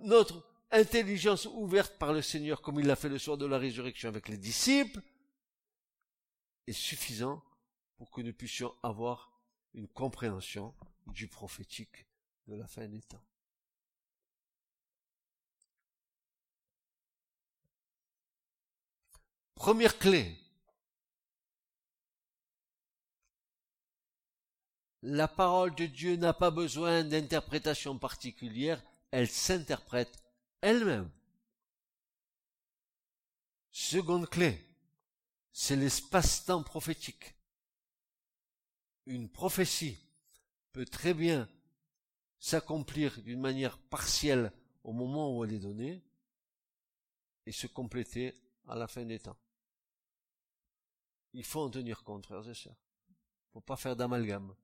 notre 0.00 0.46
intelligence 0.70 1.46
ouverte 1.46 1.98
par 1.98 2.12
le 2.12 2.22
Seigneur, 2.22 2.60
comme 2.60 2.80
il 2.80 2.86
l'a 2.86 2.96
fait 2.96 3.08
le 3.08 3.18
soir 3.18 3.36
de 3.36 3.46
la 3.46 3.58
résurrection 3.58 4.08
avec 4.08 4.28
les 4.28 4.36
disciples, 4.36 5.00
est 6.66 6.72
suffisant 6.72 7.42
pour 7.96 8.10
que 8.10 8.20
nous 8.22 8.32
puissions 8.32 8.74
avoir 8.82 9.30
une 9.74 9.88
compréhension 9.88 10.74
du 11.06 11.28
prophétique 11.28 12.06
de 12.46 12.54
la 12.54 12.66
fin 12.66 12.86
des 12.86 13.02
temps. 13.02 13.24
Première 19.54 19.98
clé. 19.98 20.36
La 25.02 25.28
parole 25.28 25.74
de 25.74 25.86
Dieu 25.86 26.16
n'a 26.16 26.32
pas 26.32 26.50
besoin 26.50 27.04
d'interprétation 27.04 27.98
particulière, 27.98 28.82
elle 29.10 29.28
s'interprète 29.28 30.22
elle-même. 30.60 31.10
Seconde 33.70 34.28
clé, 34.28 34.66
c'est 35.52 35.76
l'espace-temps 35.76 36.62
prophétique. 36.62 37.34
Une 39.06 39.28
prophétie 39.28 39.98
peut 40.74 40.84
très 40.84 41.14
bien 41.14 41.48
s'accomplir 42.40 43.22
d'une 43.22 43.40
manière 43.40 43.78
partielle 43.78 44.52
au 44.82 44.92
moment 44.92 45.34
où 45.34 45.44
elle 45.44 45.52
est 45.52 45.60
donnée 45.60 46.02
et 47.46 47.52
se 47.52 47.68
compléter 47.68 48.34
à 48.66 48.74
la 48.74 48.88
fin 48.88 49.04
des 49.04 49.20
temps. 49.20 49.38
Il 51.32 51.44
faut 51.44 51.60
en 51.60 51.70
tenir 51.70 52.02
compte, 52.02 52.26
frères 52.26 52.48
et 52.48 52.54
sœurs. 52.54 52.76
Il 53.08 53.52
faut 53.52 53.60
pas 53.60 53.76
faire 53.76 53.94
d'amalgame. 53.94 54.54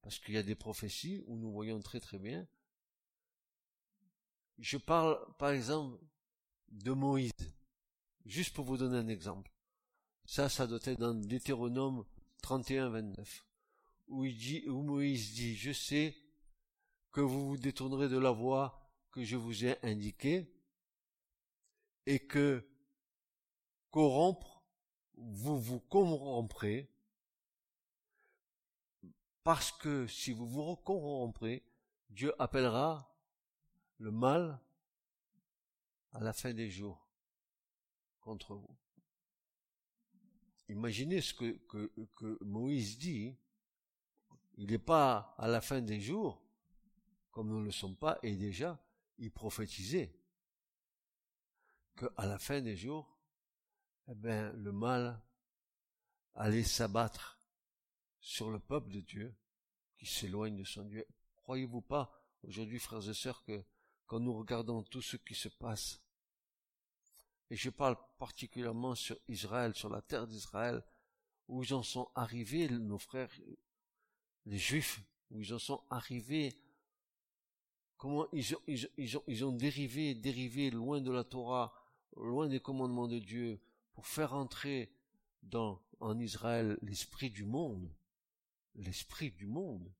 Parce 0.00 0.18
qu'il 0.18 0.34
y 0.34 0.38
a 0.38 0.42
des 0.42 0.54
prophéties 0.54 1.22
où 1.26 1.36
nous 1.36 1.52
voyons 1.52 1.80
très 1.80 2.00
très 2.00 2.18
bien. 2.18 2.46
Je 4.58 4.78
parle, 4.78 5.18
par 5.36 5.50
exemple, 5.50 5.98
de 6.68 6.92
Moïse. 6.92 7.32
Juste 8.24 8.54
pour 8.54 8.64
vous 8.64 8.78
donner 8.78 8.96
un 8.96 9.08
exemple. 9.08 9.52
Ça, 10.24 10.48
ça 10.48 10.66
doit 10.66 10.80
être 10.82 10.98
dans 10.98 11.14
Deutéronome 11.14 12.06
31, 12.40 12.88
29. 12.88 13.45
Où 14.08 14.24
Moïse 14.82 15.34
dit, 15.34 15.56
je 15.56 15.72
sais 15.72 16.16
que 17.10 17.20
vous 17.20 17.48
vous 17.48 17.56
détournerez 17.56 18.08
de 18.08 18.18
la 18.18 18.30
voie 18.30 18.90
que 19.10 19.24
je 19.24 19.36
vous 19.36 19.64
ai 19.64 19.78
indiquée 19.84 20.52
et 22.04 22.20
que 22.26 22.68
corrompre, 23.90 24.62
vous 25.14 25.58
vous 25.58 25.80
corromprez, 25.80 26.88
parce 29.42 29.72
que 29.72 30.06
si 30.06 30.32
vous 30.32 30.46
vous 30.46 30.76
corromprez, 30.76 31.64
Dieu 32.10 32.34
appellera 32.40 33.16
le 33.98 34.10
mal 34.10 34.60
à 36.12 36.20
la 36.20 36.32
fin 36.32 36.52
des 36.52 36.70
jours 36.70 37.08
contre 38.20 38.54
vous. 38.54 38.76
Imaginez 40.68 41.20
ce 41.20 41.32
que 41.32 42.38
Moïse 42.42 42.98
dit. 42.98 43.34
Il 44.56 44.70
n'est 44.70 44.78
pas 44.78 45.34
à 45.38 45.48
la 45.48 45.60
fin 45.60 45.80
des 45.80 46.00
jours, 46.00 46.42
comme 47.30 47.48
nous 47.48 47.60
ne 47.60 47.66
le 47.66 47.72
sommes 47.72 47.96
pas, 47.96 48.18
et 48.22 48.36
déjà, 48.36 48.82
il 49.18 49.30
prophétisait 49.30 50.14
que 51.94 52.06
à 52.16 52.26
la 52.26 52.38
fin 52.38 52.60
des 52.60 52.76
jours, 52.76 53.18
eh 54.08 54.14
bien, 54.14 54.52
le 54.52 54.72
mal 54.72 55.20
allait 56.34 56.62
s'abattre 56.62 57.40
sur 58.20 58.50
le 58.50 58.58
peuple 58.58 58.90
de 58.90 59.00
Dieu 59.00 59.34
qui 59.96 60.06
s'éloigne 60.06 60.56
de 60.56 60.64
son 60.64 60.84
Dieu. 60.84 61.06
Croyez-vous 61.36 61.80
pas, 61.80 62.22
aujourd'hui, 62.42 62.78
frères 62.78 63.08
et 63.08 63.14
sœurs, 63.14 63.42
que 63.44 63.64
quand 64.06 64.20
nous 64.20 64.34
regardons 64.34 64.82
tout 64.82 65.02
ce 65.02 65.16
qui 65.16 65.34
se 65.34 65.48
passe, 65.48 66.00
et 67.50 67.56
je 67.56 67.70
parle 67.70 67.96
particulièrement 68.18 68.94
sur 68.94 69.16
Israël, 69.28 69.74
sur 69.74 69.88
la 69.88 70.02
terre 70.02 70.26
d'Israël, 70.26 70.82
où 71.48 71.62
ils 71.62 71.74
en 71.74 71.82
sont 71.82 72.10
arrivés, 72.14 72.68
nos 72.68 72.98
frères, 72.98 73.30
les 74.46 74.58
juifs, 74.58 75.02
où 75.30 75.40
ils 75.40 75.52
en 75.52 75.58
sont 75.58 75.82
arrivés, 75.90 76.54
comment 77.96 78.26
ils 78.32 78.54
ont, 78.54 78.62
ils, 79.26 79.44
ont 79.44 79.52
dérivé, 79.52 80.14
dérivé 80.14 80.70
loin 80.70 81.00
de 81.00 81.10
la 81.10 81.24
Torah, 81.24 81.74
loin 82.16 82.48
des 82.48 82.60
commandements 82.60 83.08
de 83.08 83.18
Dieu, 83.18 83.60
pour 83.92 84.06
faire 84.06 84.34
entrer 84.34 84.92
dans, 85.42 85.82
en 86.00 86.18
Israël 86.18 86.78
l'esprit 86.82 87.30
du 87.30 87.44
monde, 87.44 87.92
l'esprit 88.74 89.30
du 89.30 89.46
monde. 89.46 89.92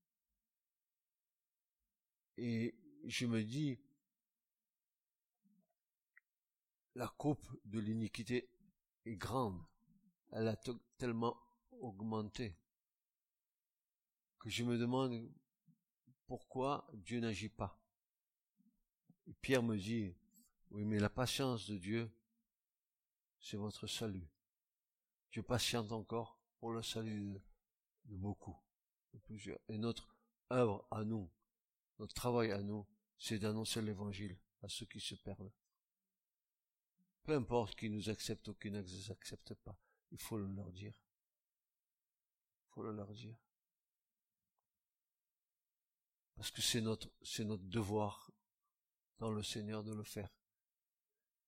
Et 2.36 2.74
je 3.04 3.26
me 3.26 3.42
dis, 3.42 3.78
la 6.94 7.08
coupe 7.08 7.46
de 7.64 7.78
l'iniquité 7.78 8.48
est 9.04 9.16
grande, 9.16 9.60
elle 10.32 10.48
a 10.48 10.56
tellement 10.98 11.36
augmenté, 11.80 12.56
je 14.46 14.62
me 14.62 14.78
demande 14.78 15.28
pourquoi 16.26 16.88
Dieu 16.94 17.20
n'agit 17.20 17.48
pas. 17.48 17.80
Pierre 19.42 19.62
me 19.62 19.76
dit, 19.76 20.14
oui, 20.70 20.84
mais 20.84 21.00
la 21.00 21.10
patience 21.10 21.68
de 21.68 21.76
Dieu, 21.76 22.10
c'est 23.40 23.56
votre 23.56 23.86
salut. 23.86 24.28
Dieu 25.32 25.42
patiente 25.42 25.90
encore 25.92 26.40
pour 26.58 26.70
le 26.70 26.82
salut 26.82 27.40
de, 28.04 28.16
beaucoup, 28.16 28.56
de 29.12 29.18
plusieurs. 29.18 29.58
Et 29.68 29.78
notre 29.78 30.16
œuvre 30.52 30.86
à 30.90 31.04
nous, 31.04 31.28
notre 31.98 32.14
travail 32.14 32.52
à 32.52 32.62
nous, 32.62 32.86
c'est 33.18 33.38
d'annoncer 33.38 33.82
l'évangile 33.82 34.38
à 34.62 34.68
ceux 34.68 34.86
qui 34.86 35.00
se 35.00 35.16
perdent. 35.16 35.52
Peu 37.24 37.34
importe 37.34 37.74
qui 37.74 37.90
nous 37.90 38.08
accepte 38.08 38.46
ou 38.46 38.54
qui 38.54 38.70
ne 38.70 38.80
nous 38.80 39.10
accepte 39.10 39.54
pas, 39.54 39.76
il 40.12 40.18
faut 40.18 40.38
le 40.38 40.46
leur 40.46 40.70
dire. 40.70 40.94
Il 42.62 42.74
faut 42.74 42.82
le 42.84 42.92
leur 42.92 43.12
dire. 43.12 43.36
Parce 46.36 46.50
que 46.50 46.60
c'est 46.60 46.82
notre, 46.82 47.10
c'est 47.22 47.44
notre 47.44 47.64
devoir 47.64 48.30
dans 49.18 49.30
le 49.30 49.42
Seigneur 49.42 49.82
de 49.82 49.94
le 49.94 50.04
faire. 50.04 50.30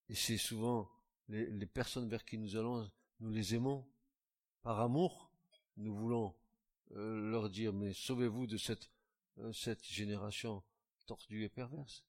Et 0.09 0.15
c'est 0.15 0.39
souvent 0.39 0.91
les, 1.29 1.67
personnes 1.67 2.09
vers 2.09 2.25
qui 2.25 2.39
nous 2.39 2.57
allons, 2.57 2.91
nous 3.21 3.31
les 3.31 3.55
aimons 3.55 3.87
par 4.63 4.81
amour. 4.81 5.31
Nous 5.77 5.95
voulons 5.95 6.35
euh, 6.93 7.31
leur 7.31 7.51
dire, 7.51 7.75
mais 7.75 7.93
sauvez-vous 7.93 8.47
de 8.47 8.57
cette, 8.57 8.91
euh, 9.39 9.53
cette 9.53 9.85
génération 9.85 10.65
tordue 11.07 11.45
et 11.45 11.51
perverse. 11.51 12.05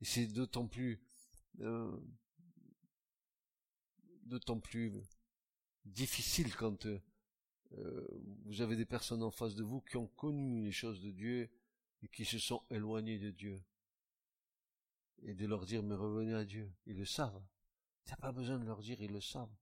Et 0.00 0.04
c'est 0.04 0.28
d'autant 0.28 0.68
plus, 0.68 1.02
euh, 1.60 2.00
d'autant 4.22 4.60
plus 4.60 4.92
difficile 5.84 6.54
quand 6.54 6.86
vous 8.44 8.60
avez 8.62 8.74
des 8.74 8.84
personnes 8.84 9.22
en 9.22 9.30
face 9.30 9.54
de 9.54 9.62
vous 9.62 9.80
qui 9.80 9.96
ont 9.96 10.08
connu 10.08 10.64
les 10.64 10.72
choses 10.72 11.00
de 11.00 11.12
Dieu 11.12 11.48
et 12.02 12.08
qui 12.08 12.24
se 12.24 12.38
sont 12.38 12.62
éloignées 12.70 13.18
de 13.18 13.30
Dieu. 13.30 13.62
Et 15.22 15.34
de 15.34 15.46
leur 15.46 15.66
dire, 15.66 15.82
mais 15.82 15.94
revenez 15.94 16.34
à 16.34 16.44
Dieu. 16.44 16.72
Ils 16.86 16.96
le 16.96 17.04
savent. 17.04 17.42
T'as 18.04 18.16
pas 18.16 18.32
besoin 18.32 18.58
de 18.58 18.64
leur 18.64 18.80
dire, 18.80 19.00
ils 19.00 19.12
le 19.12 19.20
savent. 19.20 19.54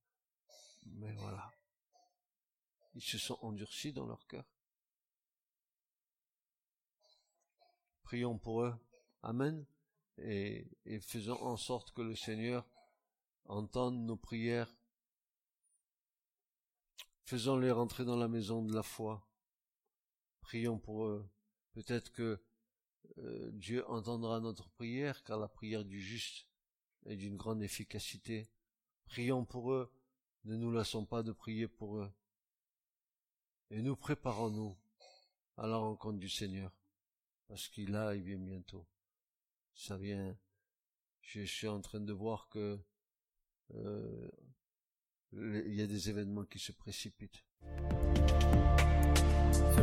Mais 0.87 1.13
voilà. 1.15 1.51
ils 2.95 3.03
se 3.03 3.19
sont 3.19 3.39
endurcis 3.43 3.93
dans 3.93 4.07
leur 4.07 4.27
cœur. 4.27 4.45
Prions 8.03 8.39
pour 8.39 8.63
eux. 8.63 8.75
Amen. 9.23 9.67
Et, 10.19 10.67
et 10.85 11.01
faisons 11.01 11.41
en 11.43 11.57
sorte 11.57 11.93
que 11.93 12.03
le 12.03 12.15
Seigneur 12.15 12.67
entende 13.45 13.99
nos 13.99 14.17
prières. 14.17 14.73
Faisons-les 17.25 17.71
rentrer 17.71 18.05
dans 18.05 18.17
la 18.17 18.29
maison 18.29 18.63
de 18.63 18.73
la 18.73 18.83
foi. 18.83 19.29
Prions 20.41 20.79
pour 20.79 21.05
eux. 21.05 21.29
Peut-être 21.79 22.11
que 22.11 22.43
euh, 23.19 23.51
Dieu 23.53 23.89
entendra 23.89 24.41
notre 24.41 24.69
prière, 24.69 25.23
car 25.23 25.39
la 25.39 25.47
prière 25.47 25.85
du 25.85 26.01
juste 26.01 26.49
est 27.07 27.15
d'une 27.15 27.37
grande 27.37 27.63
efficacité. 27.63 28.49
Prions 29.05 29.45
pour 29.45 29.73
eux. 29.73 29.89
Ne 30.43 30.57
nous 30.57 30.73
laissons 30.73 31.07
pas 31.07 31.23
de 31.23 31.31
prier 31.31 31.69
pour 31.69 31.99
eux. 31.99 32.13
Et 33.71 33.81
nous 33.81 33.95
préparons-nous 33.95 34.77
à 35.57 35.69
la 35.69 35.77
rencontre 35.77 36.19
du 36.19 36.29
Seigneur 36.29 36.73
parce 37.47 37.69
qu'il 37.69 37.95
a, 37.95 38.17
il 38.17 38.25
vient 38.25 38.39
bientôt. 38.39 38.85
Ça 39.73 39.97
vient. 39.97 40.37
Je, 41.21 41.43
suis 41.43 41.69
en 41.69 41.81
train 41.81 42.01
de 42.01 42.13
voir 42.13 42.49
que 42.49 42.77
euh, 43.75 44.29
il 45.31 45.75
y 45.75 45.83
a 45.83 45.87
des 45.87 46.11
événements 46.11 46.45
qui 46.45 46.59
se 46.59 46.73
précipitent. 46.73 47.45